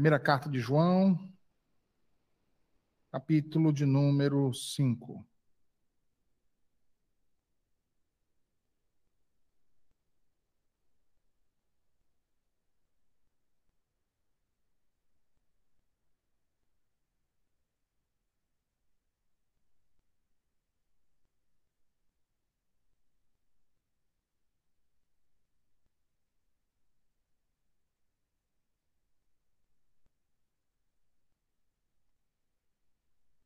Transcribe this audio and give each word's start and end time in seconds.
Primeira 0.00 0.18
carta 0.18 0.48
de 0.48 0.58
João, 0.58 1.30
capítulo 3.12 3.70
de 3.70 3.84
número 3.84 4.50
5. 4.54 5.26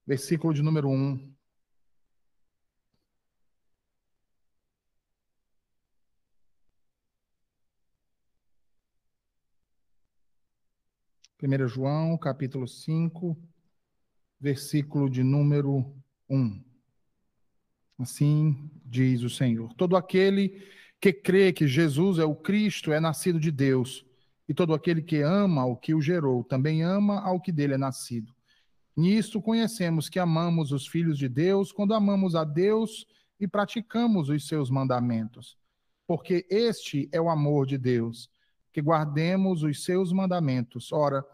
Versículo 0.07 0.53
de 0.53 0.63
número 0.63 0.89
1. 0.89 1.35
Primeiro 11.39 11.69
João, 11.69 12.17
capítulo 12.17 12.67
5, 12.67 13.37
versículo 14.41 15.11
de 15.11 15.23
número 15.23 15.95
1. 16.29 16.63
Assim 17.99 18.71
diz 18.85 19.23
o 19.23 19.31
Senhor: 19.31 19.73
Todo 19.75 19.97
aquele 19.97 20.67
que 21.01 21.13
crê 21.13 21.53
que 21.53 21.67
Jesus 21.67 22.19
é 22.19 22.25
o 22.25 22.35
Cristo 22.35 22.93
é 22.93 23.01
nascido 23.01 23.39
de 23.39 23.51
Deus, 23.51 24.07
e 24.49 24.55
todo 24.55 24.75
aquele 24.75 25.03
que 25.03 25.21
ama 25.21 25.65
o 25.67 25.77
que 25.77 25.95
o 25.95 26.01
gerou 26.01 26.43
também 26.45 26.83
ama 26.83 27.21
ao 27.21 27.41
que 27.41 27.53
dele 27.53 27.75
é 27.75 27.79
nascido. 27.79 28.34
Nisto 28.97 29.43
conhecemos 29.43 30.09
que 30.09 30.19
amamos 30.19 30.71
os 30.71 30.87
filhos 30.87 31.19
de 31.19 31.29
Deus 31.29 31.73
quando 31.73 31.95
amamos 31.95 32.35
a 32.37 32.45
Deus 32.45 33.07
e 33.41 33.49
praticamos 33.49 34.29
os 34.29 34.47
seus 34.47 34.71
mandamentos. 34.71 35.59
Porque 36.07 36.47
este 36.49 37.09
é 37.11 37.21
o 37.21 37.29
amor 37.29 37.67
de 37.67 37.77
Deus, 37.77 38.31
que 38.73 38.81
guardemos 38.81 39.63
os 39.63 39.83
seus 39.83 40.13
mandamentos. 40.13 40.93
Ora, 40.93 41.25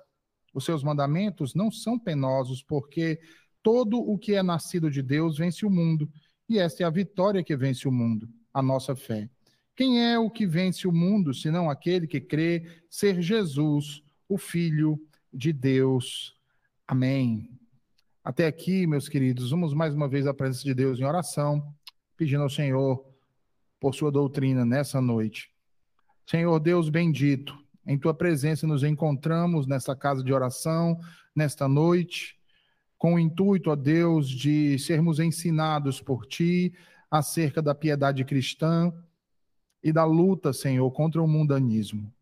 os 0.55 0.64
seus 0.64 0.83
mandamentos 0.83 1.55
não 1.55 1.70
são 1.70 1.98
penosos, 1.98 2.62
porque 2.62 3.20
todo 3.62 3.98
o 3.98 4.19
que 4.19 4.34
é 4.34 4.42
nascido 4.42 4.91
de 4.91 5.02
Deus 5.02 5.36
vence 5.36 5.67
o 5.67 5.70
mundo, 5.70 6.11
e 6.48 6.58
esta 6.58 6.83
é 6.83 6.86
a 6.86 6.91
vitória 6.91 7.45
que 7.45 7.56
vence 7.56 7.86
o 7.86 7.92
mundo, 7.92 8.28
a 8.52 8.62
nossa 8.62 8.97
fé. 8.97 9.28
Quem 9.77 10.05
é 10.05 10.19
o 10.19 10.30
que 10.30 10.47
vence 10.47 10.89
o 10.89 10.92
mundo, 10.92 11.33
senão 11.33 11.70
aquele 11.70 12.06
que 12.06 12.20
crê 12.20 12.83
ser 12.89 13.20
Jesus, 13.20 14.02
o 14.28 14.36
Filho 14.36 15.00
de 15.33 15.52
Deus? 15.52 16.39
Amém. 16.91 17.48
Até 18.24 18.48
aqui, 18.48 18.84
meus 18.84 19.08
queridos, 19.08 19.52
vamos 19.52 19.72
mais 19.72 19.94
uma 19.94 20.08
vez 20.08 20.27
à 20.27 20.34
presença 20.34 20.64
de 20.64 20.74
Deus 20.74 20.98
em 20.98 21.05
oração, 21.05 21.72
pedindo 22.16 22.42
ao 22.42 22.50
Senhor 22.50 23.06
por 23.78 23.94
sua 23.94 24.10
doutrina 24.10 24.64
nessa 24.64 25.00
noite. 25.00 25.52
Senhor 26.27 26.58
Deus 26.58 26.88
bendito, 26.88 27.56
em 27.86 27.96
tua 27.96 28.12
presença 28.12 28.66
nos 28.66 28.83
encontramos 28.83 29.68
nessa 29.68 29.94
casa 29.94 30.24
de 30.24 30.33
oração, 30.33 30.98
nesta 31.33 31.68
noite, 31.68 32.36
com 32.98 33.14
o 33.14 33.20
intuito, 33.20 33.70
ó 33.70 33.77
Deus, 33.77 34.28
de 34.28 34.77
sermos 34.80 35.20
ensinados 35.20 36.00
por 36.00 36.27
ti 36.27 36.74
acerca 37.08 37.62
da 37.62 37.72
piedade 37.72 38.24
cristã 38.24 38.92
e 39.80 39.92
da 39.92 40.05
luta, 40.05 40.52
Senhor, 40.52 40.91
contra 40.91 41.22
o 41.22 41.28
mundanismo. 41.28 42.12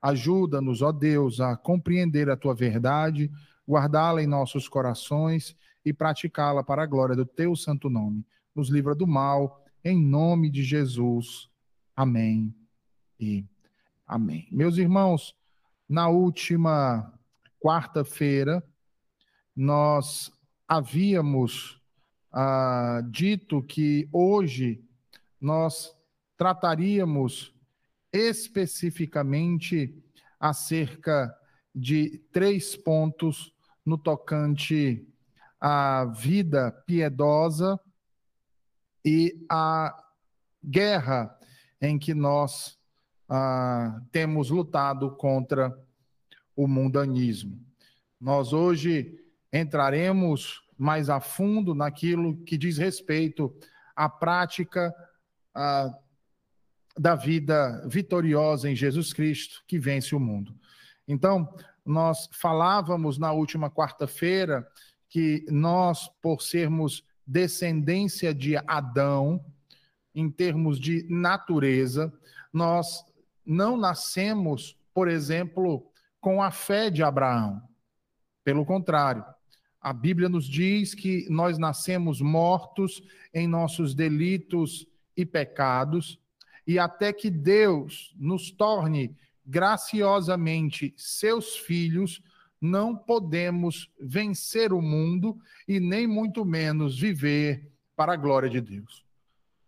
Ajuda-nos, 0.00 0.80
ó 0.80 0.92
Deus, 0.92 1.40
a 1.40 1.56
compreender 1.56 2.30
a 2.30 2.36
tua 2.36 2.54
verdade, 2.54 3.32
guardá-la 3.68 4.22
em 4.22 4.26
nossos 4.26 4.68
corações 4.68 5.56
e 5.84 5.92
praticá-la 5.92 6.62
para 6.62 6.82
a 6.82 6.86
glória 6.86 7.16
do 7.16 7.26
teu 7.26 7.54
santo 7.56 7.90
nome. 7.90 8.24
Nos 8.54 8.68
livra 8.68 8.94
do 8.94 9.06
mal, 9.06 9.64
em 9.84 10.00
nome 10.02 10.50
de 10.50 10.62
Jesus. 10.62 11.48
Amém 11.94 12.54
e 13.18 13.44
amém. 14.06 14.48
Meus 14.50 14.78
irmãos, 14.78 15.34
na 15.88 16.08
última 16.08 17.12
quarta-feira, 17.60 18.62
nós 19.54 20.30
havíamos 20.68 21.80
ah, 22.32 23.00
dito 23.10 23.62
que 23.62 24.08
hoje 24.12 24.84
nós 25.40 25.96
trataríamos 26.36 27.54
especificamente 28.12 30.02
acerca 30.38 31.34
de 31.74 32.18
três 32.32 32.74
pontos 32.74 33.55
no 33.86 33.96
tocante 33.96 35.06
à 35.60 36.04
vida 36.06 36.72
piedosa 36.84 37.80
e 39.04 39.46
à 39.48 39.96
guerra 40.62 41.38
em 41.80 41.96
que 41.96 42.12
nós 42.12 42.76
ah, 43.28 44.00
temos 44.10 44.50
lutado 44.50 45.14
contra 45.16 45.72
o 46.56 46.66
mundanismo. 46.66 47.64
Nós 48.20 48.52
hoje 48.52 49.18
entraremos 49.52 50.62
mais 50.76 51.08
a 51.08 51.20
fundo 51.20 51.74
naquilo 51.74 52.36
que 52.44 52.58
diz 52.58 52.76
respeito 52.76 53.54
à 53.94 54.08
prática 54.08 54.92
ah, 55.54 55.96
da 56.98 57.14
vida 57.14 57.86
vitoriosa 57.86 58.68
em 58.70 58.74
Jesus 58.74 59.12
Cristo 59.12 59.62
que 59.66 59.78
vence 59.78 60.14
o 60.14 60.20
mundo. 60.20 60.58
Então, 61.06 61.54
nós 61.86 62.28
falávamos 62.32 63.16
na 63.16 63.32
última 63.32 63.70
quarta-feira 63.70 64.66
que 65.08 65.46
nós, 65.48 66.08
por 66.20 66.42
sermos 66.42 67.04
descendência 67.26 68.34
de 68.34 68.56
Adão, 68.66 69.44
em 70.14 70.30
termos 70.30 70.80
de 70.80 71.06
natureza, 71.08 72.12
nós 72.52 73.04
não 73.44 73.76
nascemos, 73.76 74.76
por 74.92 75.08
exemplo, 75.08 75.86
com 76.20 76.42
a 76.42 76.50
fé 76.50 76.90
de 76.90 77.02
Abraão. 77.02 77.62
Pelo 78.42 78.64
contrário, 78.64 79.24
a 79.80 79.92
Bíblia 79.92 80.28
nos 80.28 80.46
diz 80.46 80.94
que 80.94 81.26
nós 81.30 81.58
nascemos 81.58 82.20
mortos 82.20 83.02
em 83.32 83.46
nossos 83.46 83.94
delitos 83.94 84.86
e 85.16 85.24
pecados, 85.24 86.18
e 86.66 86.78
até 86.78 87.12
que 87.12 87.30
Deus 87.30 88.12
nos 88.18 88.50
torne 88.50 89.16
graciosamente 89.46 90.92
seus 90.96 91.56
filhos, 91.56 92.20
não 92.60 92.96
podemos 92.96 93.90
vencer 94.00 94.72
o 94.72 94.82
mundo 94.82 95.38
e 95.68 95.78
nem 95.78 96.06
muito 96.06 96.44
menos 96.44 96.98
viver 96.98 97.70
para 97.94 98.14
a 98.14 98.16
glória 98.16 98.48
de 98.48 98.60
Deus. 98.60 99.04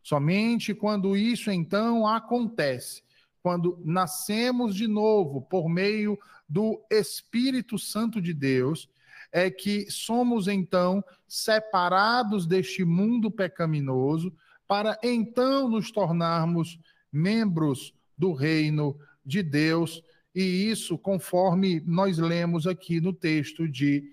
Somente 0.03 0.75
quando 0.75 1.17
isso 1.17 1.51
então 1.51 2.07
acontece, 2.07 3.03
quando 3.43 3.81
nascemos 3.85 4.75
de 4.75 4.89
novo 4.89 5.43
por 5.43 5.69
meio 5.69 6.19
do 6.49 6.83
Espírito 6.91 7.79
Santo 7.79 8.21
de 8.21 8.33
Deus, 8.33 8.89
é 9.31 9.51
que 9.51 9.91
somos 9.91 10.49
então 10.49 11.05
separados 11.27 12.47
deste 12.47 12.85
mundo 12.85 13.31
pecaminoso 13.31 14.33
para 14.67 14.99
então 15.03 15.69
nos 15.69 15.91
tornarmos 15.91 16.79
membros 17.13 17.95
do 18.17 18.33
reino 18.33 18.99
de 19.29 19.43
Deus, 19.43 20.03
e 20.35 20.41
isso 20.71 20.97
conforme 20.97 21.81
nós 21.87 22.17
lemos 22.17 22.67
aqui 22.67 22.99
no 22.99 23.13
texto 23.13 23.69
de 23.69 24.11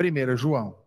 1 0.00 0.36
João. 0.36 0.82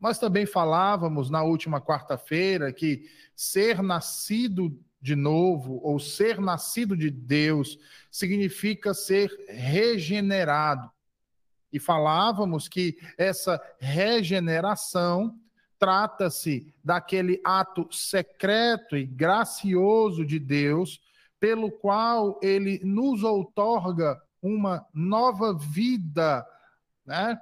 Nós 0.00 0.18
também 0.18 0.44
falávamos 0.44 1.30
na 1.30 1.44
última 1.44 1.80
quarta-feira 1.80 2.72
que 2.72 3.08
ser 3.34 3.80
nascido 3.80 4.76
de 5.00 5.14
novo, 5.14 5.78
ou 5.84 6.00
ser 6.00 6.40
nascido 6.40 6.96
de 6.96 7.10
Deus, 7.10 7.78
significa 8.10 8.92
ser 8.92 9.30
regenerado. 9.48 10.90
E 11.72 11.78
falávamos 11.78 12.66
que 12.66 12.98
essa 13.16 13.62
regeneração 13.78 15.38
trata-se 15.78 16.74
daquele 16.82 17.40
ato 17.44 17.86
secreto 17.92 18.96
e 18.96 19.06
gracioso 19.06 20.24
de 20.24 20.40
Deus 20.40 21.00
pelo 21.46 21.70
qual 21.70 22.40
ele 22.42 22.80
nos 22.82 23.22
outorga 23.22 24.20
uma 24.42 24.84
nova 24.92 25.54
vida, 25.56 26.44
né? 27.06 27.40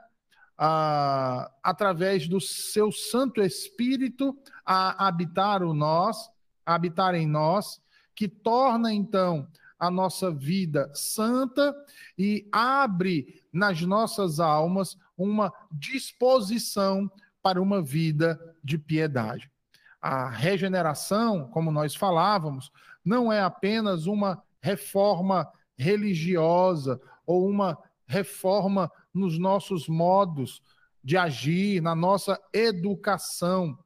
Ah, 0.58 1.50
através 1.62 2.28
do 2.28 2.38
seu 2.38 2.92
Santo 2.92 3.40
Espírito 3.40 4.36
a 4.62 5.08
habitar 5.08 5.62
o 5.62 5.72
nós, 5.72 6.28
a 6.66 6.74
habitar 6.74 7.14
em 7.14 7.26
nós, 7.26 7.80
que 8.14 8.28
torna 8.28 8.92
então 8.92 9.48
a 9.78 9.90
nossa 9.90 10.30
vida 10.30 10.90
santa 10.92 11.74
e 12.18 12.46
abre 12.52 13.42
nas 13.50 13.80
nossas 13.80 14.38
almas 14.38 14.98
uma 15.16 15.50
disposição 15.72 17.10
para 17.42 17.60
uma 17.60 17.80
vida 17.80 18.38
de 18.62 18.76
piedade. 18.76 19.50
A 19.98 20.28
regeneração, 20.28 21.48
como 21.48 21.72
nós 21.72 21.94
falávamos, 21.94 22.70
não 23.04 23.32
é 23.32 23.40
apenas 23.40 24.06
uma 24.06 24.42
reforma 24.60 25.50
religiosa 25.76 27.00
ou 27.26 27.48
uma 27.48 27.78
reforma 28.06 28.90
nos 29.12 29.38
nossos 29.38 29.88
modos 29.88 30.62
de 31.02 31.16
agir, 31.16 31.82
na 31.82 31.94
nossa 31.94 32.40
educação. 32.52 33.78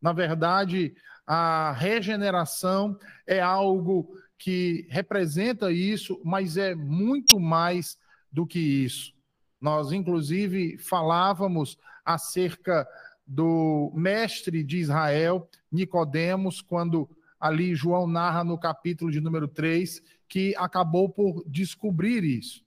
Na 0.00 0.12
verdade, 0.12 0.94
a 1.26 1.72
regeneração 1.72 2.98
é 3.26 3.40
algo 3.40 4.16
que 4.38 4.86
representa 4.90 5.72
isso, 5.72 6.20
mas 6.22 6.56
é 6.56 6.74
muito 6.74 7.40
mais 7.40 7.98
do 8.30 8.46
que 8.46 8.58
isso. 8.58 9.14
Nós, 9.60 9.90
inclusive, 9.92 10.76
falávamos 10.78 11.78
acerca 12.04 12.86
do 13.26 13.90
mestre 13.94 14.62
de 14.62 14.78
Israel, 14.78 15.48
Nicodemos, 15.72 16.60
quando 16.60 17.08
ali 17.46 17.74
João 17.74 18.06
narra 18.06 18.42
no 18.42 18.58
capítulo 18.58 19.10
de 19.10 19.20
número 19.20 19.48
3, 19.48 20.02
que 20.28 20.54
acabou 20.56 21.08
por 21.08 21.44
descobrir 21.46 22.24
isso. 22.24 22.64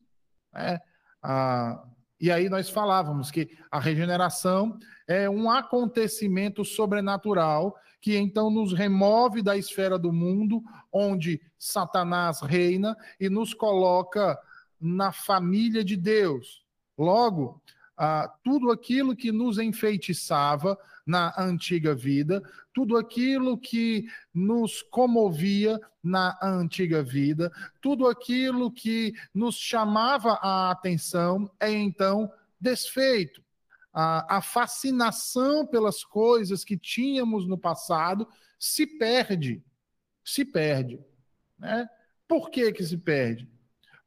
Né? 0.53 0.79
Ah, 1.21 1.83
e 2.19 2.31
aí 2.31 2.49
nós 2.49 2.69
falávamos 2.69 3.31
que 3.31 3.49
a 3.71 3.79
regeneração 3.79 4.77
é 5.07 5.29
um 5.29 5.49
acontecimento 5.49 6.65
sobrenatural 6.65 7.75
que 8.01 8.15
então 8.15 8.49
nos 8.49 8.73
remove 8.73 9.41
da 9.41 9.57
esfera 9.57 9.99
do 9.99 10.13
mundo, 10.13 10.63
onde 10.91 11.41
Satanás 11.57 12.41
reina, 12.41 12.95
e 13.19 13.29
nos 13.29 13.53
coloca 13.53 14.39
na 14.79 15.11
família 15.11 15.83
de 15.83 15.97
Deus. 15.97 16.63
Logo, 16.97 17.61
ah, 18.01 18.33
tudo 18.41 18.71
aquilo 18.71 19.13
que 19.13 19.29
nos 19.29 19.57
enfeitiçava 19.57 20.79
na 21.05 21.33
antiga 21.37 21.93
vida, 21.93 22.41
tudo 22.73 22.95
aquilo 22.95 23.57
que 23.57 24.05
nos 24.33 24.81
comovia 24.81 25.77
na 26.01 26.39
antiga 26.41 27.03
vida, 27.03 27.51
tudo 27.81 28.07
aquilo 28.07 28.71
que 28.71 29.13
nos 29.33 29.55
chamava 29.55 30.39
a 30.41 30.71
atenção 30.71 31.51
é 31.59 31.69
então 31.69 32.31
desfeito. 32.57 33.43
A, 33.91 34.37
a 34.37 34.41
fascinação 34.41 35.67
pelas 35.67 36.01
coisas 36.01 36.63
que 36.63 36.77
tínhamos 36.77 37.45
no 37.45 37.57
passado 37.57 38.25
se 38.57 38.87
perde. 38.87 39.61
Se 40.23 40.45
perde. 40.45 41.03
Né? 41.57 41.85
Por 42.25 42.49
que, 42.49 42.71
que 42.71 42.83
se 42.85 42.97
perde? 42.97 43.49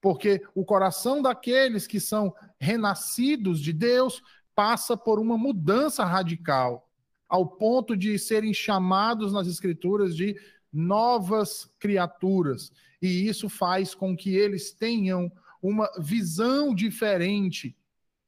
Porque 0.00 0.42
o 0.54 0.64
coração 0.64 1.20
daqueles 1.20 1.86
que 1.86 2.00
são 2.00 2.34
renascidos 2.62 3.60
de 3.60 3.72
Deus 3.72 4.22
passa 4.54 4.96
por 4.96 5.18
uma 5.18 5.36
mudança 5.36 6.04
radical 6.04 6.88
ao 7.28 7.44
ponto 7.44 7.96
de 7.96 8.16
serem 8.20 8.54
chamados 8.54 9.32
nas 9.32 9.48
Escrituras 9.48 10.14
de 10.14 10.38
novas 10.72 11.68
criaturas. 11.80 12.70
E 13.00 13.26
isso 13.26 13.48
faz 13.48 13.96
com 13.96 14.16
que 14.16 14.36
eles 14.36 14.72
tenham 14.72 15.32
uma 15.60 15.90
visão 15.98 16.72
diferente 16.72 17.76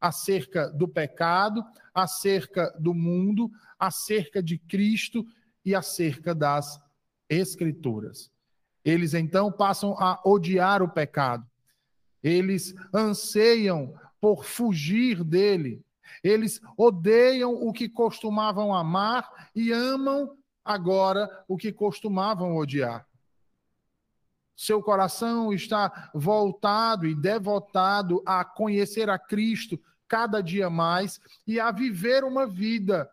acerca 0.00 0.68
do 0.68 0.88
pecado, 0.88 1.64
acerca 1.94 2.74
do 2.80 2.92
mundo, 2.92 3.50
acerca 3.78 4.42
de 4.42 4.58
Cristo 4.58 5.24
e 5.64 5.76
acerca 5.76 6.34
das 6.34 6.80
Escrituras. 7.28 8.32
Eles 8.84 9.14
então 9.14 9.52
passam 9.52 9.94
a 9.98 10.20
odiar 10.24 10.82
o 10.82 10.88
pecado. 10.88 11.46
Eles 12.22 12.74
anseiam 12.92 13.94
por 14.24 14.42
fugir 14.42 15.22
dele. 15.22 15.84
Eles 16.22 16.58
odeiam 16.78 17.52
o 17.52 17.74
que 17.74 17.90
costumavam 17.90 18.74
amar 18.74 19.50
e 19.54 19.70
amam 19.70 20.34
agora 20.64 21.28
o 21.46 21.58
que 21.58 21.70
costumavam 21.70 22.56
odiar. 22.56 23.06
Seu 24.56 24.82
coração 24.82 25.52
está 25.52 26.10
voltado 26.14 27.06
e 27.06 27.14
devotado 27.14 28.22
a 28.24 28.42
conhecer 28.46 29.10
a 29.10 29.18
Cristo 29.18 29.78
cada 30.08 30.40
dia 30.40 30.70
mais 30.70 31.20
e 31.46 31.60
a 31.60 31.70
viver 31.70 32.24
uma 32.24 32.46
vida 32.46 33.06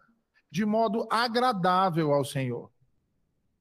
de 0.50 0.66
modo 0.66 1.06
agradável 1.12 2.14
ao 2.14 2.24
Senhor. 2.24 2.72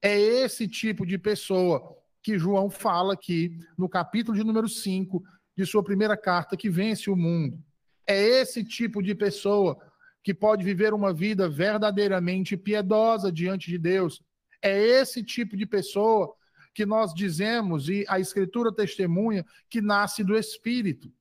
É 0.01 0.17
esse 0.17 0.69
tipo 0.69 1.05
de 1.05 1.19
pessoa 1.19 1.97
que 2.23 2.39
João 2.39 2.71
fala 2.71 3.15
aqui 3.15 3.59
no 3.77 3.89
capítulo 3.89 4.39
de 4.39 4.45
número 4.45 4.69
5 4.69 5.21
de 5.61 5.67
sua 5.67 5.85
primeira 5.85 6.17
carta, 6.17 6.57
que 6.57 6.71
vence 6.71 7.11
o 7.11 7.17
mundo. 7.17 7.63
É 8.07 8.19
esse 8.19 8.65
tipo 8.65 9.03
de 9.03 9.15
pessoa 9.15 9.79
que 10.23 10.33
pode 10.33 10.65
viver 10.65 10.95
uma 10.95 11.13
vida 11.13 11.49
verdadeiramente 11.49 12.57
piedosa 12.57 13.31
diante 13.31 13.71
de 13.71 13.79
Deus. 13.79 14.23
É 14.63 14.79
esse 14.79 15.23
tipo 15.23 15.57
de 15.57 15.67
pessoa 15.67 16.35
que 16.75 16.87
nós 16.87 17.13
dizemos, 17.13 17.89
e 17.89 18.05
a 18.09 18.19
Escritura 18.19 18.75
testemunha, 18.75 19.45
que 19.69 19.83
nasce 19.83 20.25
do 20.25 20.37
Espírito. 20.37 21.13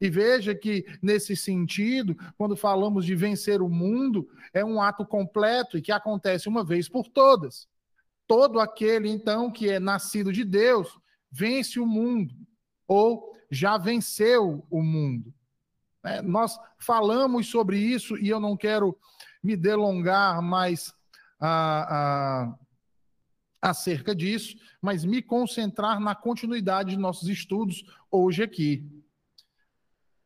E 0.00 0.08
veja 0.08 0.54
que, 0.54 0.86
nesse 1.02 1.36
sentido, 1.36 2.16
quando 2.36 2.56
falamos 2.56 3.04
de 3.04 3.14
vencer 3.14 3.60
o 3.60 3.68
mundo, 3.68 4.28
é 4.54 4.64
um 4.64 4.80
ato 4.80 5.04
completo 5.04 5.76
e 5.76 5.82
que 5.82 5.92
acontece 5.92 6.48
uma 6.48 6.64
vez 6.64 6.88
por 6.88 7.08
todas. 7.08 7.68
Todo 8.26 8.60
aquele, 8.60 9.10
então, 9.10 9.50
que 9.50 9.68
é 9.68 9.80
nascido 9.80 10.32
de 10.32 10.44
Deus, 10.44 10.88
vence 11.30 11.80
o 11.80 11.86
mundo, 11.86 12.34
ou 12.86 13.32
já 13.50 13.78
venceu 13.78 14.66
o 14.70 14.82
mundo. 14.82 15.32
É, 16.04 16.22
nós 16.22 16.58
falamos 16.78 17.48
sobre 17.48 17.78
isso 17.78 18.16
e 18.16 18.28
eu 18.28 18.38
não 18.38 18.56
quero 18.56 18.96
me 19.42 19.56
delongar 19.56 20.40
mais 20.40 20.92
ah, 21.40 21.86
ah, 21.90 22.58
acerca 23.60 24.14
disso, 24.14 24.56
mas 24.80 25.04
me 25.04 25.22
concentrar 25.22 26.00
na 26.00 26.14
continuidade 26.14 26.90
de 26.90 26.96
nossos 26.96 27.28
estudos 27.28 27.84
hoje 28.10 28.42
aqui. 28.42 28.86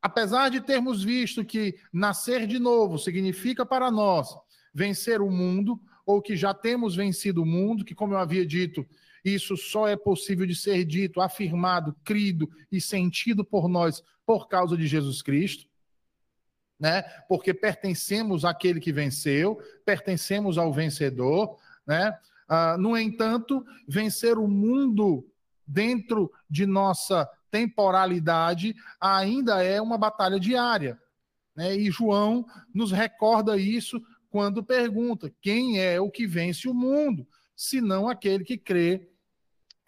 Apesar 0.01 0.51
de 0.51 0.61
termos 0.61 1.03
visto 1.03 1.45
que 1.45 1.79
nascer 1.93 2.47
de 2.47 2.59
novo 2.59 2.99
significa 2.99 3.65
para 3.65 3.91
nós 3.91 4.37
vencer 4.75 5.21
o 5.21 5.31
mundo, 5.31 5.81
ou 6.05 6.21
que 6.21 6.37
já 6.37 6.53
temos 6.53 6.97
vencido 6.97 7.43
o 7.43 7.47
mundo, 7.47 7.85
que, 7.85 7.95
como 7.95 8.15
eu 8.15 8.19
havia 8.19 8.45
dito, 8.45 8.85
isso 9.25 9.57
só 9.57 9.87
é 9.87 9.97
possível 9.97 10.47
de 10.47 10.55
ser 10.55 10.85
dito, 10.85 11.21
afirmado, 11.21 11.95
crido 12.05 12.51
e 12.71 12.81
sentido 12.81 13.45
por 13.45 13.69
nós 13.69 14.03
por 14.27 14.49
causa 14.49 14.77
de 14.77 14.87
Jesus 14.87 15.23
Cristo 15.23 15.67
né? 16.83 17.03
Porque 17.29 17.55
pertencemos 17.55 18.45
àquele 18.45 18.81
que 18.81 18.93
venceu, 18.93 19.57
pertencemos 19.85 20.59
ao 20.59 20.73
vencedor, 20.73 21.57
né? 21.87 22.13
Ah, 22.49 22.77
no 22.77 22.99
entanto, 22.99 23.65
vencer 23.87 24.37
o 24.37 24.49
mundo 24.49 25.25
dentro 25.65 26.29
de 26.51 26.67
nossa 26.67 27.25
temporalidade 27.53 28.75
ainda 29.01 29.63
é 29.63 29.81
uma 29.81 29.97
batalha 29.97 30.41
diária. 30.41 31.01
Né? 31.55 31.77
E 31.77 31.89
João 31.89 32.45
nos 32.75 32.91
recorda 32.91 33.57
isso 33.57 34.03
quando 34.29 34.65
pergunta: 34.65 35.33
quem 35.41 35.79
é 35.79 36.01
o 36.01 36.11
que 36.11 36.27
vence 36.27 36.69
o 36.69 36.75
mundo, 36.75 37.25
senão 37.55 38.09
aquele 38.09 38.43
que 38.43 38.59
crê 38.59 39.09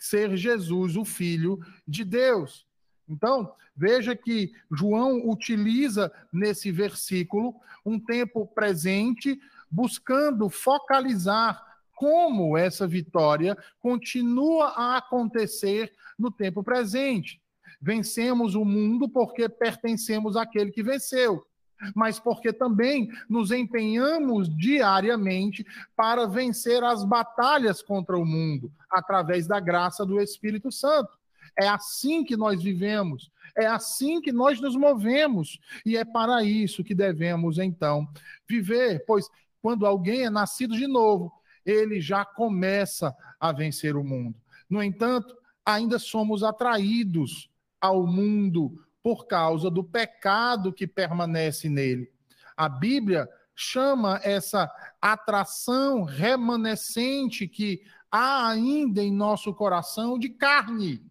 ser 0.04 0.37
Jesus, 0.37 0.96
o 0.96 1.04
Filho 1.04 1.58
de 1.87 2.04
Deus? 2.04 2.66
Então, 3.08 3.52
veja 3.76 4.14
que 4.14 4.52
João 4.70 5.28
utiliza 5.28 6.12
nesse 6.32 6.70
versículo 6.70 7.54
um 7.84 7.99
tempo 7.99 8.46
presente, 8.46 9.38
buscando 9.70 10.49
focalizar 10.49 11.62
como 11.94 12.56
essa 12.56 12.87
vitória 12.87 13.56
continua 13.80 14.66
a 14.68 14.96
acontecer 14.99 15.92
no 16.18 16.30
tempo 16.30 16.62
presente. 16.62 17.40
Vencemos 17.80 18.54
o 18.54 18.64
mundo 18.64 19.08
porque 19.08 19.49
pertencemos 19.49 20.37
àquele 20.37 20.70
que 20.70 20.82
venceu, 20.82 21.46
mas 21.94 22.20
porque 22.20 22.52
também 22.52 23.10
nos 23.28 23.50
empenhamos 23.50 24.48
diariamente 24.48 25.66
para 25.96 26.26
vencer 26.26 26.82
as 26.84 27.04
batalhas 27.04 27.82
contra 27.82 28.16
o 28.16 28.24
mundo, 28.24 28.70
através 28.90 29.46
da 29.46 29.58
graça 29.58 30.06
do 30.06 30.20
Espírito 30.20 30.70
Santo. 30.70 31.18
É 31.58 31.68
assim 31.68 32.24
que 32.24 32.36
nós 32.36 32.62
vivemos, 32.62 33.30
é 33.56 33.66
assim 33.66 34.20
que 34.20 34.32
nós 34.32 34.60
nos 34.60 34.76
movemos, 34.76 35.58
e 35.84 35.96
é 35.96 36.04
para 36.04 36.42
isso 36.42 36.82
que 36.82 36.94
devemos 36.94 37.58
então 37.58 38.08
viver, 38.48 39.04
pois 39.06 39.28
quando 39.62 39.86
alguém 39.86 40.24
é 40.24 40.30
nascido 40.30 40.76
de 40.76 40.86
novo, 40.86 41.32
ele 41.64 42.00
já 42.00 42.24
começa 42.24 43.14
a 43.40 43.52
vencer 43.52 43.96
o 43.96 44.04
mundo. 44.04 44.36
No 44.68 44.82
entanto, 44.82 45.34
ainda 45.64 45.98
somos 45.98 46.42
atraídos 46.42 47.48
ao 47.80 48.06
mundo 48.06 48.78
por 49.04 49.26
causa 49.26 49.70
do 49.70 49.84
pecado 49.84 50.73
que 50.73 50.87
permanece 50.87 51.68
nele. 51.68 52.11
A 52.56 52.70
Bíblia 52.70 53.28
chama 53.54 54.18
essa 54.25 54.73
atração 54.99 56.04
remanescente 56.04 57.46
que 57.46 57.82
há 58.11 58.49
ainda 58.49 59.02
em 59.02 59.12
nosso 59.12 59.52
coração 59.52 60.18
de 60.18 60.30
carne. 60.30 61.04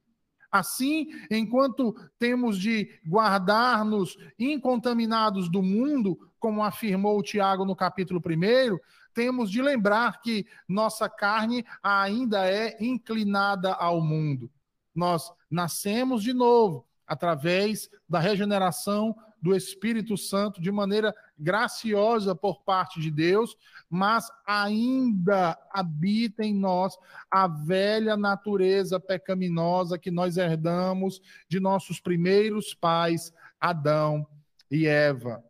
Assim, 0.51 1.07
enquanto 1.29 1.93
temos 2.17 2.57
de 2.57 2.99
guardar-nos 3.05 4.17
incontaminados 4.39 5.47
do 5.47 5.61
mundo, 5.61 6.17
como 6.39 6.63
afirmou 6.63 7.21
Tiago 7.21 7.63
no 7.63 7.75
capítulo 7.75 8.19
1, 8.19 8.75
temos 9.13 9.51
de 9.51 9.61
lembrar 9.61 10.19
que 10.19 10.47
nossa 10.67 11.07
carne 11.07 11.63
ainda 11.83 12.49
é 12.49 12.75
inclinada 12.83 13.71
ao 13.71 14.01
mundo. 14.01 14.51
Nós 14.95 15.31
nascemos 15.49 16.23
de 16.23 16.33
novo, 16.33 16.87
através 17.07 17.89
da 18.07 18.19
regeneração 18.19 19.15
do 19.41 19.53
Espírito 19.53 20.15
Santo 20.15 20.61
de 20.61 20.71
maneira 20.71 21.13
graciosa 21.37 22.33
por 22.33 22.63
parte 22.63 23.01
de 23.01 23.11
Deus, 23.11 23.57
mas 23.89 24.31
ainda 24.47 25.59
habita 25.69 26.45
em 26.45 26.55
nós 26.55 26.97
a 27.29 27.45
velha 27.45 28.15
natureza 28.15 29.01
pecaminosa 29.01 29.99
que 29.99 30.09
nós 30.09 30.37
herdamos 30.37 31.21
de 31.49 31.59
nossos 31.59 31.99
primeiros 31.99 32.73
pais, 32.73 33.33
Adão 33.59 34.25
e 34.71 34.87
Eva. 34.87 35.43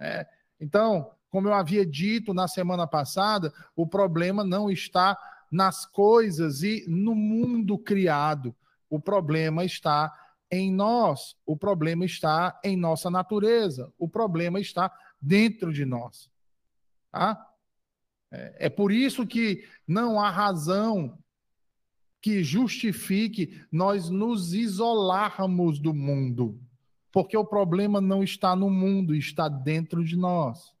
É. 0.00 0.26
Então, 0.58 1.10
como 1.30 1.48
eu 1.48 1.54
havia 1.54 1.84
dito 1.84 2.32
na 2.32 2.48
semana 2.48 2.86
passada, 2.86 3.52
o 3.76 3.86
problema 3.86 4.42
não 4.42 4.70
está 4.70 5.18
nas 5.52 5.84
coisas 5.84 6.62
e 6.62 6.86
no 6.88 7.14
mundo 7.14 7.78
criado. 7.78 8.54
O 8.88 8.98
problema 8.98 9.64
está 9.64 10.10
em 10.50 10.72
nós, 10.72 11.36
o 11.44 11.56
problema 11.56 12.04
está 12.04 12.58
em 12.64 12.76
nossa 12.76 13.10
natureza, 13.10 13.92
o 13.98 14.08
problema 14.08 14.60
está 14.60 14.90
dentro 15.20 15.72
de 15.72 15.84
nós. 15.84 16.30
Tá? 17.10 17.46
É, 18.30 18.66
é 18.66 18.68
por 18.68 18.92
isso 18.92 19.26
que 19.26 19.64
não 19.86 20.20
há 20.20 20.30
razão 20.30 21.18
que 22.20 22.42
justifique 22.42 23.62
nós 23.70 24.10
nos 24.10 24.52
isolarmos 24.52 25.78
do 25.78 25.94
mundo, 25.94 26.60
porque 27.12 27.36
o 27.36 27.44
problema 27.44 28.00
não 28.00 28.22
está 28.22 28.56
no 28.56 28.68
mundo, 28.68 29.14
está 29.14 29.48
dentro 29.48 30.04
de 30.04 30.16
nós. 30.16 30.74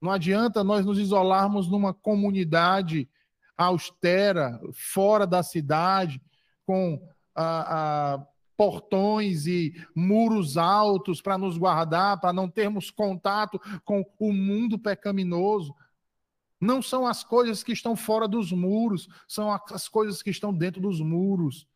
Não 0.00 0.10
adianta 0.10 0.64
nós 0.64 0.84
nos 0.84 0.98
isolarmos 0.98 1.68
numa 1.68 1.94
comunidade 1.94 3.08
austera, 3.56 4.60
fora 4.74 5.26
da 5.26 5.42
cidade, 5.42 6.20
com 6.66 7.00
a, 7.34 8.14
a 8.14 8.26
portões 8.56 9.46
e 9.46 9.74
muros 9.94 10.56
altos 10.56 11.20
para 11.20 11.36
nos 11.36 11.58
guardar, 11.58 12.20
para 12.20 12.32
não 12.32 12.48
termos 12.48 12.90
contato 12.90 13.60
com 13.84 14.04
o 14.18 14.32
mundo 14.32 14.78
pecaminoso. 14.78 15.74
Não 16.60 16.80
são 16.80 17.06
as 17.06 17.22
coisas 17.22 17.62
que 17.62 17.72
estão 17.72 17.94
fora 17.94 18.26
dos 18.26 18.50
muros, 18.50 19.08
são 19.28 19.52
as 19.52 19.88
coisas 19.88 20.22
que 20.22 20.30
estão 20.30 20.52
dentro 20.52 20.80
dos 20.80 21.00
muros 21.00 21.66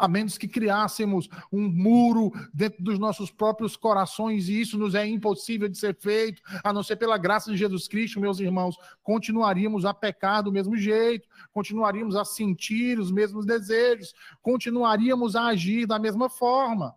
a 0.00 0.08
menos 0.08 0.38
que 0.38 0.48
criássemos 0.48 1.28
um 1.52 1.68
muro 1.68 2.32
dentro 2.54 2.82
dos 2.82 2.98
nossos 2.98 3.30
próprios 3.30 3.76
corações, 3.76 4.48
e 4.48 4.58
isso 4.58 4.78
nos 4.78 4.94
é 4.94 5.06
impossível 5.06 5.68
de 5.68 5.76
ser 5.76 5.94
feito, 5.94 6.40
a 6.64 6.72
não 6.72 6.82
ser 6.82 6.96
pela 6.96 7.18
graça 7.18 7.50
de 7.50 7.56
Jesus 7.58 7.86
Cristo, 7.86 8.18
meus 8.18 8.40
irmãos, 8.40 8.78
continuaríamos 9.02 9.84
a 9.84 9.92
pecar 9.92 10.42
do 10.42 10.50
mesmo 10.50 10.74
jeito, 10.74 11.28
continuaríamos 11.52 12.16
a 12.16 12.24
sentir 12.24 12.98
os 12.98 13.12
mesmos 13.12 13.44
desejos, 13.44 14.14
continuaríamos 14.40 15.36
a 15.36 15.48
agir 15.48 15.86
da 15.86 15.98
mesma 15.98 16.30
forma. 16.30 16.96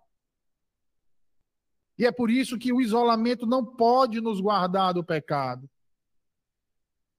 E 1.97 2.05
é 2.05 2.11
por 2.11 2.31
isso 2.31 2.57
que 2.57 2.71
o 2.71 2.79
isolamento 2.79 3.45
não 3.45 3.65
pode 3.65 4.21
nos 4.21 4.39
guardar 4.39 4.93
do 4.93 5.03
pecado 5.03 5.69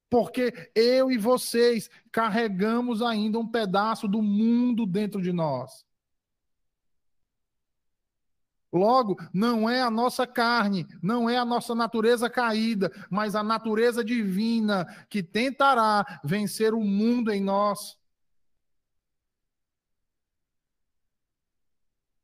porque 0.08 0.70
eu 0.74 1.10
e 1.10 1.18
vocês 1.18 1.90
carregamos 2.12 3.02
ainda 3.02 3.38
um 3.38 3.46
pedaço 3.46 4.06
do 4.06 4.22
mundo 4.22 4.86
dentro 4.86 5.20
de 5.20 5.32
nós. 5.32 5.84
Logo, 8.72 9.16
não 9.32 9.68
é 9.68 9.80
a 9.80 9.90
nossa 9.90 10.26
carne, 10.26 10.86
não 11.00 11.30
é 11.30 11.36
a 11.36 11.44
nossa 11.44 11.74
natureza 11.74 12.28
caída, 12.28 12.90
mas 13.08 13.36
a 13.36 13.42
natureza 13.42 14.04
divina 14.04 14.84
que 15.08 15.22
tentará 15.22 16.20
vencer 16.24 16.74
o 16.74 16.80
mundo 16.80 17.30
em 17.30 17.40
nós. 17.40 17.96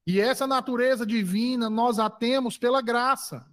E 0.06 0.20
essa 0.20 0.46
natureza 0.46 1.06
divina 1.06 1.70
nós 1.70 1.98
a 2.00 2.10
temos 2.10 2.58
pela 2.58 2.82
graça 2.82 3.49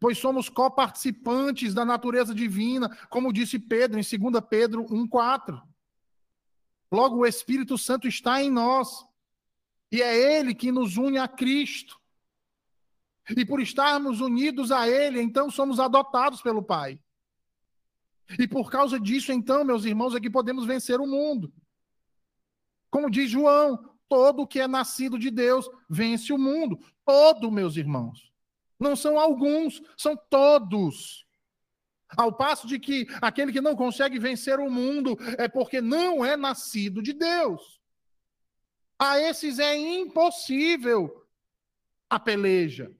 pois 0.00 0.18
somos 0.18 0.48
coparticipantes 0.48 1.72
da 1.72 1.84
natureza 1.84 2.34
divina, 2.34 2.88
como 3.08 3.32
disse 3.32 3.58
Pedro 3.58 3.98
em 3.98 4.02
2 4.02 4.44
Pedro 4.48 4.84
1,4. 4.86 5.62
Logo, 6.90 7.18
o 7.18 7.26
Espírito 7.26 7.76
Santo 7.76 8.06
está 8.06 8.42
em 8.42 8.50
nós, 8.50 9.04
e 9.90 10.02
é 10.02 10.38
Ele 10.38 10.54
que 10.54 10.72
nos 10.72 10.96
une 10.96 11.18
a 11.18 11.28
Cristo. 11.28 12.00
E 13.36 13.44
por 13.44 13.60
estarmos 13.60 14.20
unidos 14.20 14.70
a 14.70 14.88
Ele, 14.88 15.20
então 15.20 15.50
somos 15.50 15.80
adotados 15.80 16.42
pelo 16.42 16.62
Pai. 16.62 17.00
E 18.38 18.46
por 18.46 18.70
causa 18.70 18.98
disso, 18.98 19.32
então, 19.32 19.64
meus 19.64 19.84
irmãos, 19.84 20.14
é 20.14 20.20
que 20.20 20.30
podemos 20.30 20.64
vencer 20.64 21.00
o 21.00 21.06
mundo. 21.06 21.52
Como 22.90 23.10
diz 23.10 23.30
João, 23.30 23.78
todo 24.08 24.46
que 24.46 24.60
é 24.60 24.66
nascido 24.66 25.18
de 25.18 25.30
Deus 25.30 25.68
vence 25.88 26.32
o 26.32 26.38
mundo. 26.38 26.78
Todo, 27.04 27.50
meus 27.50 27.76
irmãos. 27.76 28.32
Não 28.78 28.94
são 28.94 29.18
alguns, 29.18 29.82
são 29.96 30.16
todos. 30.16 31.26
Ao 32.16 32.32
passo 32.32 32.66
de 32.66 32.78
que 32.78 33.06
aquele 33.20 33.52
que 33.52 33.60
não 33.60 33.74
consegue 33.74 34.18
vencer 34.18 34.60
o 34.60 34.70
mundo 34.70 35.16
é 35.38 35.48
porque 35.48 35.80
não 35.80 36.24
é 36.24 36.36
nascido 36.36 37.02
de 37.02 37.12
Deus. 37.12 37.80
A 38.98 39.18
esses 39.18 39.58
é 39.58 39.76
impossível 39.76 41.26
a 42.08 42.18
peleja. 42.18 42.94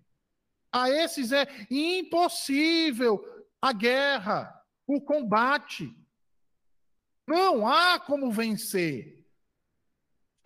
A 0.73 0.91
esses 0.91 1.33
é 1.33 1.47
impossível 1.71 3.25
a 3.63 3.73
guerra, 3.73 4.63
o 4.87 5.01
combate. 5.01 5.95
Não 7.27 7.67
há 7.67 7.99
como 7.99 8.31
vencer. 8.31 9.16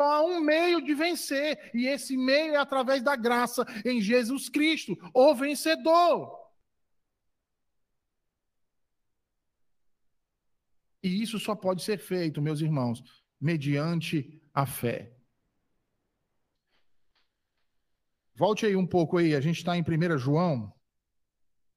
Há 0.03 0.23
um 0.23 0.41
meio 0.41 0.81
de 0.81 0.95
vencer, 0.95 1.71
e 1.75 1.87
esse 1.87 2.17
meio 2.17 2.55
é 2.55 2.57
através 2.57 3.03
da 3.03 3.15
graça 3.15 3.67
em 3.85 4.01
Jesus 4.01 4.49
Cristo, 4.49 4.97
o 5.13 5.35
vencedor. 5.35 6.41
E 11.03 11.23
isso 11.23 11.39
só 11.39 11.55
pode 11.55 11.83
ser 11.83 11.99
feito, 11.99 12.41
meus 12.41 12.63
irmãos, 12.63 13.03
mediante 13.39 14.43
a 14.55 14.65
fé. 14.65 15.15
Volte 18.35 18.65
aí 18.65 18.75
um 18.75 18.87
pouco 18.87 19.19
aí, 19.19 19.35
a 19.35 19.41
gente 19.41 19.59
está 19.59 19.77
em 19.77 19.83
1 19.83 20.17
João. 20.17 20.73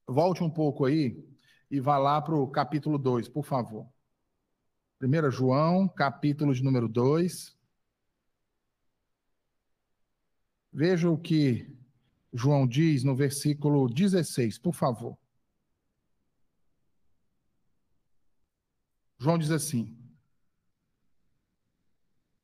Volte 0.07 0.41
um 0.41 0.49
pouco 0.49 0.85
aí 0.85 1.21
e 1.69 1.81
vá 1.81 1.97
lá 1.97 2.21
para 2.21 2.35
o 2.35 2.49
capítulo 2.49 2.97
2, 2.97 3.27
por 3.27 3.43
favor. 3.43 3.85
1 5.01 5.29
João, 5.29 5.89
capítulo 5.89 6.53
de 6.53 6.63
número 6.63 6.87
2. 6.87 7.62
Veja 10.73 11.07
o 11.07 11.17
que 11.17 11.71
João 12.33 12.67
diz 12.67 13.03
no 13.03 13.15
versículo 13.15 13.87
16, 13.87 14.57
por 14.57 14.73
favor. 14.73 15.15
João 19.19 19.37
diz 19.37 19.51
assim. 19.51 19.95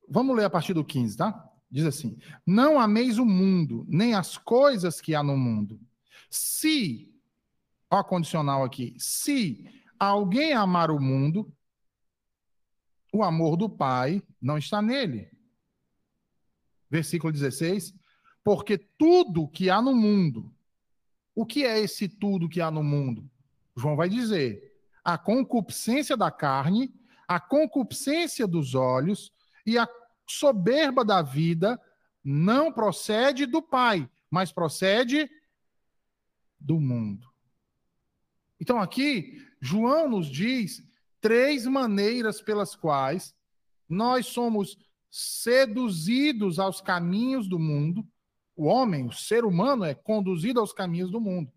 Vamos 0.08 0.36
ler 0.36 0.46
a 0.46 0.50
partir 0.50 0.74
do 0.74 0.86
15, 0.86 1.18
tá? 1.18 1.52
Diz 1.72 1.86
assim: 1.86 2.18
Não 2.46 2.80
ameis 2.80 3.18
o 3.18 3.26
mundo, 3.26 3.86
nem 3.88 4.14
as 4.14 4.38
coisas 4.38 5.02
que 5.02 5.16
há 5.16 5.24
no 5.24 5.36
mundo. 5.36 5.80
Se, 6.30 7.12
ó, 7.90 8.04
condicional 8.04 8.64
aqui, 8.64 8.96
se 9.00 9.84
alguém 9.98 10.54
amar 10.54 10.92
o 10.92 11.00
mundo, 11.00 11.52
o 13.12 13.24
amor 13.24 13.58
do 13.58 13.68
Pai 13.70 14.22
não 14.40 14.58
está 14.58 14.82
nele. 14.82 15.32
Versículo 16.90 17.34
16: 17.34 17.99
porque 18.50 18.80
tudo 18.80 19.48
que 19.48 19.70
há 19.70 19.80
no 19.80 19.94
mundo, 19.94 20.52
o 21.36 21.46
que 21.46 21.64
é 21.64 21.80
esse 21.80 22.10
tudo 22.10 22.50
que 22.50 22.60
há 22.60 22.72
no 22.72 22.82
mundo? 22.82 23.30
João 23.78 23.96
vai 23.96 24.10
dizer: 24.10 24.76
a 25.04 25.20
concupiscência 25.20 26.18
da 26.18 26.32
carne, 26.32 26.92
a 27.28 27.40
concupiscência 27.40 28.48
dos 28.48 28.74
olhos 28.74 29.32
e 29.68 29.78
a 29.78 29.88
soberba 30.28 31.06
da 31.06 31.22
vida 31.22 31.80
não 32.24 32.74
procede 32.74 33.46
do 33.46 33.62
Pai, 33.62 34.10
mas 34.32 34.52
procede 34.52 35.30
do 36.60 36.80
mundo. 36.80 37.28
Então 38.60 38.80
aqui, 38.80 39.48
João 39.62 40.10
nos 40.10 40.26
diz 40.26 40.84
três 41.22 41.68
maneiras 41.68 42.42
pelas 42.42 42.76
quais 42.76 43.36
nós 43.88 44.26
somos 44.26 44.76
seduzidos 45.12 46.58
aos 46.58 46.82
caminhos 46.82 47.48
do 47.48 47.60
mundo 47.60 48.04
o 48.60 48.66
homem, 48.66 49.08
o 49.08 49.12
ser 49.14 49.46
humano, 49.46 49.86
é 49.86 49.96
conduzido 49.96 50.60
aos 50.60 50.74
caminhos 50.74 51.10
do 51.10 51.22
mundo. 51.22 51.50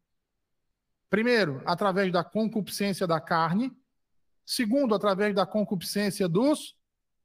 Primeiro, 1.10 1.60
através 1.66 2.12
da 2.12 2.22
concupiscência 2.22 3.08
da 3.08 3.20
carne. 3.20 3.76
Segundo, 4.46 4.94
através 4.94 5.34
da 5.34 5.44
concupiscência 5.44 6.28
dos 6.28 6.76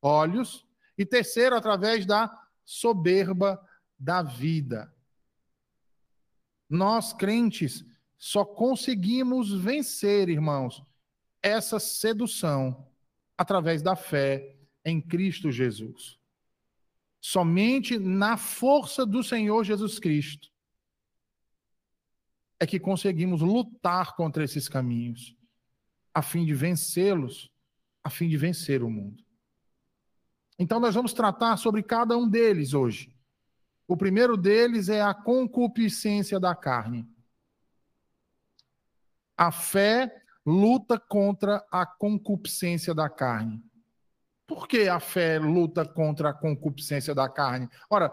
olhos. 0.01 0.65
E 0.98 1.05
terceiro, 1.05 1.55
através 1.55 2.07
da 2.07 2.27
soberba 2.65 3.63
da 4.00 4.24
vida. 4.24 4.91
Nós, 6.67 7.13
crentes, 7.13 7.86
só 8.17 8.43
conseguimos 8.43 9.53
vencer, 9.53 10.27
irmãos, 10.27 10.81
essa 11.39 11.79
sedução 11.79 12.91
através 13.38 13.84
da 13.84 13.96
fé 13.96 14.57
em 14.84 15.00
Cristo 15.00 15.51
Jesus. 15.51 16.19
Somente 17.29 18.00
na 18.00 18.38
força 18.38 19.05
do 19.05 19.22
Senhor 19.22 19.62
Jesus 19.62 20.00
Cristo 20.00 20.50
é 22.57 22.65
que 22.65 22.79
conseguimos 22.79 23.41
lutar 23.41 24.15
contra 24.15 24.46
esses 24.46 24.69
caminhos, 24.69 25.36
a 26.13 26.22
fim 26.22 26.46
de 26.46 26.53
vencê-los, 26.53 27.51
a 28.01 28.10
fim 28.10 28.29
de 28.29 28.38
vencer 28.38 28.81
o 28.81 28.89
mundo. 28.89 29.22
Então, 30.57 30.79
nós 30.79 30.96
vamos 30.96 31.12
tratar 31.12 31.57
sobre 31.57 31.84
cada 31.84 32.17
um 32.17 32.29
deles 32.29 32.74
hoje. 32.74 33.13
O 33.86 33.98
primeiro 33.98 34.38
deles 34.38 34.88
é 34.88 35.01
a 35.01 35.13
concupiscência 35.13 36.39
da 36.39 36.55
carne. 36.55 37.05
A 39.36 39.51
fé 39.51 40.24
luta 40.46 40.98
contra 40.98 41.62
a 41.69 41.86
concupiscência 41.86 42.96
da 42.96 43.10
carne. 43.10 43.62
Por 44.47 44.65
que 44.65 44.87
a 44.87 44.99
fé 44.99 45.37
luta 45.37 45.85
contra 45.85 46.29
a 46.29 46.33
concupiscência 46.33 47.13
da 47.13 47.27
carne? 47.27 47.69
Ora, 47.89 48.11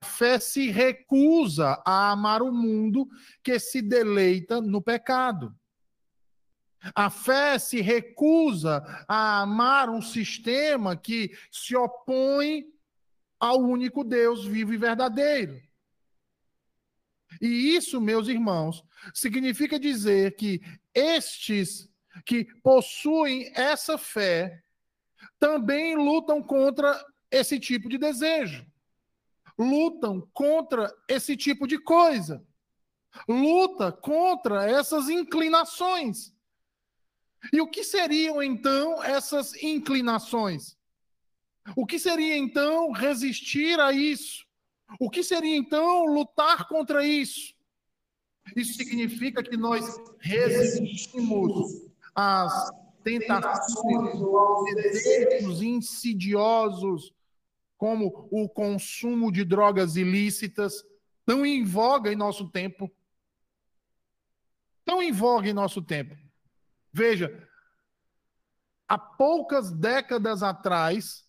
a 0.00 0.06
fé 0.06 0.38
se 0.38 0.70
recusa 0.70 1.82
a 1.84 2.12
amar 2.12 2.40
o 2.40 2.52
mundo 2.52 3.08
que 3.42 3.58
se 3.58 3.82
deleita 3.82 4.60
no 4.60 4.80
pecado. 4.80 5.54
A 6.94 7.10
fé 7.10 7.58
se 7.58 7.80
recusa 7.80 8.82
a 9.08 9.42
amar 9.42 9.90
um 9.90 10.00
sistema 10.00 10.96
que 10.96 11.36
se 11.50 11.76
opõe 11.76 12.64
ao 13.38 13.60
único 13.60 14.04
Deus 14.04 14.44
vivo 14.44 14.72
e 14.72 14.76
verdadeiro. 14.76 15.60
E 17.40 17.74
isso, 17.76 18.00
meus 18.00 18.28
irmãos, 18.28 18.84
significa 19.12 19.80
dizer 19.80 20.36
que 20.36 20.60
estes 20.94 21.88
que 22.24 22.44
possuem 22.62 23.50
essa 23.54 23.96
fé 23.96 24.61
também 25.42 25.96
lutam 25.96 26.40
contra 26.40 27.04
esse 27.30 27.58
tipo 27.58 27.88
de 27.88 27.98
desejo 27.98 28.64
lutam 29.58 30.28
contra 30.32 30.92
esse 31.08 31.36
tipo 31.36 31.66
de 31.66 31.78
coisa. 31.78 32.44
Luta 33.28 33.92
contra 33.92 34.68
essas 34.68 35.08
inclinações. 35.08 36.32
E 37.52 37.60
o 37.60 37.66
que 37.68 37.84
seriam 37.84 38.42
então 38.42 39.02
essas 39.02 39.54
inclinações? 39.62 40.76
O 41.76 41.86
que 41.86 41.98
seria 41.98 42.36
então 42.36 42.90
resistir 42.90 43.78
a 43.78 43.92
isso? 43.92 44.46
O 44.98 45.10
que 45.10 45.22
seria 45.22 45.56
então 45.56 46.06
lutar 46.06 46.68
contra 46.68 47.06
isso? 47.06 47.54
Isso 48.56 48.74
significa 48.74 49.42
que 49.42 49.56
nós 49.56 49.84
resistimos 50.18 51.86
às 52.14 52.70
tentações 53.02 54.18
desejos 54.74 55.62
insidiosos 55.62 57.12
como 57.76 58.28
o 58.30 58.48
consumo 58.48 59.32
de 59.32 59.44
drogas 59.44 59.96
ilícitas, 59.96 60.84
tão 61.26 61.44
em 61.44 61.64
voga 61.64 62.12
em 62.12 62.16
nosso 62.16 62.48
tempo. 62.48 62.90
Tão 64.84 65.02
em 65.02 65.10
voga 65.10 65.48
em 65.48 65.52
nosso 65.52 65.82
tempo. 65.82 66.16
Veja, 66.92 67.48
há 68.86 68.98
poucas 68.98 69.72
décadas 69.72 70.42
atrás, 70.42 71.26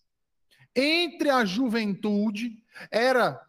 entre 0.76 1.30
a 1.30 1.44
juventude, 1.44 2.62
era 2.90 3.44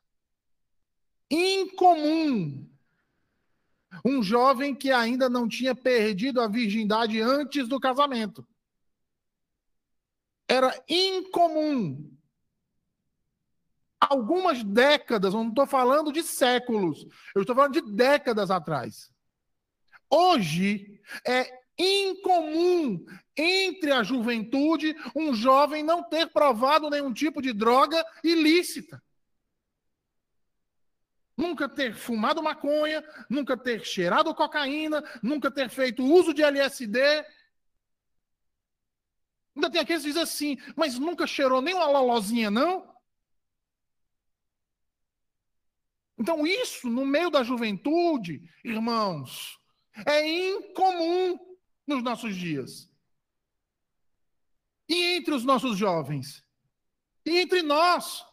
incomum 1.30 2.68
um 4.04 4.22
jovem 4.22 4.74
que 4.76 4.92
ainda 4.92 5.30
não 5.30 5.48
tinha 5.48 5.76
perdido 5.76 6.42
a 6.42 6.48
virgindade 6.48 7.22
antes 7.22 7.68
do 7.68 7.80
casamento. 7.80 8.46
Era 10.48 10.84
incomum 10.88 12.12
algumas 14.00 14.64
décadas, 14.64 15.34
não 15.34 15.50
estou 15.50 15.66
falando 15.66 16.12
de 16.12 16.22
séculos, 16.22 17.08
eu 17.34 17.42
estou 17.42 17.56
falando 17.56 17.74
de 17.74 17.94
décadas 17.94 18.52
atrás. 18.52 19.12
Hoje 20.10 21.02
é 21.26 21.66
incomum 21.78 23.04
entre 23.36 23.92
a 23.92 24.04
juventude 24.04 24.96
um 25.16 25.34
jovem 25.34 25.84
não 25.84 26.04
ter 26.04 26.28
provado 26.28 26.90
nenhum 26.90 27.12
tipo 27.12 27.42
de 27.42 27.52
droga 27.52 28.04
ilícita. 28.24 29.02
Nunca 31.38 31.68
ter 31.68 31.94
fumado 31.94 32.42
maconha, 32.42 33.04
nunca 33.30 33.58
ter 33.58 33.86
cheirado 33.86 34.34
cocaína, 34.34 35.04
nunca 35.22 35.52
ter 35.52 35.70
feito 35.70 36.04
uso 36.04 36.34
de 36.34 36.42
LSD. 36.42 37.00
Ainda 39.56 39.70
tem 39.70 39.82
aqueles 39.82 40.02
que 40.02 40.10
dizem 40.10 40.24
assim, 40.24 40.58
mas 40.76 40.98
nunca 40.98 41.28
cheirou 41.28 41.62
nem 41.62 41.74
uma 41.74 41.88
lolozinha, 41.88 42.50
não? 42.50 42.94
Então, 46.18 46.48
isso 46.48 46.90
no 46.90 47.06
meio 47.06 47.30
da 47.30 47.44
juventude, 47.44 48.42
irmãos, 48.64 49.60
é 50.06 50.28
incomum 50.28 51.38
nos 51.86 52.02
nossos 52.02 52.36
dias. 52.36 52.90
E 54.88 55.18
entre 55.18 55.34
os 55.34 55.44
nossos 55.44 55.78
jovens. 55.78 56.44
E 57.26 57.40
entre 57.40 57.62
nós. 57.62 58.24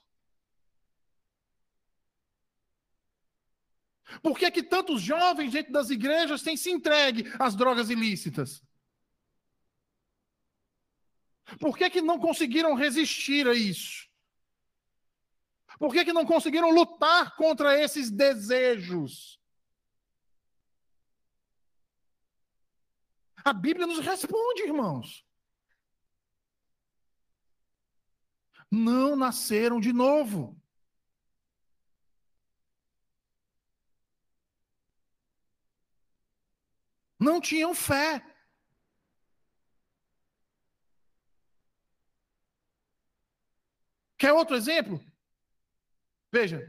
Por 4.21 4.39
que, 4.39 4.51
que 4.51 4.63
tantos 4.63 5.01
jovens 5.01 5.53
dentro 5.53 5.73
das 5.73 5.91
igrejas 5.91 6.43
têm 6.43 6.57
se 6.57 6.71
entregue 6.71 7.25
às 7.39 7.55
drogas 7.55 7.89
ilícitas? 7.89 8.63
Por 11.59 11.77
que, 11.77 11.89
que 11.91 12.03
não 12.03 12.19
conseguiram 12.19 12.75
resistir 12.75 13.47
a 13.47 13.55
isso? 13.55 14.09
Por 15.79 15.93
que, 15.93 16.05
que 16.05 16.13
não 16.13 16.25
conseguiram 16.25 16.71
lutar 16.71 17.35
contra 17.37 17.79
esses 17.79 18.11
desejos? 18.11 19.41
A 23.45 23.53
Bíblia 23.53 23.87
nos 23.87 23.99
responde, 23.99 24.63
irmãos. 24.63 25.27
Não 28.71 29.17
nasceram 29.17 29.81
de 29.81 29.93
novo. 29.93 30.62
Não 37.23 37.41
tinham 37.41 37.73
fé. 37.73 38.21
Quer 44.19 44.33
outro 44.33 44.57
exemplo? 44.57 45.01
Veja, 46.33 46.67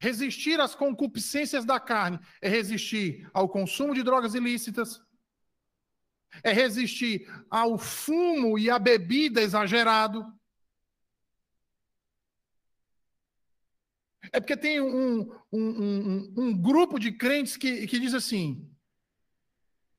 resistir 0.00 0.60
às 0.60 0.74
concupiscências 0.74 1.64
da 1.64 1.78
carne 1.78 2.18
é 2.40 2.48
resistir 2.48 3.30
ao 3.32 3.48
consumo 3.48 3.94
de 3.94 4.02
drogas 4.02 4.34
ilícitas, 4.34 5.00
é 6.42 6.52
resistir 6.52 7.28
ao 7.48 7.78
fumo 7.78 8.58
e 8.58 8.68
à 8.68 8.78
bebida 8.78 9.40
exagerado. 9.40 10.26
É 14.32 14.40
porque 14.40 14.56
tem 14.56 14.80
um, 14.80 15.30
um, 15.52 15.82
um, 15.82 16.34
um 16.38 16.60
grupo 16.60 16.98
de 16.98 17.12
crentes 17.12 17.56
que, 17.56 17.86
que 17.86 18.00
diz 18.00 18.14
assim: 18.14 18.73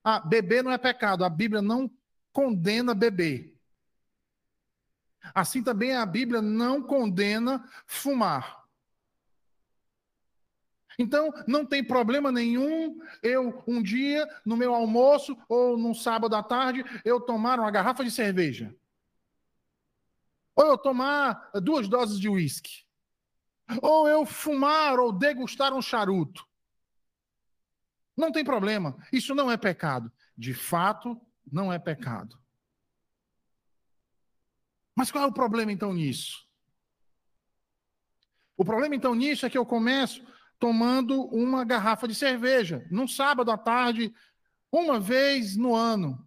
ah, 0.08 0.20
beber 0.20 0.64
não 0.64 0.72
é 0.72 0.78
pecado, 0.78 1.26
a 1.26 1.30
Bíblia 1.30 1.64
não 1.64 1.90
condena 2.32 2.94
beber. 2.94 3.58
Assim 5.34 5.64
também 5.64 5.96
a 5.96 6.06
Bíblia 6.06 6.44
não 6.44 6.84
condena 6.84 7.68
fumar. 7.88 8.64
Então, 11.00 11.34
não 11.48 11.66
tem 11.66 11.84
problema 11.84 12.32
nenhum 12.32 13.00
eu, 13.24 13.64
um 13.68 13.82
dia, 13.82 14.28
no 14.46 14.56
meu 14.56 14.76
almoço 14.76 15.36
ou 15.50 15.76
num 15.76 15.96
sábado 15.96 16.36
à 16.36 16.44
tarde, 16.44 16.86
eu 17.04 17.20
tomar 17.20 17.60
uma 17.60 17.72
garrafa 17.72 18.04
de 18.04 18.12
cerveja. 18.12 18.74
Ou 20.56 20.68
eu 20.68 20.78
tomar 20.78 21.50
duas 21.56 21.88
doses 21.88 22.20
de 22.20 22.30
uísque. 22.30 22.86
Ou 23.82 24.08
eu 24.08 24.24
fumar 24.24 25.00
ou 25.00 25.12
degustar 25.12 25.74
um 25.74 25.82
charuto. 25.82 26.48
Não 28.16 28.32
tem 28.32 28.44
problema. 28.44 28.98
Isso 29.12 29.36
não 29.36 29.52
é 29.52 29.58
pecado. 29.58 30.12
De 30.38 30.54
fato, 30.54 31.20
não 31.52 31.72
é 31.72 31.78
pecado. 31.78 32.40
Mas 34.96 35.12
qual 35.12 35.26
é 35.26 35.28
o 35.28 35.34
problema 35.34 35.72
então 35.72 35.94
nisso? 35.94 36.46
O 38.58 38.64
problema 38.64 38.96
então 38.96 39.14
nisso 39.14 39.46
é 39.46 39.50
que 39.50 39.58
eu 39.58 39.66
começo 39.66 40.26
tomando 40.58 41.24
uma 41.26 41.66
garrafa 41.66 42.08
de 42.08 42.16
cerveja, 42.16 42.88
num 42.90 43.08
sábado 43.08 43.52
à 43.52 43.58
tarde, 43.58 44.14
uma 44.72 45.00
vez 45.00 45.58
no 45.58 45.76
ano. 45.76 46.26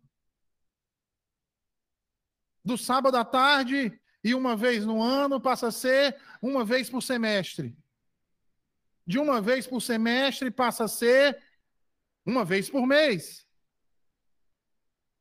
Do 2.63 2.77
sábado 2.77 3.17
à 3.17 3.25
tarde 3.25 3.99
e 4.23 4.35
uma 4.35 4.55
vez 4.55 4.85
no 4.85 5.03
ano 5.03 5.41
passa 5.41 5.69
a 5.69 5.73
ser 5.73 6.21
uma 6.43 6.65
vez 6.65 6.91
por 6.91 7.03
semestre. 7.03 7.75
De 9.07 9.19
uma 9.19 9.41
vez 9.41 9.67
por 9.67 9.81
semestre 9.81 10.51
passa 10.51 10.85
a 10.85 10.89
ser 10.89 11.43
uma 12.29 12.45
vez 12.45 12.69
por 12.69 12.87
mês. 12.87 13.47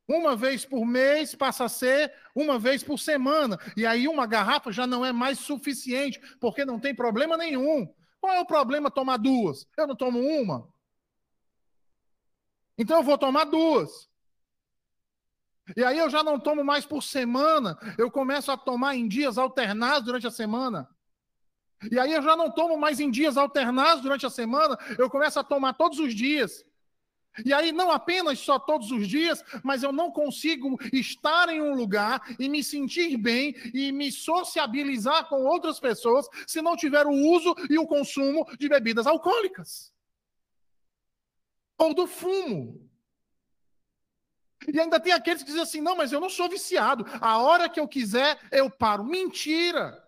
Uma 0.06 0.36
vez 0.36 0.64
por 0.64 0.84
mês 0.84 1.34
passa 1.34 1.64
a 1.64 1.68
ser 1.68 2.12
uma 2.34 2.58
vez 2.58 2.84
por 2.84 2.98
semana. 2.98 3.58
E 3.76 3.86
aí 3.86 4.06
uma 4.06 4.26
garrafa 4.26 4.70
já 4.70 4.86
não 4.86 5.04
é 5.04 5.10
mais 5.10 5.38
suficiente, 5.38 6.20
porque 6.38 6.66
não 6.66 6.78
tem 6.78 6.94
problema 6.94 7.36
nenhum. 7.36 7.92
Qual 8.20 8.32
é 8.34 8.40
o 8.40 8.46
problema 8.46 8.90
tomar 8.90 9.16
duas? 9.16 9.66
Eu 9.76 9.86
não 9.86 9.96
tomo 9.96 10.20
uma. 10.20 10.68
Então 12.76 12.98
eu 12.98 13.02
vou 13.02 13.16
tomar 13.16 13.44
duas. 13.44 14.08
E 15.76 15.82
aí 15.84 15.98
eu 15.98 16.10
já 16.10 16.22
não 16.22 16.38
tomo 16.38 16.62
mais 16.62 16.84
por 16.86 17.02
semana, 17.02 17.78
eu 17.98 18.10
começo 18.10 18.50
a 18.50 18.56
tomar 18.56 18.96
em 18.96 19.06
dias 19.06 19.36
alternados 19.36 20.04
durante 20.04 20.26
a 20.26 20.30
semana. 20.30 20.88
E 21.90 21.98
aí 21.98 22.12
eu 22.12 22.22
já 22.22 22.34
não 22.36 22.50
tomo 22.50 22.78
mais 22.78 23.00
em 23.00 23.10
dias 23.10 23.36
alternados 23.36 24.02
durante 24.02 24.24
a 24.24 24.30
semana, 24.30 24.78
eu 24.98 25.10
começo 25.10 25.38
a 25.38 25.44
tomar 25.44 25.74
todos 25.74 25.98
os 25.98 26.14
dias. 26.14 26.64
E 27.44 27.52
aí, 27.52 27.70
não 27.70 27.90
apenas 27.90 28.40
só 28.40 28.58
todos 28.58 28.90
os 28.90 29.06
dias, 29.06 29.44
mas 29.62 29.82
eu 29.82 29.92
não 29.92 30.10
consigo 30.10 30.76
estar 30.92 31.48
em 31.48 31.60
um 31.60 31.74
lugar 31.74 32.20
e 32.38 32.48
me 32.48 32.64
sentir 32.64 33.16
bem 33.16 33.54
e 33.72 33.92
me 33.92 34.10
sociabilizar 34.10 35.28
com 35.28 35.44
outras 35.44 35.78
pessoas 35.78 36.26
se 36.46 36.60
não 36.60 36.76
tiver 36.76 37.06
o 37.06 37.12
uso 37.12 37.54
e 37.70 37.78
o 37.78 37.86
consumo 37.86 38.44
de 38.58 38.68
bebidas 38.68 39.06
alcoólicas 39.06 39.92
ou 41.78 41.94
do 41.94 42.06
fumo. 42.06 42.90
E 44.66 44.78
ainda 44.78 44.98
tem 44.98 45.12
aqueles 45.12 45.42
que 45.42 45.48
dizem 45.48 45.62
assim: 45.62 45.80
não, 45.80 45.96
mas 45.96 46.12
eu 46.12 46.20
não 46.20 46.28
sou 46.28 46.48
viciado. 46.48 47.06
A 47.20 47.38
hora 47.38 47.68
que 47.68 47.78
eu 47.78 47.86
quiser, 47.86 48.38
eu 48.50 48.68
paro. 48.68 49.04
Mentira! 49.04 50.04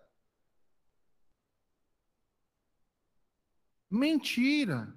Mentira! 3.89 4.93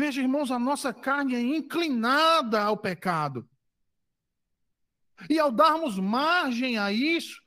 Veja, 0.00 0.22
irmãos, 0.22 0.50
a 0.50 0.58
nossa 0.58 0.94
carne 0.94 1.34
é 1.34 1.40
inclinada 1.42 2.62
ao 2.62 2.74
pecado. 2.74 3.46
E 5.28 5.38
ao 5.38 5.52
darmos 5.52 5.98
margem 5.98 6.78
a 6.78 6.90
isso, 6.90 7.38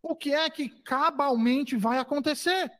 o 0.00 0.14
que 0.14 0.32
é 0.32 0.48
que 0.48 0.68
cabalmente 0.68 1.76
vai 1.76 1.98
acontecer? 1.98 2.70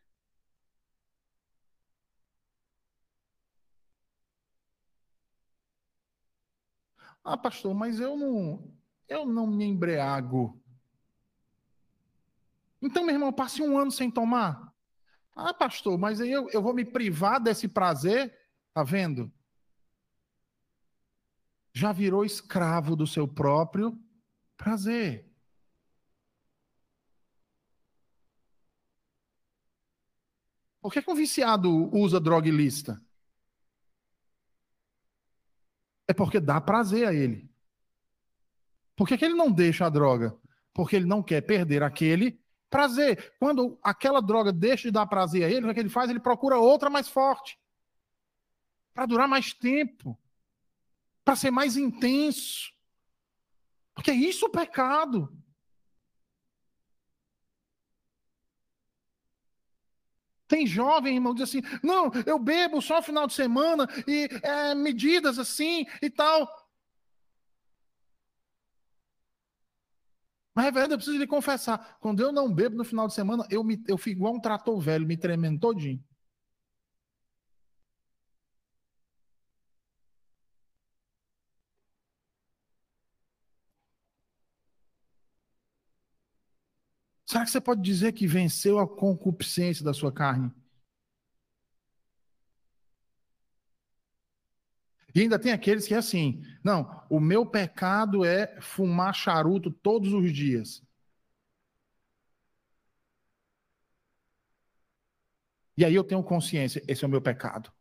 Ah, 7.25 7.37
pastor, 7.37 7.75
mas 7.75 7.99
eu 7.99 8.17
não, 8.17 8.73
eu 9.09 9.27
não 9.27 9.49
me 9.49 9.65
embriago. 9.65 10.63
Então, 12.81 13.05
meu 13.05 13.17
irmão, 13.17 13.33
passe 13.33 13.61
um 13.61 13.77
ano 13.77 13.91
sem 13.91 14.09
tomar. 14.09 14.76
Ah, 15.37 15.53
pastor, 15.53 15.99
mas 15.99 16.19
aí 16.21 16.33
eu, 16.33 16.49
eu 16.51 16.63
vou 16.63 16.73
me 16.73 16.85
privar 16.85 17.39
desse 17.39 17.69
prazer? 17.69 18.35
Tá 18.73 18.83
vendo? 18.83 19.31
Já 21.75 21.93
virou 21.93 22.25
escravo 22.25 22.97
do 22.97 23.07
seu 23.07 23.29
próprio 23.29 24.01
prazer. 24.57 25.31
Por 30.81 30.91
que, 30.91 31.03
que 31.03 31.11
um 31.11 31.15
viciado 31.15 31.95
usa 31.95 32.19
droga 32.19 32.49
ilícita? 32.49 33.03
É 36.09 36.15
porque 36.15 36.41
dá 36.41 36.61
prazer 36.61 37.07
a 37.07 37.13
ele. 37.13 37.51
Por 38.95 39.07
que, 39.07 39.19
que 39.19 39.25
ele 39.25 39.35
não 39.35 39.53
deixa 39.53 39.85
a 39.85 39.91
droga? 39.91 40.35
Porque 40.73 40.97
ele 40.97 41.05
não 41.05 41.23
quer 41.23 41.43
perder 41.43 41.83
aquele 41.83 42.41
prazer. 42.71 43.35
Quando 43.39 43.79
aquela 43.83 44.21
droga 44.21 44.53
deixa 44.53 44.89
de 44.89 44.93
dar 44.93 45.07
prazer 45.07 45.45
a 45.45 45.51
ele, 45.51 45.61
o 45.61 45.65
que, 45.65 45.71
é 45.71 45.75
que 45.75 45.81
ele 45.81 45.89
faz? 45.89 46.11
Ele 46.11 46.21
procura 46.21 46.59
outra 46.59 46.91
mais 46.91 47.09
forte. 47.09 47.59
Para 48.95 49.07
durar 49.07 49.29
mais 49.29 49.53
tempo. 49.53 50.19
Para 51.25 51.37
ser 51.37 51.51
mais 51.51 51.77
intenso. 51.77 52.73
Porque 53.95 54.11
é 54.11 54.15
isso 54.15 54.47
o 54.47 54.51
pecado. 54.51 55.33
Tem 60.49 60.65
jovem, 60.67 61.15
irmão, 61.15 61.35
diz 61.35 61.49
assim: 61.49 61.63
não, 61.83 62.11
eu 62.25 62.39
bebo 62.39 62.81
só 62.81 63.03
final 63.03 63.27
de 63.27 63.35
semana 63.35 63.89
e 64.07 64.29
é, 64.43 64.75
medidas 64.75 65.39
assim 65.39 65.85
e 66.01 66.09
tal. 66.09 66.49
Mas 70.57 70.67
é 70.67 70.71
verdade, 70.73 70.95
eu 70.95 70.99
preciso 70.99 71.19
lhe 71.19 71.27
confessar: 71.27 71.99
quando 72.01 72.21
eu 72.21 72.33
não 72.33 72.53
bebo 72.53 72.77
no 72.77 72.85
final 72.85 73.07
de 73.07 73.15
semana, 73.15 73.47
eu, 73.51 73.63
me, 73.63 73.81
eu 73.87 73.97
fico 73.99 74.19
igual 74.19 74.35
um 74.35 74.41
trator 74.41 74.81
velho, 74.81 75.07
me 75.07 75.17
tremendo 75.17 75.61
todinho. 75.61 76.03
Será 87.27 87.45
que 87.45 87.51
você 87.51 87.61
pode 87.61 87.83
dizer 87.83 88.13
que 88.13 88.27
venceu 88.27 88.79
a 88.79 88.89
concupiscência 88.89 89.85
da 89.85 89.93
sua 89.93 90.11
carne? 90.13 90.51
E 95.17 95.21
ainda 95.23 95.39
tem 95.39 95.51
aqueles 95.51 95.87
que 95.89 95.95
é 95.95 95.97
assim: 95.97 96.43
não, 96.63 97.03
o 97.09 97.19
meu 97.19 97.47
pecado 97.47 98.23
é 98.23 98.61
fumar 98.61 99.15
charuto 99.15 99.71
todos 99.71 100.13
os 100.13 100.31
dias. 100.31 100.83
E 105.77 105.85
aí 105.87 105.95
eu 105.95 106.05
tenho 106.05 106.23
consciência, 106.23 106.83
esse 106.87 107.03
é 107.05 107.07
o 107.07 107.11
meu 107.11 107.21
pecado. 107.23 107.73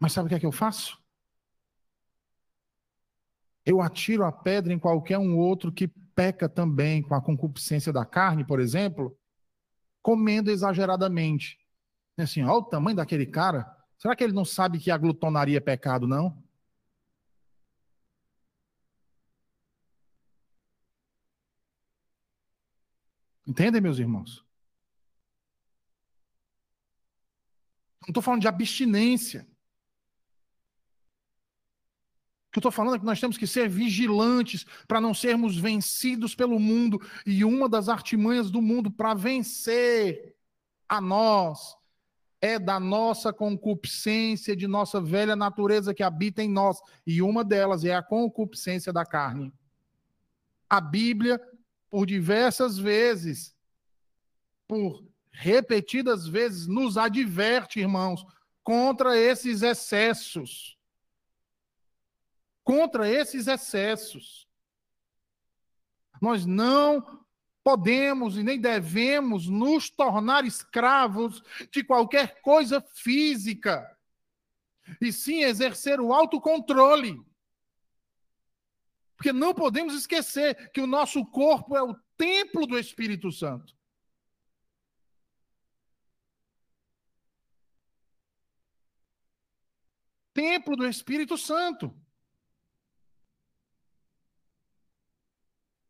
Mas 0.00 0.12
sabe 0.12 0.26
o 0.26 0.28
que 0.28 0.34
é 0.34 0.40
que 0.40 0.46
eu 0.46 0.52
faço? 0.52 1.00
eu 3.64 3.80
atiro 3.80 4.24
a 4.24 4.32
pedra 4.32 4.72
em 4.72 4.78
qualquer 4.78 5.18
um 5.18 5.38
outro 5.38 5.72
que 5.72 5.88
peca 5.88 6.48
também 6.48 7.02
com 7.02 7.14
a 7.14 7.22
concupiscência 7.22 7.92
da 7.92 8.04
carne, 8.04 8.44
por 8.44 8.60
exemplo, 8.60 9.16
comendo 10.02 10.50
exageradamente. 10.50 11.59
Assim, 12.22 12.42
olha 12.42 12.54
o 12.54 12.62
tamanho 12.62 12.96
daquele 12.96 13.26
cara. 13.26 13.76
Será 13.98 14.16
que 14.16 14.24
ele 14.24 14.32
não 14.32 14.44
sabe 14.44 14.78
que 14.78 14.90
a 14.90 14.96
glutonaria 14.96 15.58
é 15.58 15.60
pecado, 15.60 16.06
não? 16.06 16.42
Entendem, 23.46 23.80
meus 23.80 23.98
irmãos? 23.98 24.44
Não 28.02 28.08
estou 28.08 28.22
falando 28.22 28.40
de 28.40 28.48
abstinência. 28.48 29.46
O 32.48 32.52
que 32.52 32.58
eu 32.58 32.60
estou 32.60 32.72
falando 32.72 32.96
é 32.96 32.98
que 32.98 33.04
nós 33.04 33.20
temos 33.20 33.36
que 33.36 33.46
ser 33.46 33.68
vigilantes 33.68 34.64
para 34.88 35.00
não 35.00 35.12
sermos 35.12 35.56
vencidos 35.56 36.34
pelo 36.34 36.58
mundo. 36.58 36.98
E 37.26 37.44
uma 37.44 37.68
das 37.68 37.88
artimanhas 37.88 38.50
do 38.50 38.62
mundo 38.62 38.90
para 38.90 39.14
vencer 39.14 40.36
a 40.88 41.00
nós 41.00 41.79
é 42.40 42.58
da 42.58 42.80
nossa 42.80 43.32
concupiscência, 43.32 44.56
de 44.56 44.66
nossa 44.66 45.00
velha 45.00 45.36
natureza 45.36 45.92
que 45.92 46.02
habita 46.02 46.42
em 46.42 46.48
nós. 46.48 46.78
E 47.06 47.20
uma 47.20 47.44
delas 47.44 47.84
é 47.84 47.94
a 47.94 48.02
concupiscência 48.02 48.92
da 48.92 49.04
carne. 49.04 49.52
A 50.68 50.80
Bíblia, 50.80 51.40
por 51.90 52.06
diversas 52.06 52.78
vezes, 52.78 53.54
por 54.66 55.04
repetidas 55.30 56.26
vezes, 56.26 56.66
nos 56.66 56.96
adverte, 56.96 57.80
irmãos, 57.80 58.24
contra 58.62 59.16
esses 59.16 59.62
excessos 59.62 60.78
contra 62.70 63.08
esses 63.08 63.48
excessos. 63.48 64.46
Nós 66.22 66.46
não 66.46 67.19
podemos 67.62 68.36
e 68.36 68.42
nem 68.42 68.60
devemos 68.60 69.48
nos 69.48 69.90
tornar 69.90 70.44
escravos 70.44 71.42
de 71.70 71.84
qualquer 71.84 72.40
coisa 72.40 72.80
física, 72.80 73.86
e 75.00 75.12
sim 75.12 75.42
exercer 75.42 76.00
o 76.00 76.12
autocontrole. 76.12 77.20
Porque 79.16 79.32
não 79.32 79.54
podemos 79.54 79.94
esquecer 79.94 80.70
que 80.72 80.80
o 80.80 80.86
nosso 80.86 81.24
corpo 81.26 81.76
é 81.76 81.82
o 81.82 81.94
templo 82.16 82.66
do 82.66 82.78
Espírito 82.78 83.30
Santo. 83.30 83.76
Templo 90.32 90.74
do 90.74 90.86
Espírito 90.86 91.36
Santo. 91.36 91.94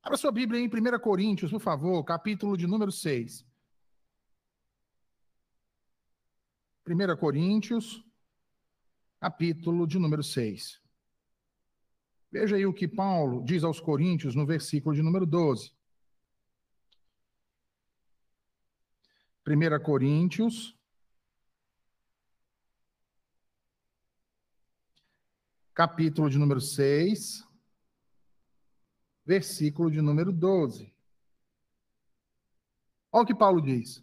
Abra 0.03 0.17
sua 0.17 0.33
Bíblia 0.33 0.61
em 0.61 0.67
1 0.67 0.99
Coríntios, 0.99 1.51
por 1.51 1.61
favor, 1.61 2.03
capítulo 2.05 2.57
de 2.57 2.67
número 2.67 2.91
6. 2.91 3.47
1 6.87 7.17
Coríntios, 7.19 8.03
capítulo 9.21 9.87
de 9.87 9.99
número 9.99 10.23
6. 10.23 10.81
Veja 12.33 12.57
aí 12.57 12.65
o 12.65 12.73
que 12.73 12.89
Paulo 12.89 13.45
diz 13.45 13.63
aos 13.63 13.79
Coríntios 13.79 14.35
no 14.35 14.47
versículo 14.47 14.97
de 14.97 15.03
número 15.03 15.27
12. 15.27 15.71
1 19.47 19.83
Coríntios, 19.83 20.79
capítulo 25.75 26.31
de 26.31 26.39
número 26.39 26.61
6, 26.61 27.50
versículo 29.25 29.91
de 29.91 30.01
número 30.01 30.33
12. 30.33 30.95
Olha 33.13 33.23
o 33.23 33.27
que 33.27 33.35
Paulo 33.35 33.61
diz: 33.61 34.03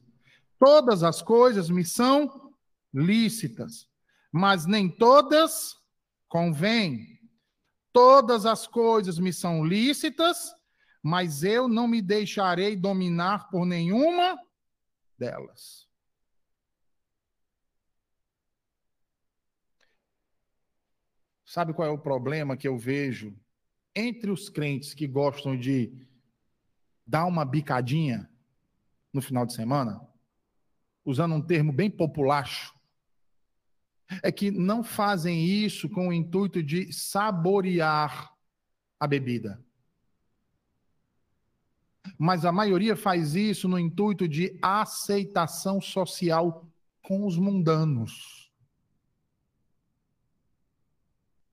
Todas 0.59 1.03
as 1.03 1.21
coisas 1.21 1.69
me 1.69 1.85
são 1.85 2.53
lícitas, 2.93 3.89
mas 4.31 4.65
nem 4.65 4.89
todas 4.89 5.75
convêm. 6.27 7.17
Todas 7.93 8.45
as 8.45 8.67
coisas 8.67 9.17
me 9.17 9.33
são 9.33 9.65
lícitas, 9.65 10.53
mas 11.01 11.43
eu 11.43 11.67
não 11.67 11.87
me 11.87 12.01
deixarei 12.01 12.75
dominar 12.75 13.49
por 13.49 13.65
nenhuma 13.65 14.37
delas. 15.17 15.87
Sabe 21.43 21.73
qual 21.73 21.87
é 21.87 21.91
o 21.91 21.97
problema 21.97 22.57
que 22.57 22.67
eu 22.67 22.77
vejo 22.77 23.35
entre 23.97 24.29
os 24.29 24.47
crentes 24.47 24.93
que 24.93 25.07
gostam 25.07 25.57
de 25.57 25.91
dar 27.05 27.25
uma 27.25 27.43
bicadinha 27.43 28.29
no 29.11 29.21
final 29.21 29.43
de 29.43 29.53
semana? 29.53 29.99
Usando 31.03 31.33
um 31.33 31.41
termo 31.41 31.73
bem 31.73 31.89
populacho, 31.89 32.75
é 34.21 34.31
que 34.31 34.51
não 34.51 34.83
fazem 34.83 35.43
isso 35.43 35.89
com 35.89 36.09
o 36.09 36.13
intuito 36.13 36.61
de 36.61 36.93
saborear 36.93 38.31
a 38.99 39.07
bebida. 39.07 39.63
Mas 42.17 42.45
a 42.45 42.51
maioria 42.51 42.95
faz 42.95 43.35
isso 43.35 43.67
no 43.67 43.79
intuito 43.79 44.27
de 44.27 44.57
aceitação 44.61 45.81
social 45.81 46.69
com 47.01 47.25
os 47.25 47.37
mundanos. 47.37 48.46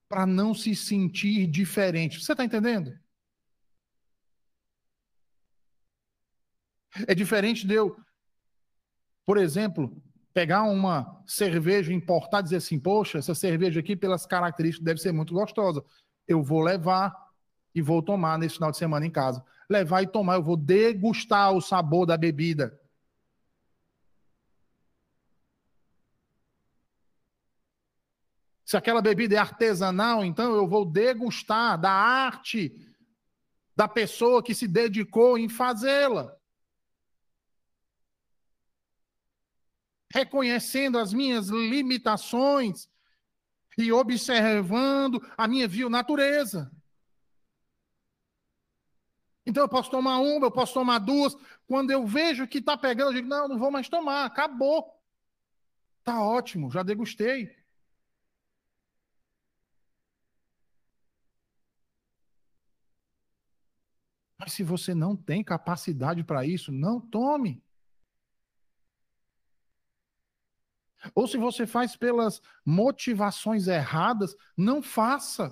Para 0.07 0.25
não 0.25 0.53
se 0.53 0.75
sentir 0.75 1.47
diferente. 1.47 2.23
Você 2.23 2.31
está 2.31 2.45
entendendo? 2.45 2.97
É 7.07 7.13
diferente 7.13 7.67
de 7.67 7.73
eu, 7.73 7.97
por 9.25 9.37
exemplo, 9.37 10.01
pegar 10.33 10.63
uma 10.63 11.21
cerveja 11.25 11.93
importada 11.93 12.41
e 12.41 12.43
dizer 12.45 12.57
assim: 12.57 12.79
poxa, 12.79 13.17
essa 13.17 13.35
cerveja 13.35 13.79
aqui, 13.79 13.95
pelas 13.95 14.25
características, 14.25 14.85
deve 14.85 15.01
ser 15.01 15.11
muito 15.11 15.33
gostosa. 15.33 15.83
Eu 16.27 16.43
vou 16.43 16.61
levar 16.61 17.13
e 17.73 17.81
vou 17.81 18.01
tomar 18.01 18.37
nesse 18.37 18.55
final 18.55 18.71
de 18.71 18.77
semana 18.77 19.05
em 19.05 19.11
casa. 19.11 19.43
Levar 19.69 20.03
e 20.03 20.07
tomar, 20.07 20.35
eu 20.35 20.43
vou 20.43 20.55
degustar 20.55 21.51
o 21.51 21.61
sabor 21.61 22.05
da 22.05 22.15
bebida. 22.15 22.79
Se 28.65 28.75
aquela 28.75 29.01
bebida 29.01 29.35
é 29.35 29.37
artesanal, 29.37 30.25
então 30.25 30.55
eu 30.55 30.67
vou 30.67 30.83
degustar 30.83 31.79
da 31.79 31.91
arte 31.91 32.75
da 33.75 33.87
pessoa 33.87 34.41
que 34.41 34.55
se 34.55 34.67
dedicou 34.67 35.37
em 35.37 35.47
fazê-la. 35.47 36.35
reconhecendo 40.15 40.97
as 40.97 41.11
minhas 41.11 41.49
limitações 41.49 42.89
e 43.77 43.91
observando 43.91 45.21
a 45.37 45.45
minha 45.45 45.67
vil 45.67 45.89
natureza. 45.89 46.71
Então 49.45 49.63
eu 49.63 49.69
posso 49.69 49.91
tomar 49.91 50.19
uma, 50.19 50.47
eu 50.47 50.51
posso 50.51 50.73
tomar 50.73 50.99
duas. 50.99 51.35
Quando 51.67 51.91
eu 51.91 52.07
vejo 52.07 52.47
que 52.47 52.59
está 52.59 52.77
pegando, 52.77 53.09
eu 53.09 53.15
digo: 53.15 53.27
não, 53.27 53.49
não 53.49 53.59
vou 53.59 53.69
mais 53.69 53.89
tomar, 53.89 54.23
acabou. 54.23 54.89
Está 55.99 56.21
ótimo, 56.21 56.71
já 56.71 56.81
degustei. 56.81 57.53
Mas 64.45 64.53
se 64.53 64.61
você 64.63 64.93
não 64.93 65.15
tem 65.15 65.43
capacidade 65.43 66.23
para 66.23 66.45
isso, 66.45 66.71
não 66.71 67.01
tome. 67.01 67.63
Ou 71.15 71.27
se 71.27 71.35
você 71.35 71.65
faz 71.65 71.95
pelas 71.95 72.39
motivações 72.63 73.67
erradas, 73.67 74.35
não 74.55 74.83
faça. 74.83 75.51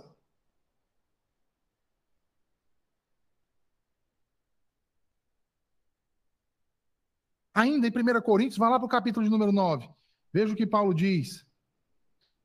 Ainda 7.52 7.88
em 7.88 7.92
1 7.92 8.22
Coríntios, 8.22 8.60
vá 8.60 8.70
lá 8.70 8.78
para 8.78 8.86
o 8.86 8.90
capítulo 8.90 9.24
de 9.24 9.32
número 9.32 9.52
9. 9.52 9.90
Veja 10.32 10.54
o 10.54 10.56
que 10.56 10.68
Paulo 10.68 10.94
diz. 10.94 11.44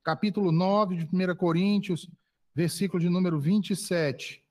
Capítulo 0.03 0.51
9 0.51 0.97
de 0.97 1.05
1 1.15 1.37
Coríntios, 1.37 2.11
versículo 2.55 3.03
de 3.03 3.11
número 3.11 3.39
27. 3.39 4.43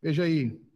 Veja 0.00 0.24
aí. 0.24 0.71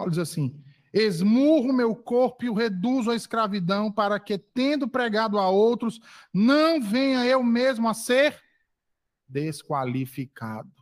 Paulo 0.00 0.10
diz 0.10 0.18
assim: 0.18 0.58
esmurro 0.94 1.74
meu 1.74 1.94
corpo 1.94 2.46
e 2.46 2.48
o 2.48 2.54
reduzo 2.54 3.10
à 3.10 3.14
escravidão, 3.14 3.92
para 3.92 4.18
que, 4.18 4.38
tendo 4.38 4.88
pregado 4.88 5.38
a 5.38 5.50
outros, 5.50 6.00
não 6.32 6.80
venha 6.80 7.26
eu 7.26 7.42
mesmo 7.42 7.86
a 7.86 7.92
ser 7.92 8.42
desqualificado. 9.28 10.72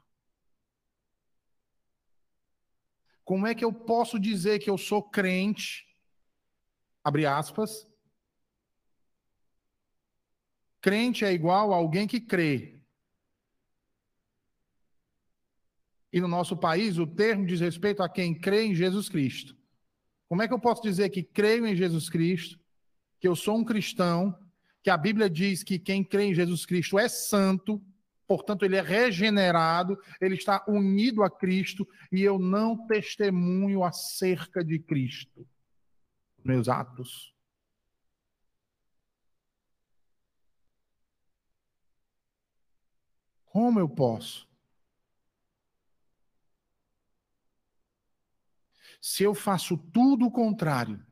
Como 3.25 3.45
é 3.45 3.57
que 3.57 3.65
eu 3.65 3.73
posso 3.73 4.21
dizer 4.21 4.61
que 4.61 4.71
eu 4.71 4.79
sou 4.79 5.03
crente? 5.03 5.85
Abre 7.03 7.27
aspas. 7.27 7.87
Crente 10.81 11.25
é 11.25 11.33
igual 11.33 11.73
a 11.73 11.77
alguém 11.77 12.07
que 12.07 12.21
crê. 12.21 12.78
E 16.13 16.21
no 16.21 16.29
nosso 16.29 16.57
país, 16.57 16.99
o 16.99 17.07
termo 17.07 17.47
diz 17.47 17.61
respeito 17.61 18.03
a 18.03 18.09
quem 18.09 18.35
crê 18.35 18.65
em 18.65 18.75
Jesus 18.75 19.09
Cristo. 19.09 19.57
Como 20.29 20.43
é 20.43 20.49
que 20.49 20.55
eu 20.55 20.61
posso 20.61 20.83
dizer 20.83 21.09
que 21.11 21.23
creio 21.23 21.67
em 21.67 21.77
Jesus 21.77 22.09
Cristo, 22.09 22.59
que 23.21 23.29
eu 23.29 23.37
sou 23.37 23.57
um 23.57 23.65
cristão, 23.65 24.39
que 24.83 24.91
a 24.91 24.97
Bíblia 24.97 25.29
diz 25.29 25.63
que 25.63 25.79
quem 25.79 26.03
crê 26.03 26.25
em 26.25 26.35
Jesus 26.35 26.65
Cristo 26.65 26.99
é 26.99 27.09
santo, 27.09 27.83
portanto, 28.27 28.65
ele 28.65 28.77
é 28.77 28.81
regenerado, 28.81 29.99
ele 30.21 30.35
está 30.35 30.65
unido 30.69 31.23
a 31.23 31.31
Cristo, 31.31 31.87
e 32.13 32.23
eu 32.23 32.39
não 32.39 32.87
testemunho 32.87 33.83
acerca 33.85 34.65
de 34.65 34.79
Cristo? 34.79 35.47
Meus 36.45 36.69
atos. 36.69 37.35
Como 43.47 43.81
eu 43.81 43.89
posso? 43.89 44.48
Se 49.01 49.23
eu 49.25 49.35
faço 49.35 49.77
tudo 49.77 50.27
o 50.27 50.31
contrário, 50.31 51.05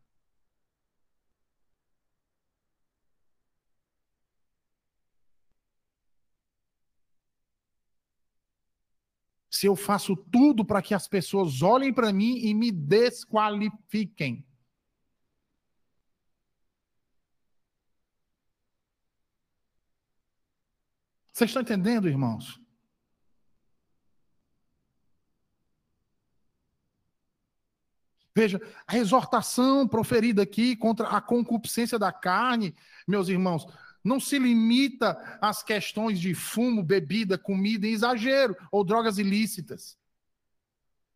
se 9.57 9.67
eu 9.67 9.75
faço 9.75 10.15
tudo 10.15 10.65
para 10.65 10.83
que 10.83 10.95
as 10.95 11.09
pessoas 11.09 11.63
olhem 11.63 11.93
para 11.93 12.13
mim 12.13 12.37
e 12.39 12.53
me 12.55 12.71
desqualifiquem. 12.71 14.47
Vocês 21.33 21.51
estão 21.51 21.63
entendendo, 21.63 22.09
irmãos? 22.09 22.61
Veja, 28.37 28.61
a 28.87 28.99
exortação 28.99 29.89
proferida 29.89 30.43
aqui 30.43 30.77
contra 30.77 31.09
a 31.09 31.23
concupiscência 31.23 31.99
da 31.99 32.13
carne, 32.13 32.77
meus 33.09 33.29
irmãos, 33.31 33.67
não 34.05 34.21
se 34.21 34.39
limita 34.39 35.39
às 35.41 35.63
questões 35.63 36.21
de 36.21 36.35
fumo, 36.35 36.83
bebida, 36.83 37.39
comida 37.39 37.87
em 37.87 37.93
exagero 37.93 38.55
ou 38.71 38.85
drogas 38.85 39.17
ilícitas. 39.17 39.99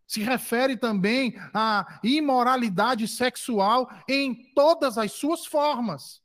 Se 0.06 0.22
refere 0.22 0.78
também 0.78 1.34
à 1.52 2.00
imoralidade 2.02 3.06
sexual 3.06 3.90
em 4.08 4.50
todas 4.54 4.96
as 4.96 5.12
suas 5.12 5.44
formas. 5.44 6.22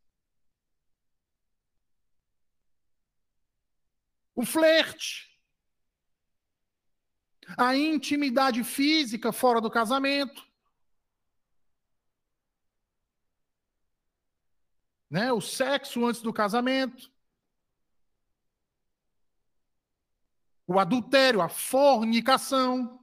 O 4.34 4.46
flerte, 4.46 5.38
a 7.58 7.76
intimidade 7.76 8.64
física 8.64 9.34
fora 9.34 9.60
do 9.60 9.70
casamento, 9.70 10.55
né? 15.10 15.32
O 15.32 15.42
sexo 15.42 16.06
antes 16.06 16.22
do 16.22 16.34
casamento. 16.34 17.12
o 20.68 20.80
adultério, 20.80 21.42
a 21.42 21.50
fornicação. 21.50 23.00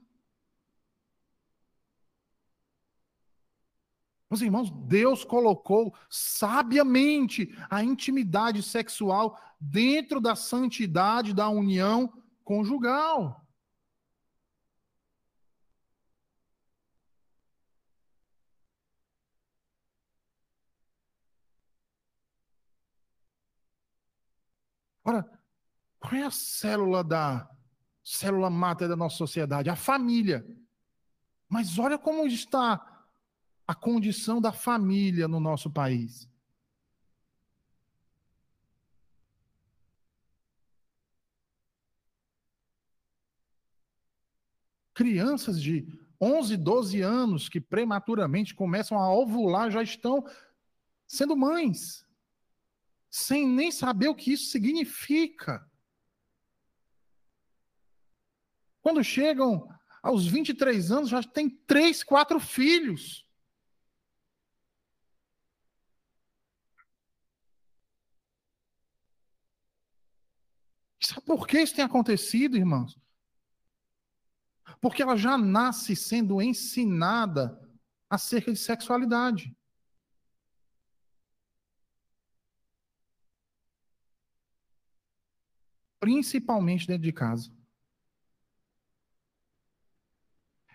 Meus 4.29 4.41
irmãos, 4.41 4.71
Deus 4.87 5.23
colocou 5.23 5.93
sabiamente 6.09 7.55
a 7.69 7.83
intimidade 7.83 8.63
sexual 8.63 9.39
dentro 9.59 10.19
da 10.19 10.35
santidade 10.35 11.33
da 11.33 11.47
união 11.49 12.11
conjugal. 12.43 13.42
Ora, 25.03 25.29
qual 25.99 26.13
é 26.15 26.23
a 26.23 26.31
célula 26.31 27.03
da 27.03 27.49
célula 28.03 28.49
mata 28.49 28.87
da 28.87 28.95
nossa 28.95 29.17
sociedade? 29.17 29.69
A 29.69 29.75
família. 29.75 30.45
Mas 31.47 31.77
olha 31.77 31.97
como 31.97 32.25
está 32.25 33.05
a 33.67 33.75
condição 33.75 34.41
da 34.41 34.51
família 34.51 35.27
no 35.27 35.39
nosso 35.39 35.69
país. 35.69 36.29
Crianças 44.93 45.61
de 45.61 45.87
11, 46.21 46.55
12 46.55 47.01
anos 47.01 47.49
que 47.49 47.59
prematuramente 47.59 48.53
começam 48.53 48.97
a 48.97 49.13
ovular 49.13 49.71
já 49.71 49.81
estão 49.81 50.23
sendo 51.07 51.35
mães, 51.35 52.02
sem 53.15 53.47
nem 53.47 53.71
saber 53.71 54.07
o 54.07 54.15
que 54.15 54.33
isso 54.33 54.49
significa. 54.49 55.63
Quando 58.81 59.03
chegam 59.03 59.69
aos 60.01 60.25
23 60.25 60.91
anos, 60.91 61.11
já 61.11 61.21
têm 61.21 61.47
três, 61.47 62.03
quatro 62.03 62.39
filhos. 62.39 63.23
Sabe 70.99 71.21
por 71.21 71.45
que 71.45 71.61
isso 71.61 71.75
tem 71.75 71.85
acontecido, 71.85 72.57
irmãos? 72.57 72.99
Porque 74.81 75.03
ela 75.03 75.15
já 75.15 75.37
nasce 75.37 75.95
sendo 75.95 76.41
ensinada 76.41 77.61
acerca 78.09 78.51
de 78.51 78.57
sexualidade. 78.57 79.55
Principalmente 86.03 86.85
dentro 86.85 87.03
de 87.03 87.13
casa. 87.13 87.49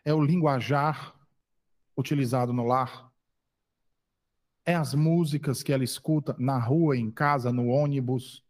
É 0.05 0.15
o 0.15 0.23
linguajar 0.23 1.15
utilizado 1.97 2.53
no 2.53 2.65
lar. 2.65 3.13
É 4.65 4.75
as 4.75 4.95
músicas 4.95 5.63
que 5.63 5.73
ela 5.73 5.85
escuta 5.85 6.35
na 6.39 6.59
rua, 6.59 6.97
em 6.97 7.11
casa, 7.11 7.53
no 7.53 7.69
ônibus 7.69 8.43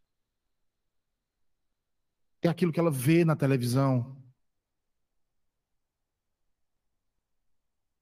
é 2.40 2.48
aquilo 2.48 2.72
que 2.72 2.80
ela 2.80 2.90
vê 2.90 3.24
na 3.24 3.34
televisão. 3.34 4.16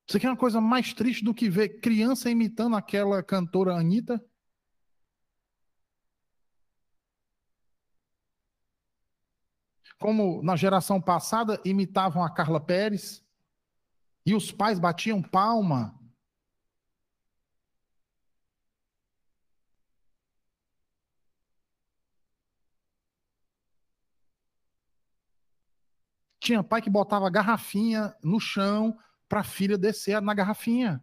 Você 0.07 0.21
quer 0.21 0.29
uma 0.29 0.37
coisa 0.37 0.61
mais 0.61 0.93
triste 0.93 1.25
do 1.25 1.35
que 1.35 1.51
ver 1.51 1.81
criança 1.81 2.31
imitando 2.31 2.77
aquela 2.77 3.23
cantora 3.23 3.75
Anitta? 3.75 4.23
Como 9.99 10.43
na 10.43 10.57
geração 10.57 11.01
passada 11.01 11.61
imitavam 11.65 12.23
a 12.23 12.31
Carla 12.31 12.61
Pérez 12.61 13.25
e 14.25 14.35
os 14.35 14.53
pais 14.53 14.79
batiam 14.79 15.23
palma 15.23 15.97
Tinha 26.47 26.63
pai 26.63 26.81
que 26.81 26.89
botava 26.89 27.29
garrafinha 27.29 28.15
no 28.23 28.39
chão 28.39 28.97
para 29.29 29.41
a 29.41 29.43
filha 29.43 29.77
descer 29.77 30.23
na 30.23 30.33
garrafinha. 30.33 31.03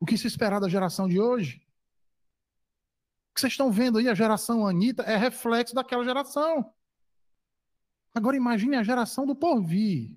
O 0.00 0.06
que 0.06 0.16
se 0.16 0.26
esperar 0.26 0.58
da 0.58 0.70
geração 0.70 1.06
de 1.06 1.20
hoje? 1.20 1.65
Que 3.36 3.42
vocês 3.42 3.52
estão 3.52 3.70
vendo 3.70 3.98
aí, 3.98 4.08
a 4.08 4.14
geração 4.14 4.66
Anitta, 4.66 5.02
é 5.02 5.14
reflexo 5.14 5.74
daquela 5.74 6.02
geração. 6.02 6.72
Agora 8.14 8.34
imagine 8.34 8.76
a 8.76 8.82
geração 8.82 9.26
do 9.26 9.36
porvir. 9.36 10.16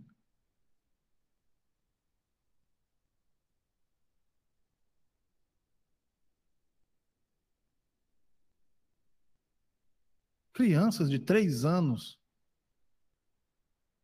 crianças 10.60 11.10
de 11.10 11.18
três 11.18 11.64
anos 11.64 12.20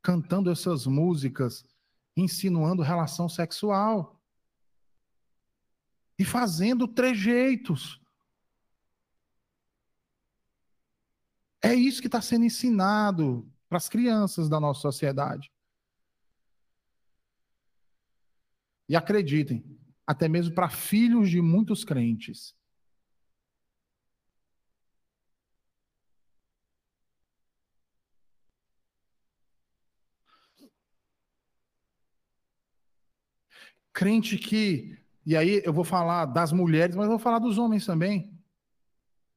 cantando 0.01 0.49
essas 0.49 0.85
músicas, 0.85 1.65
insinuando 2.15 2.81
relação 2.81 3.27
sexual 3.27 4.17
e 6.17 6.23
fazendo 6.23 6.87
trejeitos. 6.87 8.04
É 11.65 11.73
isso 11.73 11.99
que 11.99 12.07
está 12.07 12.21
sendo 12.21 12.45
ensinado 12.45 13.51
para 13.67 13.79
as 13.79 13.89
crianças 13.89 14.47
da 14.47 14.59
nossa 14.59 14.81
sociedade. 14.81 15.51
E 18.87 18.95
acreditem, 18.95 19.65
até 20.05 20.27
mesmo 20.27 20.53
para 20.53 20.69
filhos 20.69 21.27
de 21.27 21.41
muitos 21.41 21.83
crentes. 21.83 22.55
Crente 33.91 34.37
que, 34.37 34.99
e 35.25 35.35
aí 35.35 35.63
eu 35.65 35.73
vou 35.73 35.83
falar 35.83 36.25
das 36.27 36.51
mulheres, 36.51 36.95
mas 36.95 37.07
vou 37.07 37.17
falar 37.17 37.39
dos 37.39 37.57
homens 37.57 37.87
também. 37.87 38.34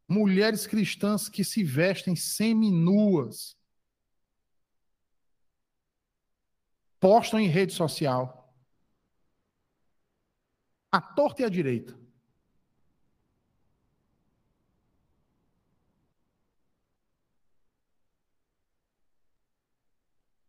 Mulheres 0.09 0.67
cristãs 0.67 1.29
que 1.29 1.45
se 1.45 1.63
vestem 1.63 2.17
semi-nuas, 2.17 3.55
postam 6.99 7.39
em 7.39 7.47
rede 7.47 7.75
social, 7.75 8.39
a 10.91 11.01
torta 11.01 11.43
e 11.43 11.45
a 11.45 11.49
direita. 11.51 11.95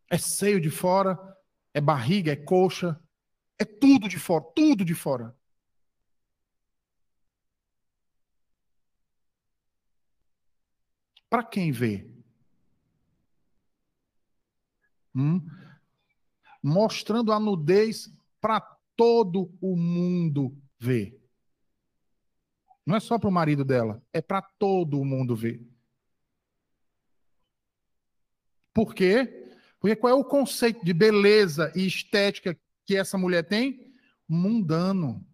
É 0.10 0.17
seio 0.17 0.60
de 0.60 0.69
fora, 0.72 1.17
é 1.74 1.80
barriga, 1.80 2.32
é 2.32 2.36
coxa, 2.36 3.00
é 3.60 3.65
tudo 3.65 4.08
de 4.08 4.17
fora, 4.17 4.43
tudo 4.56 4.84
de 4.84 4.95
fora. 4.95 5.38
Para 11.30 11.44
quem 11.44 11.72
vê? 11.72 12.10
Hum? 15.15 15.46
Mostrando 16.62 17.32
a 17.32 17.39
nudez 17.39 18.12
para 18.42 18.60
todo 18.96 19.56
o 19.62 19.76
mundo 19.76 20.58
ver. 20.78 21.20
Não 22.86 22.96
é 22.96 23.00
só 23.00 23.19
para 23.19 23.30
o 23.30 23.32
marido 23.32 23.63
dela, 23.63 24.02
é 24.12 24.21
para 24.21 24.42
todo 24.42 25.00
o 25.00 25.06
mundo 25.06 25.36
ver. 25.36 25.62
Por 28.73 28.96
quê? 28.96 29.54
Porque 29.80 29.96
qual 29.96 30.12
é 30.12 30.15
o 30.15 30.25
conceito 30.25 30.84
de 30.84 30.94
beleza 30.94 31.71
e 31.75 31.86
estética 31.86 32.60
que 32.86 32.96
essa 32.96 33.17
mulher 33.17 33.44
tem? 33.44 33.94
Mundano. 34.27 35.29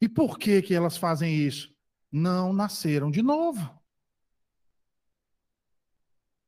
E 0.00 0.08
por 0.08 0.38
que 0.38 0.62
que 0.62 0.74
elas 0.74 0.96
fazem 0.96 1.34
isso? 1.34 1.74
Não 2.10 2.52
nasceram 2.52 3.10
de 3.10 3.22
novo. 3.22 3.78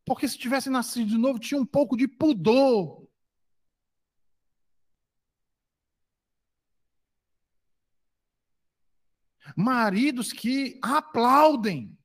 Porque 0.04 0.26
se 0.28 0.38
tivessem 0.38 0.72
nascido 0.72 1.08
de 1.08 1.18
novo, 1.18 1.38
tinha 1.38 1.60
um 1.60 1.66
pouco 1.66 1.96
de 1.96 2.08
pudor. 2.08 3.06
Maridos 9.56 10.32
que 10.32 10.78
aplaudem. 10.82 11.96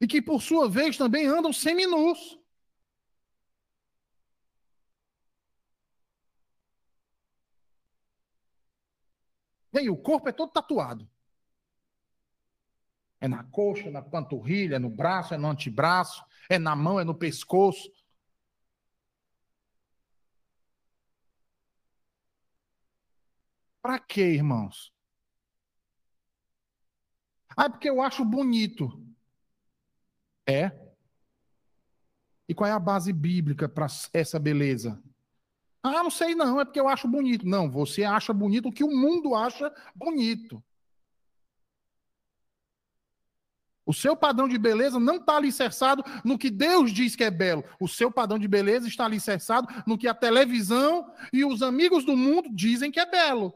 e 0.00 0.06
que, 0.06 0.20
por 0.20 0.42
sua 0.42 0.68
vez, 0.68 0.96
também 0.96 1.26
andam 1.26 1.52
seminus. 1.52 2.38
Bem, 9.76 9.90
o 9.90 9.96
corpo 9.96 10.26
é 10.26 10.32
todo 10.32 10.50
tatuado. 10.50 11.06
É 13.20 13.28
na 13.28 13.44
coxa, 13.44 13.90
na 13.90 14.00
panturrilha, 14.00 14.76
é 14.76 14.78
no 14.78 14.88
braço, 14.88 15.34
é 15.34 15.36
no 15.36 15.48
antebraço, 15.48 16.24
é 16.48 16.58
na 16.58 16.74
mão, 16.74 16.98
é 16.98 17.04
no 17.04 17.14
pescoço. 17.14 17.92
Para 23.82 23.98
quê, 23.98 24.22
irmãos? 24.22 24.94
Ah, 27.54 27.66
é 27.66 27.68
porque 27.68 27.90
eu 27.90 28.00
acho 28.00 28.24
bonito. 28.24 28.90
É? 30.48 30.72
E 32.48 32.54
qual 32.54 32.70
é 32.70 32.72
a 32.72 32.78
base 32.78 33.12
bíblica 33.12 33.68
para 33.68 33.88
essa 34.14 34.38
beleza? 34.38 35.02
Ah, 35.86 36.02
não 36.02 36.10
sei 36.10 36.34
não, 36.34 36.60
é 36.60 36.64
porque 36.64 36.80
eu 36.80 36.88
acho 36.88 37.06
bonito. 37.06 37.46
Não, 37.46 37.70
você 37.70 38.02
acha 38.02 38.32
bonito 38.32 38.68
o 38.68 38.72
que 38.72 38.82
o 38.82 38.90
mundo 38.90 39.34
acha 39.34 39.72
bonito. 39.94 40.62
O 43.84 43.94
seu 43.94 44.16
padrão 44.16 44.48
de 44.48 44.58
beleza 44.58 44.98
não 44.98 45.14
está 45.14 45.36
alicerçado 45.36 46.02
no 46.24 46.36
que 46.36 46.50
Deus 46.50 46.92
diz 46.92 47.14
que 47.14 47.22
é 47.22 47.30
belo. 47.30 47.64
O 47.78 47.86
seu 47.86 48.10
padrão 48.10 48.36
de 48.36 48.48
beleza 48.48 48.88
está 48.88 49.04
alicerçado 49.04 49.68
no 49.86 49.96
que 49.96 50.08
a 50.08 50.14
televisão 50.14 51.08
e 51.32 51.44
os 51.44 51.62
amigos 51.62 52.04
do 52.04 52.16
mundo 52.16 52.48
dizem 52.52 52.90
que 52.90 52.98
é 52.98 53.06
belo. 53.06 53.54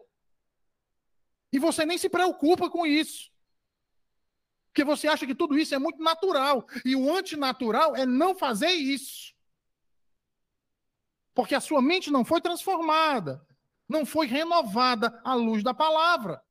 E 1.53 1.59
você 1.59 1.85
nem 1.85 1.99
se 1.99 2.09
preocupa 2.09 2.71
com 2.71 2.87
isso. 2.87 3.29
Porque 4.69 4.85
você 4.85 5.09
acha 5.09 5.27
que 5.27 5.35
tudo 5.35 5.59
isso 5.59 5.75
é 5.75 5.81
muito 5.81 6.01
natural. 6.01 6.65
E 6.85 6.95
o 6.95 7.13
antinatural 7.13 7.97
é 7.97 8.07
não 8.07 8.33
fazer 8.33 8.71
isso. 8.71 9.35
Porque 11.35 11.55
a 11.55 11.61
sua 11.61 11.81
mente 11.81 12.11
não 12.11 12.25
foi 12.25 12.41
transformada, 12.41 13.41
não 13.89 14.05
foi 14.05 14.27
renovada 14.27 15.21
à 15.25 15.35
luz 15.35 15.63
da 15.63 15.73
palavra. 15.73 16.43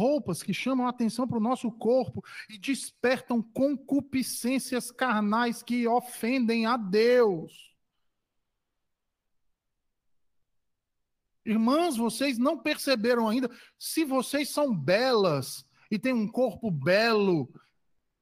roupas 0.00 0.42
que 0.42 0.54
chamam 0.54 0.86
a 0.86 0.90
atenção 0.90 1.28
para 1.28 1.36
o 1.36 1.42
nosso 1.42 1.70
corpo 1.70 2.24
e 2.48 2.56
despertam 2.56 3.42
concupiscências 3.42 4.90
carnais 4.90 5.62
que 5.62 5.86
ofendem 5.86 6.64
a 6.64 6.78
Deus. 6.78 7.69
Irmãs, 11.50 11.96
vocês 11.96 12.38
não 12.38 12.56
perceberam 12.56 13.28
ainda? 13.28 13.50
Se 13.76 14.04
vocês 14.04 14.50
são 14.50 14.72
belas 14.72 15.66
e 15.90 15.98
têm 15.98 16.12
um 16.12 16.28
corpo 16.28 16.70
belo, 16.70 17.52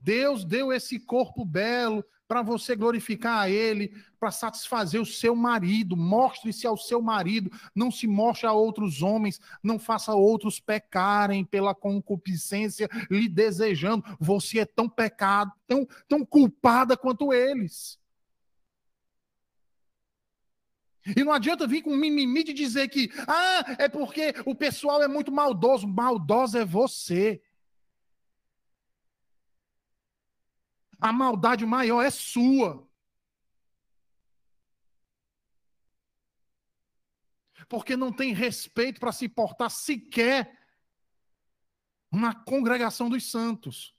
Deus 0.01 0.47
deu 0.47 0.72
esse 0.72 0.99
corpo 0.99 1.45
belo 1.45 2.03
para 2.26 2.41
você 2.41 2.74
glorificar 2.74 3.41
a 3.41 3.51
Ele, 3.51 3.93
para 4.18 4.31
satisfazer 4.31 4.99
o 4.99 5.05
seu 5.05 5.37
marido. 5.37 5.95
Mostre-se 5.95 6.66
ao 6.66 6.79
seu 6.79 7.03
marido, 7.03 7.51
não 7.74 7.91
se 7.91 8.07
mostre 8.07 8.47
a 8.47 8.53
outros 8.53 9.03
homens, 9.03 9.39
não 9.62 9.79
faça 9.79 10.14
outros 10.14 10.59
pecarem 10.59 11.45
pela 11.45 11.74
concupiscência, 11.74 12.89
lhe 13.11 13.29
desejando. 13.29 14.05
Você 14.18 14.61
é 14.61 14.64
tão 14.64 14.89
pecado, 14.89 15.53
tão, 15.66 15.87
tão 16.09 16.24
culpada 16.24 16.97
quanto 16.97 17.31
eles. 17.31 17.99
E 21.17 21.25
não 21.25 21.33
adianta 21.33 21.67
vir 21.67 21.83
com 21.83 21.95
mimimi 21.97 22.45
de 22.45 22.53
dizer 22.53 22.89
que, 22.89 23.11
ah, 23.27 23.77
é 23.79 23.89
porque 23.89 24.35
o 24.45 24.55
pessoal 24.55 25.03
é 25.03 25.09
muito 25.09 25.33
maldoso. 25.33 25.87
Maldosa 25.87 26.61
é 26.61 26.65
você. 26.65 27.43
A 31.01 31.13
maldade 31.13 31.65
maior 31.65 32.03
é 32.03 32.11
sua. 32.11 32.87
Porque 37.69 37.97
não 37.97 38.13
tem 38.13 38.33
respeito 38.33 38.99
para 38.99 39.13
se 39.13 39.29
portar 39.29 39.71
sequer 39.71 40.59
na 42.11 42.35
congregação 42.35 43.09
dos 43.09 43.31
santos. 43.31 43.97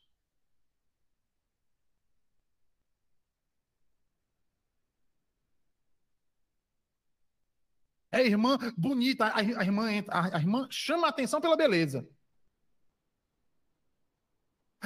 É 8.11 8.25
irmã 8.25 8.57
bonita, 8.75 9.25
a, 9.25 9.39
a 9.39 9.63
irmã, 9.63 9.87
a, 10.07 10.37
a 10.37 10.39
irmã 10.39 10.67
chama 10.69 11.07
a 11.07 11.09
atenção 11.09 11.39
pela 11.39 11.55
beleza. 11.55 12.07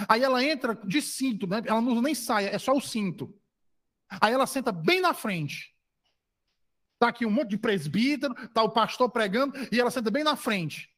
Aí 0.10 0.24
ela 0.24 0.44
entra 0.44 0.76
de 0.76 1.02
cinto, 1.02 1.46
né? 1.48 1.62
ela 1.66 1.82
não 1.82 1.94
usa 1.94 2.02
nem 2.02 2.16
saia, 2.16 2.50
é 2.50 2.58
só 2.58 2.74
o 2.74 2.82
cinto. 2.82 3.34
Aí 4.22 4.34
ela 4.34 4.48
senta 4.48 4.72
bem 4.72 5.00
na 5.00 5.14
frente. 5.14 5.74
Está 6.96 7.10
aqui 7.10 7.26
um 7.26 7.32
monte 7.32 7.50
de 7.50 7.58
presbítero, 7.58 8.34
está 8.44 8.64
o 8.64 8.72
pastor 8.72 9.10
pregando, 9.10 9.54
e 9.72 9.80
ela 9.80 9.92
senta 9.92 10.10
bem 10.10 10.24
na 10.24 10.36
frente. 10.36 10.90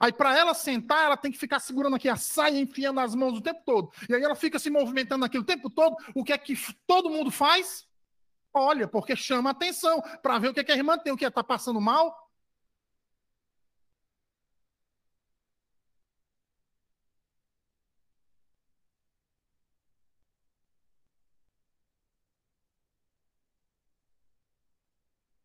Aí, 0.00 0.12
para 0.12 0.36
ela 0.36 0.54
sentar, 0.54 1.04
ela 1.04 1.16
tem 1.16 1.30
que 1.30 1.38
ficar 1.38 1.60
segurando 1.60 1.94
aqui 1.94 2.08
a 2.08 2.16
saia, 2.16 2.58
enfiando 2.58 2.98
as 2.98 3.14
mãos 3.14 3.38
o 3.38 3.40
tempo 3.40 3.62
todo. 3.64 3.92
E 4.08 4.14
aí 4.14 4.22
ela 4.22 4.34
fica 4.34 4.58
se 4.58 4.68
movimentando 4.68 5.24
aqui 5.24 5.38
o 5.38 5.44
tempo 5.44 5.70
todo. 5.70 5.96
O 6.14 6.24
que 6.24 6.32
é 6.32 6.38
que 6.38 6.54
todo 6.86 7.10
mundo 7.10 7.30
faz? 7.30 7.86
Olha, 8.54 8.86
porque 8.86 9.16
chama 9.16 9.50
atenção 9.50 10.00
para 10.22 10.38
ver 10.38 10.48
o 10.48 10.54
que, 10.54 10.60
é 10.60 10.64
que 10.64 10.72
a 10.72 10.76
irmã 10.76 10.96
tem, 10.96 11.12
o 11.12 11.16
que 11.16 11.24
está 11.26 11.42
passando 11.42 11.80
mal. 11.80 12.24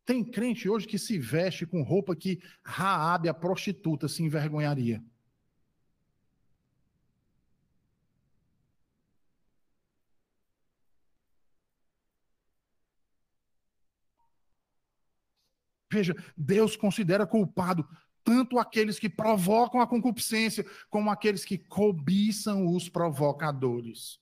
Tem 0.04 0.24
crente 0.24 0.68
hoje 0.68 0.86
que 0.86 0.98
se 0.98 1.18
veste 1.18 1.66
com 1.66 1.82
roupa 1.82 2.16
que 2.16 2.40
Raabe, 2.64 3.28
a 3.28 3.34
prostituta, 3.34 4.08
se 4.08 4.22
envergonharia. 4.22 5.00
Veja, 15.90 16.14
Deus 16.36 16.76
considera 16.76 17.26
culpado 17.26 17.88
tanto 18.22 18.58
aqueles 18.58 18.98
que 18.98 19.08
provocam 19.08 19.80
a 19.80 19.86
concupiscência, 19.86 20.64
como 20.88 21.10
aqueles 21.10 21.44
que 21.44 21.58
cobiçam 21.58 22.66
os 22.68 22.88
provocadores. 22.88 24.20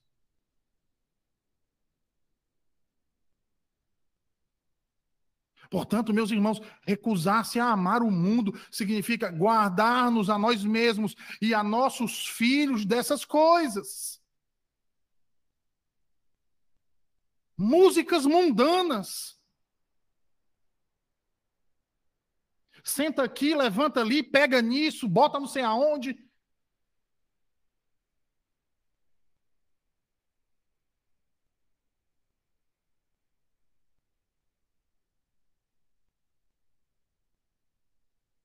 Portanto, 5.70 6.14
meus 6.14 6.30
irmãos, 6.30 6.60
recusar-se 6.86 7.60
a 7.60 7.66
amar 7.66 8.02
o 8.02 8.10
mundo 8.10 8.58
significa 8.70 9.30
guardar-nos 9.30 10.30
a 10.30 10.38
nós 10.38 10.64
mesmos 10.64 11.14
e 11.42 11.52
a 11.52 11.62
nossos 11.62 12.26
filhos 12.26 12.86
dessas 12.86 13.24
coisas. 13.24 14.18
Músicas 17.56 18.24
mundanas. 18.24 19.37
Senta 22.88 23.22
aqui, 23.22 23.54
levanta 23.54 24.00
ali, 24.00 24.22
pega 24.22 24.62
nisso, 24.62 25.06
bota 25.06 25.38
não 25.38 25.46
sei 25.46 25.62
aonde. 25.62 26.16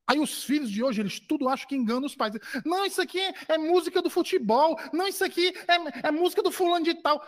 Aí 0.05 0.19
os 0.19 0.43
filhos 0.43 0.69
de 0.69 0.83
hoje, 0.83 0.99
eles 1.01 1.19
tudo 1.21 1.47
acham 1.47 1.67
que 1.67 1.75
enganam 1.75 2.05
os 2.05 2.15
pais. 2.15 2.33
Não, 2.65 2.85
isso 2.85 3.01
aqui 3.01 3.19
é, 3.19 3.33
é 3.53 3.57
música 3.57 4.01
do 4.01 4.09
futebol. 4.09 4.77
Não, 4.91 5.07
isso 5.07 5.23
aqui 5.23 5.53
é, 5.67 6.07
é 6.07 6.11
música 6.11 6.43
do 6.43 6.51
fulano 6.51 6.83
de 6.83 6.95
tal. 7.01 7.25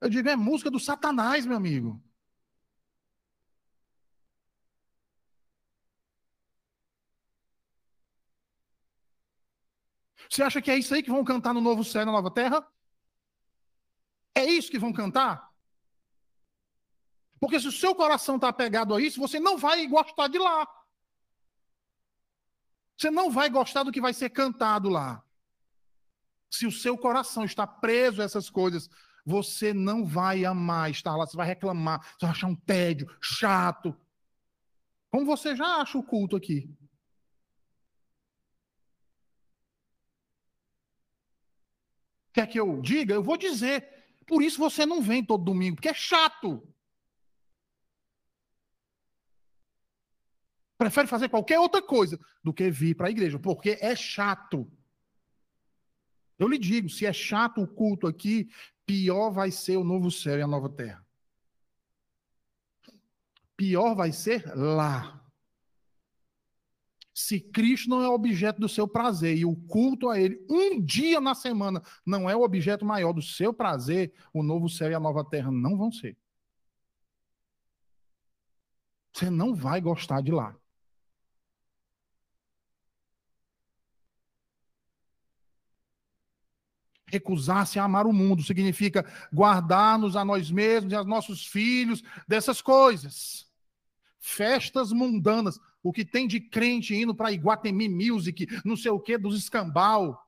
Eu 0.00 0.08
digo, 0.08 0.28
é 0.28 0.36
música 0.36 0.70
do 0.70 0.78
satanás, 0.78 1.46
meu 1.46 1.56
amigo. 1.56 2.00
Você 10.28 10.42
acha 10.42 10.60
que 10.60 10.70
é 10.70 10.78
isso 10.78 10.94
aí 10.94 11.02
que 11.02 11.10
vão 11.10 11.24
cantar 11.24 11.52
no 11.54 11.60
novo 11.60 11.84
céu 11.84 12.04
na 12.06 12.12
nova 12.12 12.30
terra? 12.30 12.66
É 14.34 14.44
isso 14.44 14.70
que 14.70 14.78
vão 14.78 14.92
cantar? 14.92 15.50
Porque 17.40 17.60
se 17.60 17.68
o 17.68 17.72
seu 17.72 17.94
coração 17.94 18.36
está 18.36 18.48
apegado 18.48 18.94
a 18.94 19.00
isso, 19.00 19.20
você 19.20 19.38
não 19.38 19.56
vai 19.56 19.86
gostar 19.86 20.28
de 20.28 20.38
lá. 20.38 20.66
Você 22.96 23.10
não 23.10 23.30
vai 23.30 23.50
gostar 23.50 23.82
do 23.82 23.92
que 23.92 24.00
vai 24.00 24.14
ser 24.14 24.30
cantado 24.30 24.88
lá. 24.88 25.22
Se 26.50 26.66
o 26.66 26.72
seu 26.72 26.96
coração 26.96 27.44
está 27.44 27.66
preso 27.66 28.22
a 28.22 28.24
essas 28.24 28.48
coisas, 28.48 28.88
você 29.26 29.72
não 29.72 30.04
vai 30.04 30.44
amar 30.44 30.90
estar 30.90 31.16
lá, 31.16 31.26
você 31.26 31.36
vai 31.36 31.46
reclamar, 31.46 32.00
você 32.00 32.26
vai 32.26 32.30
achar 32.30 32.46
um 32.46 32.54
tédio, 32.54 33.14
chato. 33.20 33.96
Como 35.10 35.26
você 35.26 35.56
já 35.56 35.80
acha 35.80 35.98
o 35.98 36.02
culto 36.02 36.36
aqui. 36.36 36.68
Quer 42.34 42.48
que 42.48 42.58
eu 42.58 42.82
diga? 42.82 43.14
Eu 43.14 43.22
vou 43.22 43.36
dizer. 43.36 43.88
Por 44.26 44.42
isso 44.42 44.58
você 44.58 44.84
não 44.84 45.00
vem 45.00 45.24
todo 45.24 45.44
domingo, 45.44 45.76
porque 45.76 45.88
é 45.88 45.94
chato. 45.94 46.66
Prefere 50.76 51.06
fazer 51.06 51.28
qualquer 51.28 51.60
outra 51.60 51.80
coisa 51.80 52.18
do 52.42 52.52
que 52.52 52.68
vir 52.70 52.96
para 52.96 53.06
a 53.06 53.10
igreja, 53.10 53.38
porque 53.38 53.78
é 53.80 53.94
chato. 53.94 54.70
Eu 56.36 56.48
lhe 56.48 56.58
digo, 56.58 56.88
se 56.88 57.06
é 57.06 57.12
chato 57.12 57.62
o 57.62 57.68
culto 57.68 58.08
aqui, 58.08 58.50
pior 58.84 59.30
vai 59.30 59.52
ser 59.52 59.76
o 59.76 59.84
novo 59.84 60.10
céu 60.10 60.36
e 60.36 60.42
a 60.42 60.46
nova 60.48 60.68
terra. 60.68 61.06
Pior 63.56 63.94
vai 63.94 64.10
ser 64.10 64.44
lá. 64.56 65.23
Se 67.14 67.38
Cristo 67.40 67.88
não 67.88 68.02
é 68.02 68.08
objeto 68.08 68.60
do 68.60 68.68
seu 68.68 68.88
prazer 68.88 69.38
e 69.38 69.44
o 69.44 69.54
culto 69.54 70.10
a 70.10 70.18
Ele 70.18 70.44
um 70.50 70.82
dia 70.82 71.20
na 71.20 71.34
semana 71.34 71.80
não 72.04 72.28
é 72.28 72.34
o 72.34 72.42
objeto 72.42 72.84
maior 72.84 73.12
do 73.12 73.22
seu 73.22 73.54
prazer, 73.54 74.12
o 74.32 74.42
novo 74.42 74.68
céu 74.68 74.90
e 74.90 74.94
a 74.94 75.00
nova 75.00 75.24
terra 75.24 75.50
não 75.50 75.78
vão 75.78 75.92
ser. 75.92 76.16
Você 79.12 79.30
não 79.30 79.54
vai 79.54 79.80
gostar 79.80 80.20
de 80.22 80.32
lá. 80.32 80.56
Recusar-se 87.06 87.78
a 87.78 87.84
amar 87.84 88.06
o 88.08 88.12
mundo 88.12 88.42
significa 88.42 89.04
guardar-nos 89.32 90.16
a 90.16 90.24
nós 90.24 90.50
mesmos 90.50 90.92
e 90.92 90.96
aos 90.96 91.06
nossos 91.06 91.46
filhos 91.46 92.02
dessas 92.26 92.60
coisas. 92.60 93.48
Festas 94.18 94.90
mundanas. 94.90 95.60
O 95.84 95.92
que 95.92 96.02
tem 96.02 96.26
de 96.26 96.40
crente 96.40 96.94
indo 96.94 97.14
para 97.14 97.30
Iguatemi 97.30 97.90
Music, 97.90 98.46
não 98.64 98.74
sei 98.74 98.90
o 98.90 98.98
que, 98.98 99.18
dos 99.18 99.38
escambau. 99.38 100.18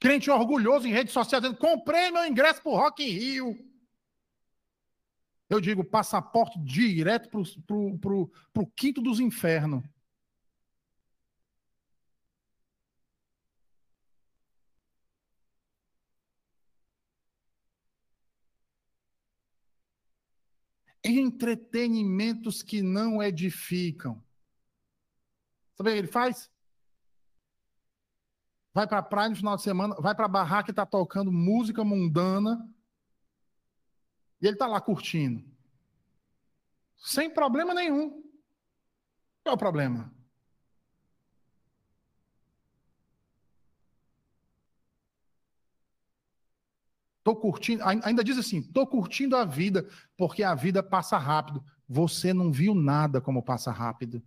Crente 0.00 0.28
orgulhoso 0.28 0.88
em 0.88 0.92
redes 0.92 1.12
sociais 1.12 1.40
dizendo: 1.40 1.56
comprei 1.56 2.10
meu 2.10 2.26
ingresso 2.26 2.60
para 2.60 2.72
o 2.72 2.74
Rock 2.74 3.04
in 3.04 3.10
Rio. 3.10 3.72
Eu 5.48 5.60
digo 5.60 5.84
passaporte 5.84 6.58
direto 6.58 7.28
para 7.30 8.60
o 8.62 8.66
quinto 8.74 9.00
dos 9.00 9.20
infernos. 9.20 9.84
Entretenimentos 21.18 22.62
que 22.62 22.82
não 22.82 23.22
edificam. 23.22 24.22
Sabe 25.74 25.90
o 25.90 25.92
que 25.92 25.98
ele 25.98 26.08
faz? 26.08 26.50
Vai 28.74 28.86
para 28.86 28.98
a 28.98 29.02
praia 29.02 29.28
no 29.28 29.36
final 29.36 29.56
de 29.56 29.62
semana, 29.62 29.94
vai 29.96 30.14
para 30.14 30.24
a 30.24 30.28
barraca 30.28 30.70
e 30.70 30.72
está 30.72 30.86
tocando 30.86 31.30
música 31.30 31.84
mundana. 31.84 32.68
E 34.40 34.46
ele 34.46 34.54
está 34.54 34.66
lá 34.66 34.80
curtindo. 34.80 35.44
Sem 36.96 37.28
problema 37.28 37.74
nenhum. 37.74 38.22
Qual 39.42 39.52
é 39.52 39.52
o 39.52 39.58
problema? 39.58 40.12
Tô 47.22 47.36
curtindo, 47.36 47.82
ainda 47.84 48.24
diz 48.24 48.36
assim, 48.36 48.60
tô 48.60 48.86
curtindo 48.86 49.36
a 49.36 49.44
vida, 49.44 49.88
porque 50.16 50.42
a 50.42 50.54
vida 50.54 50.82
passa 50.82 51.16
rápido. 51.16 51.64
Você 51.88 52.32
não 52.32 52.50
viu 52.50 52.74
nada 52.74 53.20
como 53.20 53.42
passa 53.42 53.70
rápido. 53.70 54.22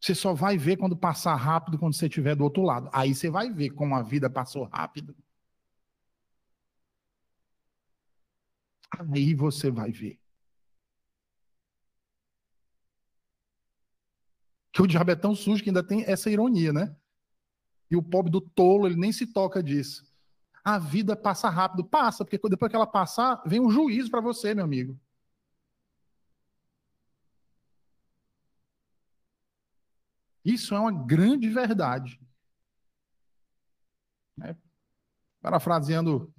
Você 0.00 0.14
só 0.14 0.34
vai 0.34 0.58
ver 0.58 0.76
quando 0.76 0.96
passar 0.96 1.34
rápido 1.36 1.78
quando 1.78 1.94
você 1.94 2.06
estiver 2.06 2.34
do 2.34 2.44
outro 2.44 2.62
lado. 2.62 2.90
Aí 2.92 3.14
você 3.14 3.30
vai 3.30 3.50
ver 3.50 3.70
como 3.70 3.94
a 3.94 4.02
vida 4.02 4.28
passou 4.28 4.64
rápido. 4.64 5.14
Aí 8.90 9.34
você 9.34 9.70
vai 9.70 9.90
ver. 9.92 10.18
Que 14.72 14.82
o 14.82 14.86
diabo 14.86 15.12
é 15.12 15.16
tão 15.16 15.34
sujo 15.34 15.62
que 15.62 15.70
ainda 15.70 15.82
tem 15.82 16.04
essa 16.04 16.28
ironia, 16.28 16.72
né? 16.72 16.94
E 17.90 17.96
o 17.96 18.02
pobre 18.02 18.30
do 18.30 18.40
tolo, 18.40 18.86
ele 18.86 18.96
nem 18.96 19.12
se 19.12 19.26
toca 19.26 19.62
disso 19.62 20.13
a 20.64 20.78
vida 20.78 21.14
passa 21.14 21.48
rápido. 21.50 21.84
Passa, 21.84 22.24
porque 22.24 22.38
depois 22.48 22.70
que 22.70 22.76
ela 22.76 22.86
passar, 22.86 23.42
vem 23.46 23.60
um 23.60 23.70
juízo 23.70 24.10
para 24.10 24.20
você, 24.20 24.54
meu 24.54 24.64
amigo. 24.64 24.98
Isso 30.44 30.74
é 30.74 30.78
uma 30.78 30.92
grande 30.92 31.48
verdade. 31.50 32.20
É, 34.42 34.56
parafraseando, 35.40 36.32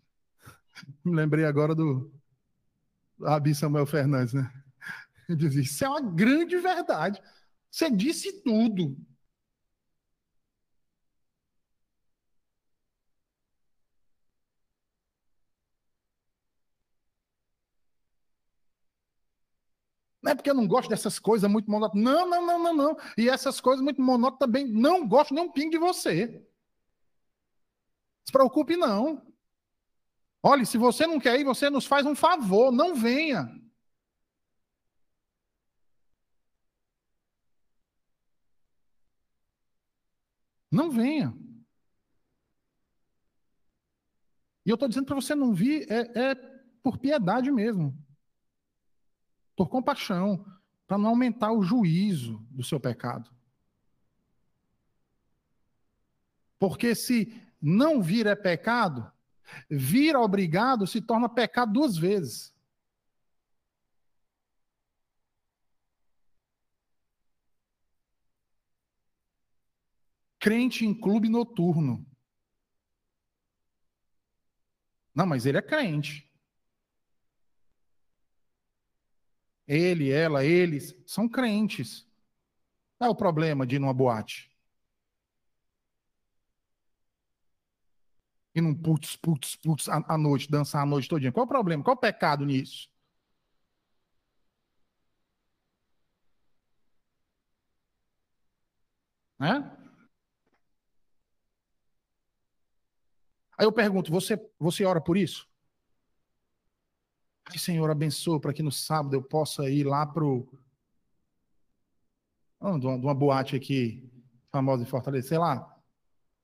me 1.04 1.16
lembrei 1.16 1.46
agora 1.46 1.74
do 1.74 2.12
Abi 3.24 3.56
Samuel 3.56 3.86
Fernandes, 3.86 4.34
né? 4.34 4.52
Ele 5.28 5.38
diz, 5.38 5.56
isso 5.56 5.86
é 5.86 5.90
uma 5.90 6.02
grande 6.02 6.58
verdade. 6.58 7.22
Você 7.72 7.90
disse 7.90 8.44
tudo. 8.44 8.96
Não 20.26 20.32
é 20.32 20.36
porque 20.36 20.50
eu 20.50 20.56
não 20.56 20.68
gosto 20.68 20.90
dessas 20.90 21.20
coisas 21.20 21.50
muito 21.50 21.70
monótonas. 21.70 22.04
Não, 22.04 22.28
não, 22.28 22.44
não, 22.44 22.64
não, 22.64 22.74
não. 22.74 22.98
E 23.16 23.30
essas 23.30 23.62
coisas 23.62 23.84
muito 23.84 24.02
monótonas 24.02 24.40
também 24.40 24.68
não 24.68 25.08
gosto 25.08 25.36
nem 25.36 25.44
um 25.44 25.52
pingo 25.52 25.70
de 25.70 25.78
você. 25.78 26.44
Se 28.26 28.32
preocupe, 28.32 28.76
não. 28.76 29.22
Olhe, 30.42 30.66
se 30.66 30.80
você 30.80 31.06
não 31.06 31.20
quer 31.20 31.40
ir, 31.40 31.44
você 31.44 31.70
nos 31.70 31.86
faz 31.86 32.08
um 32.08 32.16
favor, 32.16 32.72
não 32.72 32.96
venha. 32.96 33.48
Não 40.72 40.90
venha. 40.90 41.34
E 44.66 44.72
eu 44.72 44.74
estou 44.74 44.90
dizendo 44.90 45.06
para 45.06 45.16
você 45.16 45.36
não 45.36 45.54
vir, 45.54 45.86
é, 45.92 46.32
é 46.32 46.36
por 46.82 46.98
piedade 46.98 47.52
mesmo 47.52 48.05
por 49.56 49.70
compaixão, 49.70 50.46
para 50.88 50.98
não 50.98 51.10
aumentar 51.10 51.52
o 51.52 51.64
juízo 51.64 52.46
do 52.52 52.64
seu 52.64 52.80
pecado. 52.80 53.34
Porque 56.60 56.96
se 56.96 57.34
não 57.62 58.02
vir 58.02 58.28
é 58.28 58.36
pecado, 58.36 59.12
vir 59.70 60.16
obrigado 60.16 60.86
se 60.88 61.02
torna 61.02 61.30
pecado 61.30 61.74
duas 61.74 61.98
vezes. 61.98 62.54
Crente 70.40 70.86
em 70.86 70.94
clube 70.94 71.28
noturno. 71.28 72.06
Não, 75.14 75.26
mas 75.26 75.46
ele 75.46 75.58
é 75.58 75.62
crente. 75.62 76.25
Ele, 79.68 80.12
ela, 80.12 80.44
eles 80.46 80.96
são 81.06 81.28
crentes. 81.28 82.08
Qual 82.98 83.10
é 83.10 83.14
o 83.14 83.16
problema 83.16 83.66
de 83.68 83.76
ir 83.78 83.80
numa 83.80 83.94
boate? 83.94 84.52
E 88.56 88.62
num 88.62 88.74
putz, 88.74 89.16
putz, 89.18 89.56
putz 89.58 89.88
à 89.90 90.18
noite, 90.18 90.50
dançar 90.50 90.82
a 90.82 90.86
noite 90.86 91.08
todinha. 91.10 91.32
Qual 91.32 91.44
é 91.44 91.46
o 91.46 91.48
problema? 91.50 91.84
Qual 91.84 91.96
o 91.96 92.00
pecado 92.00 92.46
nisso? 92.46 92.90
Né? 99.40 99.64
Aí 103.58 103.66
eu 103.66 103.72
pergunto, 103.72 104.12
você, 104.12 104.40
você 104.60 104.86
ora 104.86 105.02
por 105.02 105.18
isso? 105.18 105.48
Ai, 107.50 107.58
Senhor, 107.58 107.90
abençoa 107.90 108.40
para 108.40 108.54
que 108.54 108.64
no 108.64 108.72
sábado 108.72 109.16
eu 109.16 109.22
possa 109.22 109.70
ir 109.70 109.86
lá 109.86 110.06
para 110.06 110.24
o. 110.24 110.48
Oh, 112.60 112.80
de, 112.80 112.88
uma, 112.88 113.14
boate 113.14 113.56
aqui, 113.56 114.10
famosa 114.52 114.84
em 114.84 114.88
Fortaleza, 114.88 115.28
sei 115.28 115.38
lá. 115.38 115.72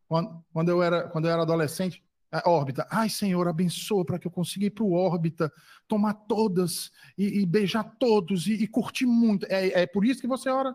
Quando, 0.07 0.43
quando, 0.53 0.69
eu, 0.69 0.83
era, 0.83 1.07
quando 1.09 1.25
eu 1.25 1.31
era 1.31 1.41
adolescente, 1.41 2.03
a 2.31 2.49
órbita. 2.49 2.87
Ai, 2.89 3.09
Senhor, 3.09 3.47
abençoa 3.47 4.05
para 4.05 4.19
que 4.19 4.27
eu 4.27 4.31
consiga 4.31 4.65
ir 4.65 4.69
para 4.69 4.83
o 4.83 4.93
órbita, 4.93 5.51
tomar 5.87 6.13
todas 6.13 6.91
e, 7.17 7.41
e 7.41 7.45
beijar 7.45 7.83
todos 7.97 8.47
e, 8.47 8.53
e, 8.53 8.67
curtir 8.67 9.05
muito. 9.05 9.45
É, 9.49 9.81
é 9.81 9.87
por 9.87 10.05
isso 10.05 10.21
que 10.21 10.27
você 10.27 10.49
ora? 10.49 10.73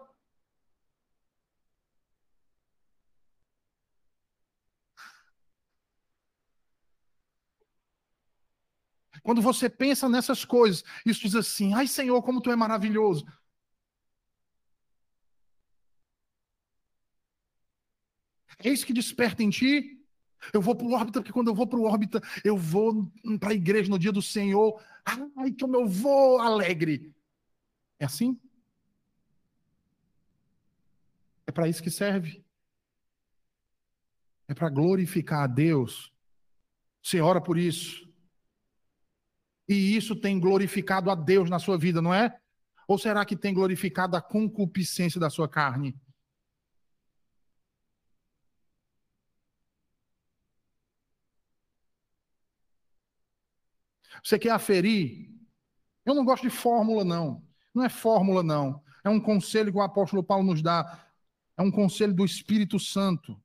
Quando 9.26 9.42
você 9.42 9.68
pensa 9.68 10.08
nessas 10.08 10.44
coisas, 10.44 10.84
isso 11.04 11.22
diz 11.22 11.34
assim: 11.34 11.74
ai 11.74 11.88
Senhor, 11.88 12.22
como 12.22 12.40
tu 12.40 12.48
é 12.48 12.54
maravilhoso. 12.54 13.26
É 18.60 18.70
isso 18.70 18.86
que 18.86 18.92
desperta 18.92 19.42
em 19.42 19.50
ti? 19.50 20.00
Eu 20.52 20.62
vou 20.62 20.76
para 20.76 20.86
o 20.86 20.92
órbita, 20.92 21.20
porque 21.20 21.32
quando 21.32 21.48
eu 21.48 21.56
vou 21.56 21.66
para 21.66 21.76
o 21.76 21.82
órbita, 21.82 22.22
eu 22.44 22.56
vou 22.56 23.10
para 23.40 23.50
a 23.50 23.54
igreja 23.54 23.90
no 23.90 23.98
dia 23.98 24.12
do 24.12 24.22
Senhor. 24.22 24.80
Ai, 25.04 25.52
como 25.58 25.74
eu 25.74 25.88
vou 25.88 26.38
alegre. 26.38 27.12
É 27.98 28.04
assim? 28.04 28.38
É 31.48 31.50
para 31.50 31.66
isso 31.66 31.82
que 31.82 31.90
serve. 31.90 32.44
É 34.46 34.54
para 34.54 34.70
glorificar 34.70 35.42
a 35.42 35.46
Deus. 35.48 36.12
Você 37.02 37.20
ora 37.20 37.40
por 37.40 37.58
isso. 37.58 38.05
E 39.68 39.96
isso 39.96 40.14
tem 40.14 40.38
glorificado 40.38 41.10
a 41.10 41.14
Deus 41.14 41.50
na 41.50 41.58
sua 41.58 41.76
vida, 41.76 42.00
não 42.00 42.14
é? 42.14 42.38
Ou 42.86 42.98
será 42.98 43.24
que 43.24 43.36
tem 43.36 43.52
glorificado 43.52 44.16
a 44.16 44.22
concupiscência 44.22 45.20
da 45.20 45.28
sua 45.28 45.48
carne? 45.48 45.98
Você 54.22 54.38
quer 54.38 54.50
aferir? 54.50 55.30
Eu 56.04 56.14
não 56.14 56.24
gosto 56.24 56.42
de 56.42 56.50
fórmula, 56.50 57.04
não. 57.04 57.44
Não 57.74 57.84
é 57.84 57.88
fórmula, 57.88 58.42
não. 58.42 58.82
É 59.04 59.08
um 59.08 59.20
conselho 59.20 59.72
que 59.72 59.78
o 59.78 59.82
apóstolo 59.82 60.22
Paulo 60.22 60.44
nos 60.44 60.62
dá. 60.62 61.06
É 61.56 61.62
um 61.62 61.70
conselho 61.70 62.14
do 62.14 62.24
Espírito 62.24 62.78
Santo 62.78 63.40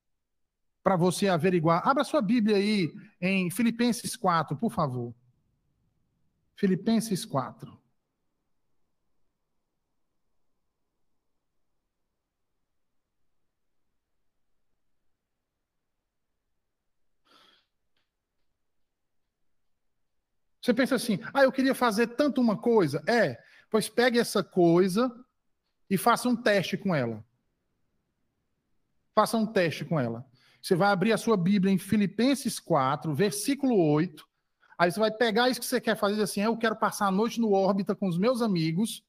para 0.83 0.95
você 0.95 1.27
averiguar. 1.27 1.87
Abra 1.87 2.03
sua 2.03 2.21
Bíblia 2.21 2.57
aí 2.57 2.91
em 3.19 3.49
Filipenses 3.49 4.15
4, 4.15 4.57
por 4.57 4.71
favor. 4.71 5.13
Filipenses 6.61 7.25
4. 7.25 7.75
Você 20.61 20.71
pensa 20.71 20.93
assim, 20.93 21.17
ah, 21.33 21.41
eu 21.41 21.51
queria 21.51 21.73
fazer 21.73 22.09
tanto 22.09 22.39
uma 22.39 22.55
coisa. 22.55 23.03
É, 23.07 23.43
pois 23.67 23.89
pegue 23.89 24.19
essa 24.19 24.43
coisa 24.43 25.11
e 25.89 25.97
faça 25.97 26.29
um 26.29 26.35
teste 26.35 26.77
com 26.77 26.93
ela. 26.93 27.25
Faça 29.15 29.35
um 29.35 29.47
teste 29.47 29.83
com 29.83 29.99
ela. 29.99 30.23
Você 30.61 30.75
vai 30.75 30.91
abrir 30.91 31.11
a 31.11 31.17
sua 31.17 31.35
Bíblia 31.35 31.73
em 31.73 31.79
Filipenses 31.79 32.59
4, 32.59 33.15
versículo 33.15 33.75
8. 33.75 34.30
Aí 34.81 34.91
você 34.91 34.99
vai 34.99 35.11
pegar 35.11 35.47
isso 35.47 35.59
que 35.59 35.65
você 35.67 35.79
quer 35.79 35.95
fazer 35.95 36.19
assim, 36.23 36.41
eu 36.41 36.57
quero 36.57 36.75
passar 36.75 37.05
a 37.05 37.11
noite 37.11 37.39
no 37.39 37.51
órbita 37.51 37.93
com 37.93 38.07
os 38.07 38.17
meus 38.17 38.41
amigos, 38.41 39.03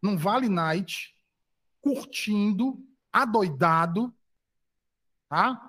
num 0.00 0.16
Vale 0.16 0.48
Night, 0.48 1.14
curtindo, 1.78 2.82
adoidado, 3.12 4.10
tá? 5.28 5.60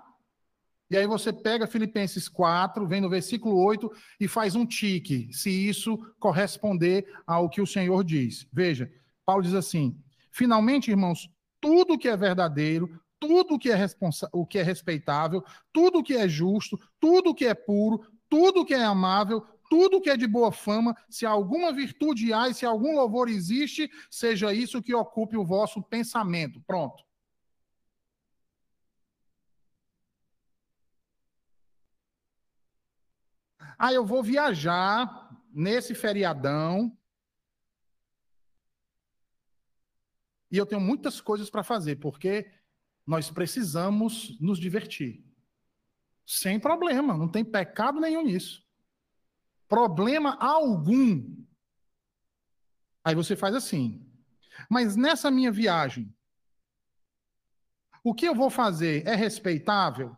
E 0.89 0.95
aí 0.95 1.05
você 1.05 1.33
pega 1.33 1.67
Filipenses 1.67 2.29
4, 2.29 2.87
vem 2.87 3.01
no 3.01 3.09
versículo 3.09 3.61
8 3.61 3.91
e 4.21 4.25
faz 4.25 4.55
um 4.55 4.65
tique, 4.65 5.27
se 5.33 5.49
isso 5.49 5.97
corresponder 6.17 7.05
ao 7.27 7.49
que 7.49 7.59
o 7.59 7.67
Senhor 7.67 8.05
diz. 8.05 8.47
Veja, 8.53 8.89
Paulo 9.25 9.43
diz 9.43 9.53
assim: 9.53 10.01
finalmente, 10.31 10.91
irmãos, 10.91 11.29
tudo 11.59 11.97
que 11.97 12.07
é 12.07 12.15
verdadeiro, 12.15 13.01
tudo 13.19 13.59
que 13.59 13.69
é, 13.69 13.85
o 14.31 14.45
que 14.45 14.59
é 14.59 14.63
respeitável, 14.63 15.43
tudo 15.73 16.01
que 16.01 16.15
é 16.15 16.25
justo, 16.25 16.79
tudo 17.01 17.35
que 17.35 17.45
é 17.45 17.53
puro, 17.53 18.14
tudo 18.35 18.65
que 18.65 18.73
é 18.73 18.83
amável, 18.83 19.39
tudo 19.69 20.01
que 20.01 20.09
é 20.09 20.17
de 20.17 20.27
boa 20.27 20.51
fama, 20.51 20.93
se 21.09 21.25
alguma 21.25 21.71
virtude 21.71 22.33
há 22.33 22.49
e 22.49 22.53
se 22.53 22.65
algum 22.65 22.93
louvor 22.93 23.29
existe, 23.29 23.89
seja 24.11 24.53
isso 24.53 24.83
que 24.83 24.93
ocupe 24.93 25.37
o 25.37 25.45
vosso 25.45 25.81
pensamento. 25.81 26.59
Pronto. 26.67 27.01
Ah, 33.79 33.93
eu 33.93 34.05
vou 34.05 34.21
viajar 34.21 35.29
nesse 35.49 35.95
feriadão. 35.95 36.91
E 40.51 40.57
eu 40.57 40.65
tenho 40.65 40.81
muitas 40.81 41.21
coisas 41.21 41.49
para 41.49 41.63
fazer, 41.63 41.95
porque 42.01 42.51
nós 43.07 43.31
precisamos 43.31 44.37
nos 44.41 44.59
divertir. 44.59 45.23
Sem 46.25 46.59
problema, 46.59 47.17
não 47.17 47.27
tem 47.27 47.45
pecado 47.45 47.99
nenhum 47.99 48.23
nisso. 48.23 48.63
Problema 49.67 50.35
algum. 50.39 51.23
Aí 53.03 53.13
você 53.13 53.35
faz 53.35 53.53
assim. 53.53 54.03
Mas 54.69 54.95
nessa 54.95 55.29
minha 55.29 55.51
viagem, 55.51 56.13
o 58.03 58.13
que 58.13 58.25
eu 58.25 58.35
vou 58.35 58.49
fazer 58.49 59.05
é 59.05 59.15
respeitável? 59.15 60.15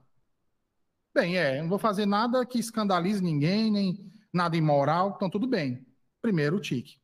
Bem, 1.13 1.37
é, 1.37 1.61
não 1.61 1.69
vou 1.69 1.79
fazer 1.79 2.05
nada 2.05 2.45
que 2.45 2.59
escandalize 2.59 3.21
ninguém, 3.21 3.71
nem 3.71 4.13
nada 4.31 4.55
imoral, 4.55 5.13
então 5.15 5.29
tudo 5.29 5.47
bem. 5.47 5.85
Primeiro 6.21 6.59
tique. 6.59 7.01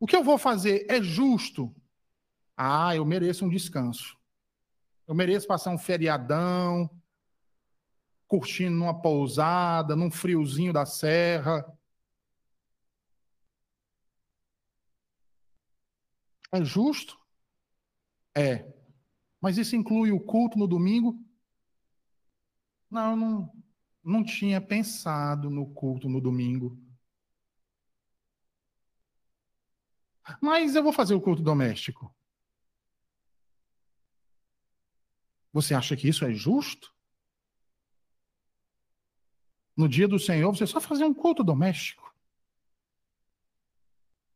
O 0.00 0.06
que 0.06 0.16
eu 0.16 0.24
vou 0.24 0.38
fazer 0.38 0.86
é 0.88 1.02
justo? 1.02 1.74
Ah, 2.56 2.94
eu 2.94 3.04
mereço 3.04 3.44
um 3.44 3.48
descanso. 3.48 4.16
Eu 5.06 5.14
mereço 5.14 5.46
passar 5.46 5.70
um 5.70 5.78
feriadão, 5.78 6.90
curtindo 8.28 8.76
numa 8.76 9.00
pousada, 9.00 9.96
num 9.96 10.10
friozinho 10.10 10.72
da 10.72 10.84
serra. 10.86 11.64
É 16.52 16.62
justo? 16.64 17.18
É. 18.36 18.66
Mas 19.40 19.58
isso 19.58 19.74
inclui 19.76 20.12
o 20.12 20.20
culto 20.20 20.58
no 20.58 20.66
domingo? 20.68 21.18
Não, 22.90 23.16
não, 23.16 23.52
não 24.04 24.24
tinha 24.24 24.60
pensado 24.60 25.50
no 25.50 25.66
culto 25.74 26.08
no 26.08 26.20
domingo. 26.20 26.78
Mas 30.40 30.74
eu 30.74 30.82
vou 30.82 30.92
fazer 30.92 31.14
o 31.14 31.20
culto 31.20 31.42
doméstico. 31.42 32.14
Você 35.52 35.74
acha 35.74 35.96
que 35.96 36.08
isso 36.08 36.24
é 36.24 36.32
justo? 36.32 36.94
No 39.78 39.88
dia 39.88 40.06
do 40.06 40.18
Senhor, 40.18 40.54
você 40.54 40.66
só 40.66 40.78
fazer 40.78 41.04
um 41.04 41.14
culto 41.14 41.42
doméstico. 41.42 42.14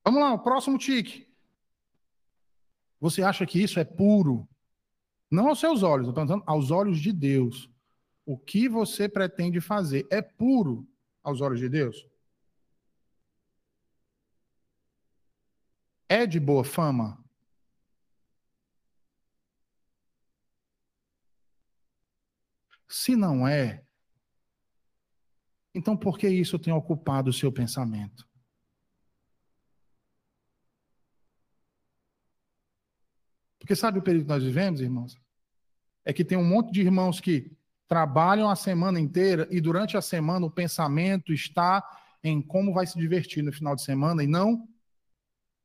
Vamos 0.03 0.23
lá, 0.23 0.33
o 0.33 0.39
próximo 0.39 0.79
tique. 0.79 1.29
Você 2.99 3.23
acha 3.23 3.45
que 3.45 3.63
isso 3.63 3.79
é 3.79 3.85
puro? 3.85 4.49
Não 5.31 5.49
aos 5.49 5.61
seus 5.61 5.83
olhos, 5.83 6.09
estou 6.09 6.43
aos 6.47 6.71
olhos 6.71 6.99
de 6.99 7.13
Deus 7.13 7.71
o 8.25 8.39
que 8.39 8.69
você 8.69 9.09
pretende 9.09 9.61
fazer 9.61 10.07
é 10.11 10.23
puro 10.23 10.87
aos 11.23 11.41
olhos 11.41 11.59
de 11.59 11.69
Deus? 11.69 12.07
É 16.09 16.27
de 16.27 16.39
boa 16.39 16.63
fama? 16.65 17.19
Se 22.89 23.17
não 23.17 23.49
é, 23.49 23.83
então 25.75 25.97
por 25.97 26.19
que 26.19 26.29
isso 26.29 26.59
tem 26.59 26.73
ocupado 26.73 27.31
o 27.31 27.33
seu 27.33 27.51
pensamento? 27.51 28.29
Porque 33.59 33.77
sabe 33.77 33.99
o 33.99 34.03
período 34.03 34.25
que 34.25 34.29
nós 34.29 34.43
vivemos, 34.43 34.81
irmãos? 34.81 35.17
É 36.05 36.13
que 36.13 36.25
tem 36.25 36.37
um 36.37 36.45
monte 36.45 36.73
de 36.73 36.81
irmãos 36.81 37.21
que 37.21 37.57
trabalham 37.87 38.51
a 38.51 38.57
semana 38.57 38.99
inteira 38.99 39.47
e 39.51 39.61
durante 39.61 39.97
a 39.97 40.03
semana 40.03 40.47
o 40.47 40.51
pensamento 40.51 41.33
está 41.33 41.83
em 42.25 42.43
como 42.43 42.73
vai 42.73 42.87
se 42.87 42.99
divertir 42.99 43.43
no 43.43 43.53
final 43.53 43.77
de 43.77 43.83
semana 43.83 44.23
e 44.25 44.27
não 44.27 44.69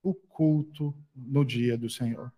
o 0.03 0.13
culto 0.13 0.95
no 1.15 1.43
dia 1.43 1.77
do 1.77 1.89
Senhor. 1.89 2.31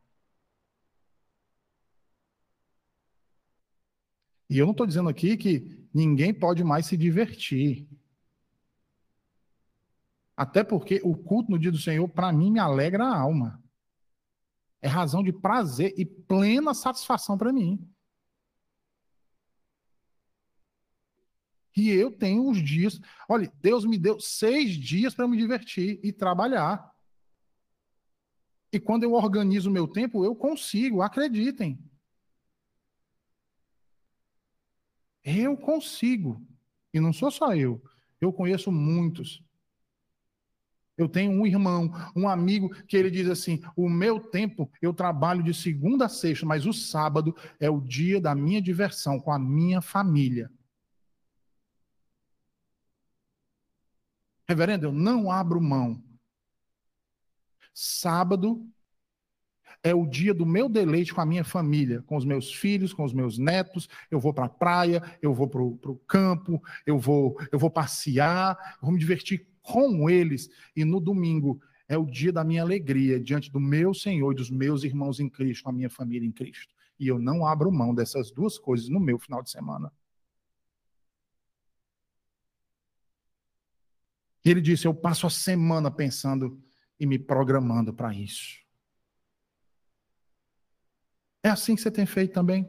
E 4.50 4.58
eu 4.58 4.66
não 4.66 4.72
estou 4.72 4.88
dizendo 4.88 5.10
aqui 5.10 5.38
que 5.38 5.79
ninguém 5.94 6.34
pode 6.34 6.64
mais 6.64 6.86
se 6.86 6.98
divertir. 6.98 7.88
Até 10.36 10.64
porque 10.64 11.02
o 11.04 11.16
culto 11.16 11.52
no 11.52 11.60
dia 11.60 11.72
do 11.72 11.78
Senhor, 11.78 12.08
para 12.08 12.32
mim, 12.32 12.52
me 12.52 12.60
alegra 12.60 13.06
a 13.06 13.20
alma. 13.20 13.62
É 14.82 14.88
razão 14.88 15.22
de 15.22 15.34
prazer 15.34 15.94
e 15.98 16.06
plena 16.06 16.74
satisfação 16.74 17.38
para 17.38 17.52
mim. 17.52 17.86
E 21.76 21.90
eu 21.90 22.12
tenho 22.12 22.50
os 22.50 22.62
dias. 22.64 23.00
Olha, 23.28 23.52
Deus 23.62 23.86
me 23.86 23.98
deu 23.98 24.20
seis 24.20 24.72
dias 24.72 25.14
para 25.14 25.28
me 25.28 25.38
divertir 25.38 26.00
e 26.04 26.12
trabalhar. 26.12 26.90
E 28.72 28.80
quando 28.80 29.04
eu 29.04 29.14
organizo 29.14 29.70
o 29.70 29.74
meu 29.74 29.88
tempo, 29.88 30.24
eu 30.24 30.36
consigo, 30.36 31.02
acreditem. 31.02 31.80
Eu 35.30 35.56
consigo. 35.56 36.42
E 36.94 37.00
não 37.00 37.14
sou 37.14 37.30
só 37.30 37.56
eu. 37.56 37.82
Eu 38.20 38.34
conheço 38.34 38.72
muitos. 38.72 39.44
Eu 40.98 41.08
tenho 41.08 41.32
um 41.32 41.48
irmão, 41.48 41.90
um 42.14 42.28
amigo, 42.28 42.70
que 42.86 42.98
ele 42.98 43.10
diz 43.10 43.30
assim: 43.30 43.62
o 43.76 43.88
meu 43.90 44.20
tempo 44.20 44.70
eu 44.82 44.94
trabalho 44.94 45.42
de 45.42 45.54
segunda 45.54 46.06
a 46.06 46.10
sexta, 46.10 46.46
mas 46.46 46.66
o 46.66 46.74
sábado 46.74 47.34
é 47.60 47.70
o 47.70 47.80
dia 47.80 48.20
da 48.20 48.36
minha 48.36 48.62
diversão 48.62 49.20
com 49.20 49.32
a 49.32 49.40
minha 49.40 49.82
família. 49.82 50.52
Reverendo, 54.48 54.88
eu 54.88 54.92
não 54.92 55.32
abro 55.32 55.62
mão. 55.62 56.04
Sábado 57.74 58.68
é 59.84 59.94
o 59.94 60.06
dia 60.06 60.34
do 60.34 60.46
meu 60.46 60.68
deleite 60.68 61.14
com 61.14 61.22
a 61.22 61.26
minha 61.26 61.44
família, 61.44 62.02
com 62.04 62.18
os 62.18 62.26
meus 62.26 62.54
filhos, 62.54 62.94
com 62.94 63.04
os 63.04 63.14
meus 63.14 63.38
netos. 63.38 63.88
Eu 64.12 64.20
vou 64.20 64.34
para 64.34 64.46
a 64.46 64.50
praia, 64.50 65.02
eu 65.22 65.34
vou 65.34 65.48
para 65.48 65.62
o 65.62 66.02
campo, 66.08 66.62
eu 66.86 66.98
vou, 66.98 67.38
eu 67.52 67.58
vou 67.58 67.70
passear, 67.70 68.58
eu 68.76 68.82
vou 68.82 68.92
me 68.92 69.00
divertir 69.00 69.48
com 69.62 70.10
eles. 70.10 70.50
E 70.76 70.84
no 70.84 71.00
domingo 71.00 71.62
é 71.88 71.98
o 71.98 72.06
dia 72.06 72.32
da 72.32 72.44
minha 72.44 72.62
alegria 72.62 73.20
diante 73.20 73.52
do 73.52 73.60
meu 73.60 73.94
Senhor 73.94 74.32
e 74.32 74.36
dos 74.36 74.50
meus 74.50 74.84
irmãos 74.84 75.20
em 75.20 75.30
Cristo, 75.30 75.68
a 75.70 75.72
minha 75.72 75.90
família 75.90 76.28
em 76.28 76.32
Cristo. 76.32 76.74
E 77.00 77.08
eu 77.08 77.18
não 77.18 77.46
abro 77.46 77.72
mão 77.72 77.96
dessas 77.96 78.30
duas 78.32 78.58
coisas 78.58 78.90
no 78.90 79.00
meu 79.00 79.18
final 79.18 79.42
de 79.42 79.50
semana. 79.50 79.92
Ele 84.44 84.62
disse: 84.62 84.86
Eu 84.86 84.94
passo 84.94 85.28
a 85.28 85.30
semana 85.30 85.90
pensando 85.90 86.62
e 87.00 87.06
me 87.06 87.18
programando 87.18 87.94
para 87.94 88.14
isso. 88.14 88.60
É 91.44 91.50
assim 91.50 91.76
que 91.76 91.82
você 91.82 91.92
tem 91.92 92.06
feito 92.06 92.34
também? 92.34 92.68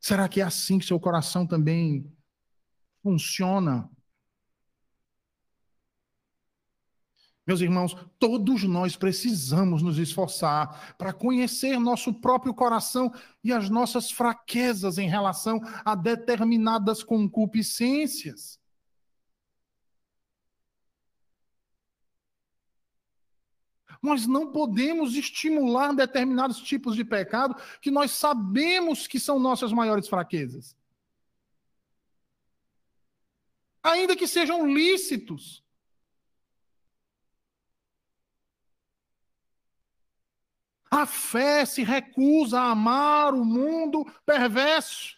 Será 0.00 0.28
que 0.28 0.40
é 0.40 0.44
assim 0.44 0.78
que 0.78 0.84
seu 0.84 0.98
coração 1.00 1.46
também 1.46 2.10
funciona. 3.02 3.90
Meus 7.46 7.62
irmãos, 7.62 7.96
todos 8.18 8.64
nós 8.64 8.94
precisamos 8.94 9.82
nos 9.82 9.96
esforçar 9.96 10.94
para 10.98 11.14
conhecer 11.14 11.78
nosso 11.78 12.12
próprio 12.12 12.52
coração 12.52 13.10
e 13.42 13.50
as 13.50 13.70
nossas 13.70 14.10
fraquezas 14.10 14.98
em 14.98 15.08
relação 15.08 15.58
a 15.82 15.94
determinadas 15.94 17.02
concupiscências. 17.02 18.60
Nós 24.02 24.26
não 24.26 24.52
podemos 24.52 25.14
estimular 25.14 25.94
determinados 25.94 26.58
tipos 26.58 26.94
de 26.94 27.04
pecado 27.04 27.54
que 27.80 27.90
nós 27.90 28.12
sabemos 28.12 29.06
que 29.06 29.18
são 29.18 29.38
nossas 29.38 29.72
maiores 29.72 30.08
fraquezas. 30.08 30.76
ainda 33.82 34.16
que 34.16 34.26
sejam 34.26 34.66
lícitos. 34.66 35.64
A 40.90 41.04
fé 41.04 41.66
se 41.66 41.82
recusa 41.82 42.60
a 42.60 42.70
amar 42.70 43.34
o 43.34 43.44
mundo 43.44 44.04
perverso. 44.24 45.16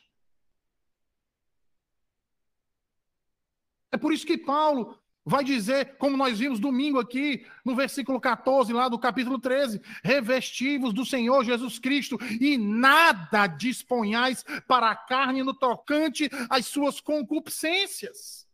É 3.92 3.96
por 3.96 4.12
isso 4.12 4.26
que 4.26 4.38
Paulo 4.38 4.99
vai 5.24 5.44
dizer, 5.44 5.96
como 5.96 6.16
nós 6.16 6.38
vimos 6.38 6.58
domingo 6.58 6.98
aqui, 6.98 7.46
no 7.64 7.74
versículo 7.74 8.20
14, 8.20 8.72
lá 8.72 8.88
do 8.88 8.98
capítulo 8.98 9.38
13: 9.38 9.80
revestivos 10.02 10.92
do 10.92 11.04
Senhor 11.04 11.44
Jesus 11.44 11.78
Cristo 11.78 12.18
e 12.40 12.56
nada 12.56 13.46
disponhais 13.46 14.44
para 14.66 14.90
a 14.90 14.96
carne 14.96 15.42
no 15.42 15.54
tocante 15.54 16.28
às 16.48 16.66
suas 16.66 17.00
concupiscências. 17.00 18.46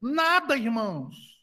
Nada, 0.00 0.56
irmãos. 0.56 1.34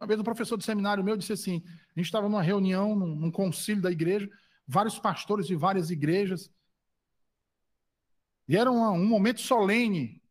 Uma 0.00 0.08
vez 0.08 0.18
um 0.18 0.24
professor 0.24 0.56
de 0.58 0.64
seminário 0.64 1.04
meu 1.04 1.16
disse 1.16 1.32
assim: 1.32 1.62
a 1.94 2.00
gente 2.00 2.06
estava 2.06 2.28
numa 2.28 2.42
reunião, 2.42 2.96
num, 2.96 3.14
num 3.14 3.30
concílio 3.30 3.80
da 3.80 3.90
igreja, 3.90 4.28
vários 4.72 4.98
pastores 4.98 5.46
de 5.46 5.54
várias 5.54 5.90
igrejas, 5.90 6.50
e 8.48 8.56
era 8.56 8.70
um, 8.70 8.82
um 8.92 9.06
momento 9.06 9.40
solene. 9.40 10.22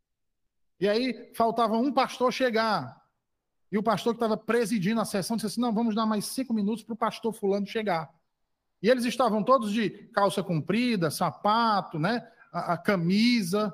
E 0.79 0.87
aí 0.87 1.31
faltava 1.35 1.77
um 1.77 1.93
pastor 1.93 2.33
chegar. 2.33 2.99
E 3.71 3.77
o 3.77 3.83
pastor 3.83 4.13
que 4.13 4.17
estava 4.17 4.35
presidindo 4.35 4.99
a 4.99 5.05
sessão 5.05 5.37
disse 5.37 5.47
assim: 5.47 5.61
não, 5.61 5.73
vamos 5.73 5.95
dar 5.95 6.05
mais 6.05 6.25
cinco 6.25 6.53
minutos 6.53 6.83
para 6.83 6.93
o 6.93 6.97
pastor 6.97 7.33
fulano 7.33 7.65
chegar. 7.65 8.09
E 8.81 8.89
eles 8.89 9.05
estavam 9.05 9.43
todos 9.43 9.71
de 9.71 9.89
calça 10.09 10.43
comprida, 10.43 11.11
sapato, 11.11 11.99
né? 11.99 12.27
A, 12.51 12.73
a, 12.73 12.77
camisa. 12.77 13.73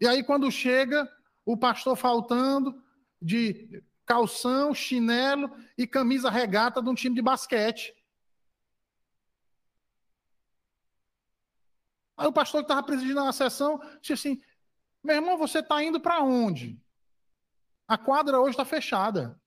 E 0.00 0.06
aí, 0.06 0.22
quando 0.22 0.50
chega, 0.50 1.08
o 1.44 1.56
pastor 1.56 1.96
faltando 1.96 2.80
de 3.20 3.82
calção, 4.06 4.72
chinelo 4.72 5.50
e 5.76 5.86
camisa 5.86 6.30
regata 6.30 6.80
de 6.80 6.88
um 6.88 6.94
time 6.94 7.14
de 7.14 7.22
basquete. 7.22 7.92
Aí 12.16 12.26
o 12.26 12.32
pastor 12.32 12.60
que 12.60 12.64
estava 12.66 12.86
presidindo 12.86 13.20
a 13.20 13.32
sessão 13.32 13.80
disse 14.00 14.12
assim: 14.12 14.42
Meu 15.02 15.16
irmão, 15.16 15.36
você 15.36 15.58
está 15.58 15.82
indo 15.82 16.00
para 16.00 16.22
onde? 16.22 16.80
A 17.86 17.98
quadra 17.98 18.40
hoje 18.40 18.50
está 18.50 18.64
fechada. 18.64 19.40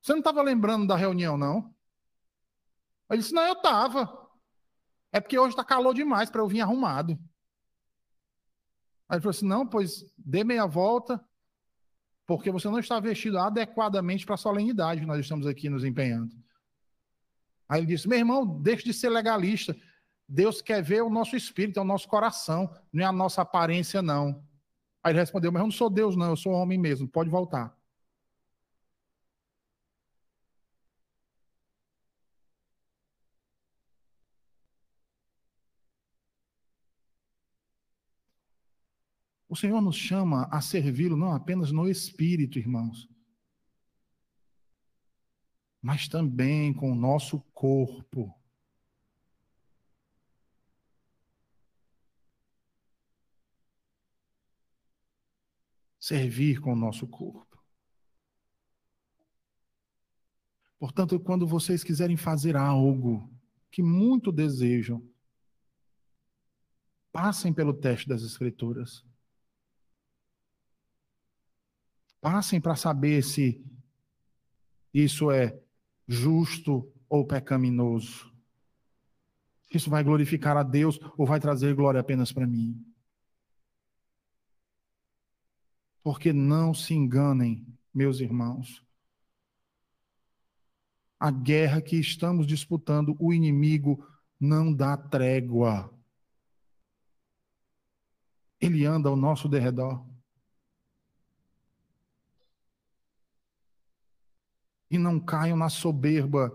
Você 0.00 0.12
não 0.12 0.20
estava 0.20 0.42
lembrando 0.42 0.86
da 0.86 0.96
reunião, 0.96 1.36
não? 1.36 1.74
Ele 3.10 3.20
disse: 3.20 3.34
Não, 3.34 3.42
eu 3.42 3.52
estava. 3.52 4.18
É 5.12 5.20
porque 5.20 5.38
hoje 5.38 5.50
está 5.50 5.64
calor 5.64 5.92
demais 5.92 6.30
para 6.30 6.40
eu 6.40 6.48
vir 6.48 6.60
arrumado. 6.60 7.12
Aí 9.08 9.16
ele 9.16 9.20
falou 9.20 9.30
assim: 9.30 9.46
Não, 9.46 9.66
pois 9.66 10.04
dê 10.16 10.42
meia 10.42 10.66
volta, 10.66 11.22
porque 12.26 12.50
você 12.50 12.68
não 12.68 12.78
está 12.78 12.98
vestido 12.98 13.38
adequadamente 13.38 14.24
para 14.24 14.36
a 14.36 14.38
solenidade 14.38 15.00
que 15.00 15.06
nós 15.06 15.20
estamos 15.20 15.46
aqui 15.46 15.68
nos 15.68 15.84
empenhando. 15.84 16.34
Aí 17.68 17.80
ele 17.80 17.88
disse: 17.88 18.08
Meu 18.08 18.18
irmão, 18.18 18.60
deixe 18.62 18.84
de 18.84 18.94
ser 18.94 19.10
legalista. 19.10 19.76
Deus 20.32 20.62
quer 20.62 20.80
ver 20.80 21.02
o 21.02 21.10
nosso 21.10 21.34
espírito, 21.34 21.80
é 21.80 21.82
o 21.82 21.84
nosso 21.84 22.06
coração, 22.06 22.72
não 22.92 23.02
é 23.02 23.06
a 23.06 23.10
nossa 23.12 23.42
aparência, 23.42 24.00
não. 24.00 24.44
Aí 25.02 25.12
ele 25.12 25.18
respondeu: 25.18 25.50
Mas 25.50 25.60
eu 25.60 25.66
não 25.66 25.72
sou 25.72 25.90
Deus, 25.90 26.14
não, 26.16 26.30
eu 26.30 26.36
sou 26.36 26.52
homem 26.52 26.78
mesmo, 26.78 27.08
pode 27.08 27.28
voltar. 27.28 27.76
O 39.48 39.56
Senhor 39.56 39.80
nos 39.80 39.96
chama 39.96 40.44
a 40.48 40.60
servi-lo 40.60 41.16
não 41.16 41.32
apenas 41.32 41.72
no 41.72 41.88
espírito, 41.88 42.56
irmãos, 42.56 43.08
mas 45.82 46.06
também 46.06 46.72
com 46.72 46.92
o 46.92 46.94
nosso 46.94 47.40
corpo. 47.52 48.39
Servir 56.00 56.60
com 56.60 56.72
o 56.72 56.76
nosso 56.76 57.06
corpo. 57.06 57.62
Portanto, 60.78 61.20
quando 61.20 61.46
vocês 61.46 61.84
quiserem 61.84 62.16
fazer 62.16 62.56
algo 62.56 63.30
que 63.70 63.82
muito 63.82 64.32
desejam, 64.32 65.06
passem 67.12 67.52
pelo 67.52 67.74
teste 67.74 68.08
das 68.08 68.22
Escrituras. 68.22 69.04
Passem 72.18 72.60
para 72.60 72.76
saber 72.76 73.22
se 73.22 73.62
isso 74.92 75.30
é 75.30 75.60
justo 76.08 76.90
ou 77.08 77.26
pecaminoso. 77.26 78.32
Isso 79.72 79.90
vai 79.90 80.02
glorificar 80.02 80.56
a 80.56 80.62
Deus 80.62 80.98
ou 81.16 81.26
vai 81.26 81.38
trazer 81.38 81.74
glória 81.74 82.00
apenas 82.00 82.32
para 82.32 82.46
mim. 82.46 82.89
Porque 86.02 86.32
não 86.32 86.72
se 86.72 86.94
enganem, 86.94 87.66
meus 87.92 88.20
irmãos. 88.20 88.84
A 91.18 91.30
guerra 91.30 91.82
que 91.82 91.96
estamos 91.96 92.46
disputando, 92.46 93.14
o 93.18 93.32
inimigo 93.32 94.06
não 94.38 94.72
dá 94.72 94.96
trégua. 94.96 95.92
Ele 98.60 98.86
anda 98.86 99.08
ao 99.08 99.16
nosso 99.16 99.48
derredor. 99.48 100.10
e 104.90 104.98
não 104.98 105.20
caiam 105.20 105.56
na 105.56 105.68
soberba 105.68 106.52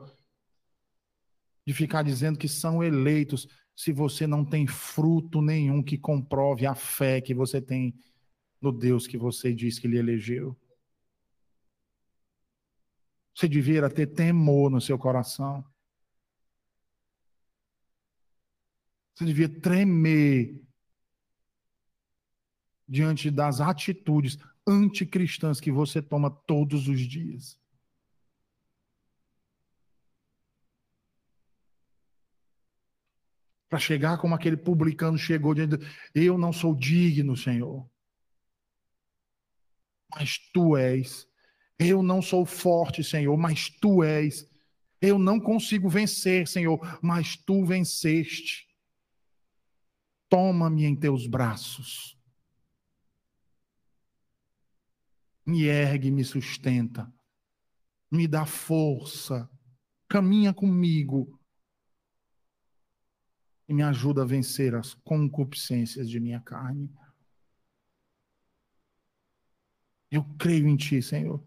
de 1.65 1.73
ficar 1.73 2.03
dizendo 2.03 2.37
que 2.37 2.49
são 2.49 2.83
eleitos 2.83 3.47
se 3.75 3.91
você 3.91 4.27
não 4.27 4.43
tem 4.43 4.67
fruto 4.67 5.41
nenhum 5.41 5.81
que 5.81 5.97
comprove 5.97 6.65
a 6.65 6.75
fé 6.75 7.21
que 7.21 7.33
você 7.33 7.61
tem 7.61 7.95
no 8.61 8.71
Deus 8.71 9.07
que 9.07 9.17
você 9.17 9.53
diz 9.53 9.79
que 9.79 9.87
lhe 9.87 9.97
elegeu. 9.97 10.57
Você 13.35 13.49
devia 13.49 13.89
ter 13.89 14.07
temor 14.07 14.71
no 14.71 14.79
seu 14.79 14.97
coração. 14.97 15.63
Você 19.13 19.25
devia 19.25 19.49
tremer 19.49 20.61
diante 22.87 23.29
das 23.31 23.59
atitudes 23.59 24.37
anticristãs 24.67 25.59
que 25.59 25.71
você 25.71 26.01
toma 26.01 26.29
todos 26.29 26.87
os 26.87 26.99
dias. 26.99 27.59
Para 33.69 33.79
chegar 33.79 34.17
como 34.17 34.35
aquele 34.35 34.55
publicano 34.55 35.17
chegou 35.17 35.53
de 35.53 35.63
eu 36.13 36.37
não 36.37 36.53
sou 36.53 36.73
digno, 36.75 37.35
Senhor. 37.35 37.89
Mas 40.15 40.39
tu 40.53 40.77
és. 40.77 41.27
Eu 41.77 42.01
não 42.01 42.21
sou 42.21 42.45
forte, 42.45 43.03
Senhor, 43.03 43.35
mas 43.37 43.69
tu 43.69 44.01
és. 44.01 44.49
Eu 45.01 45.19
não 45.19 45.39
consigo 45.39 45.89
vencer, 45.89 46.47
Senhor, 46.47 46.79
mas 47.03 47.35
tu 47.35 47.65
venceste. 47.65 48.65
Toma-me 50.29 50.85
em 50.85 50.95
teus 50.95 51.27
braços. 51.27 52.17
Me 55.45 55.65
ergue, 55.65 56.09
me 56.09 56.23
sustenta. 56.23 57.13
Me 58.09 58.27
dá 58.27 58.45
força. 58.45 59.49
Caminha 60.07 60.53
comigo. 60.53 61.37
E 63.67 63.73
me 63.73 63.83
ajuda 63.83 64.21
a 64.21 64.25
vencer 64.25 64.73
as 64.75 64.93
concupiscências 64.93 66.09
de 66.09 66.19
minha 66.19 66.39
carne. 66.39 66.89
Eu 70.11 70.23
creio 70.37 70.67
em 70.67 70.75
Ti, 70.75 71.01
Senhor. 71.01 71.43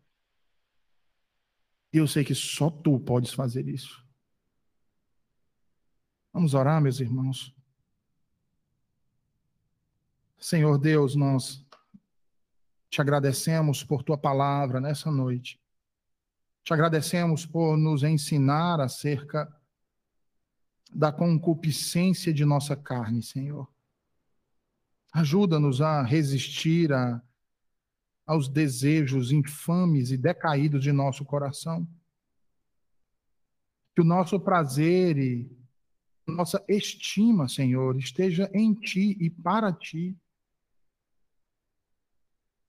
E 1.92 1.96
eu 1.96 2.06
sei 2.06 2.24
que 2.24 2.34
só 2.34 2.70
Tu 2.70 2.98
podes 3.00 3.32
fazer 3.32 3.66
isso. 3.66 4.04
Vamos 6.32 6.54
orar, 6.54 6.80
meus 6.80 7.00
irmãos. 7.00 7.54
Senhor 10.38 10.78
Deus, 10.78 11.16
nós 11.16 11.66
te 12.88 13.00
agradecemos 13.00 13.82
por 13.82 14.02
tua 14.02 14.16
palavra 14.16 14.80
nessa 14.80 15.10
noite. 15.10 15.60
Te 16.62 16.72
agradecemos 16.72 17.44
por 17.44 17.76
nos 17.76 18.02
ensinar 18.02 18.80
acerca 18.80 19.52
da 20.92 21.12
concupiscência 21.12 22.32
de 22.32 22.44
nossa 22.44 22.76
carne, 22.76 23.22
Senhor. 23.22 23.68
Ajuda-nos 25.12 25.80
a 25.80 26.02
resistir 26.02 26.92
a, 26.92 27.22
aos 28.28 28.46
desejos 28.46 29.32
infames 29.32 30.10
e 30.10 30.18
decaídos 30.18 30.82
de 30.82 30.92
nosso 30.92 31.24
coração. 31.24 31.88
Que 33.96 34.02
o 34.02 34.04
nosso 34.04 34.38
prazer 34.38 35.16
e 35.16 35.50
nossa 36.26 36.62
estima, 36.68 37.48
Senhor, 37.48 37.96
esteja 37.96 38.50
em 38.52 38.74
Ti 38.74 39.16
e 39.18 39.30
para 39.30 39.72
Ti. 39.72 40.14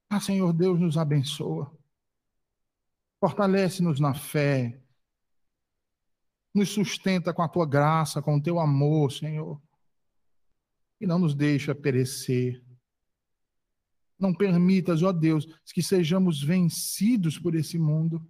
Ah, 0.08 0.18
Senhor 0.18 0.50
Deus, 0.54 0.80
nos 0.80 0.96
abençoa. 0.96 1.70
Fortalece-nos 3.20 4.00
na 4.00 4.14
fé. 4.14 4.80
Nos 6.54 6.70
sustenta 6.70 7.34
com 7.34 7.42
a 7.42 7.48
tua 7.48 7.66
graça, 7.66 8.22
com 8.22 8.36
o 8.36 8.42
teu 8.42 8.58
amor, 8.58 9.12
Senhor. 9.12 9.60
E 10.98 11.06
não 11.06 11.18
nos 11.18 11.34
deixa 11.34 11.74
perecer. 11.74 12.64
Não 14.20 14.34
permitas, 14.34 15.02
ó 15.02 15.12
Deus, 15.12 15.46
que 15.72 15.82
sejamos 15.82 16.42
vencidos 16.42 17.38
por 17.38 17.54
esse 17.54 17.78
mundo. 17.78 18.24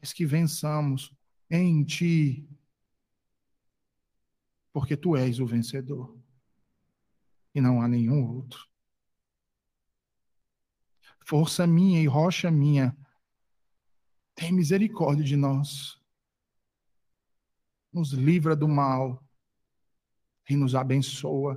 Mas 0.00 0.12
que 0.12 0.24
vençamos 0.24 1.12
em 1.50 1.84
Ti. 1.84 2.48
Porque 4.72 4.96
Tu 4.96 5.16
és 5.16 5.40
o 5.40 5.46
vencedor. 5.46 6.16
E 7.52 7.60
não 7.60 7.82
há 7.82 7.88
nenhum 7.88 8.24
outro 8.36 8.70
força 11.30 11.64
minha 11.64 12.02
e 12.02 12.06
rocha 12.06 12.50
minha, 12.50 12.96
tem 14.34 14.50
misericórdia 14.50 15.24
de 15.24 15.36
nós. 15.36 15.96
Nos 17.92 18.10
livra 18.10 18.56
do 18.56 18.66
mal 18.66 19.24
e 20.48 20.56
nos 20.56 20.74
abençoa. 20.74 21.56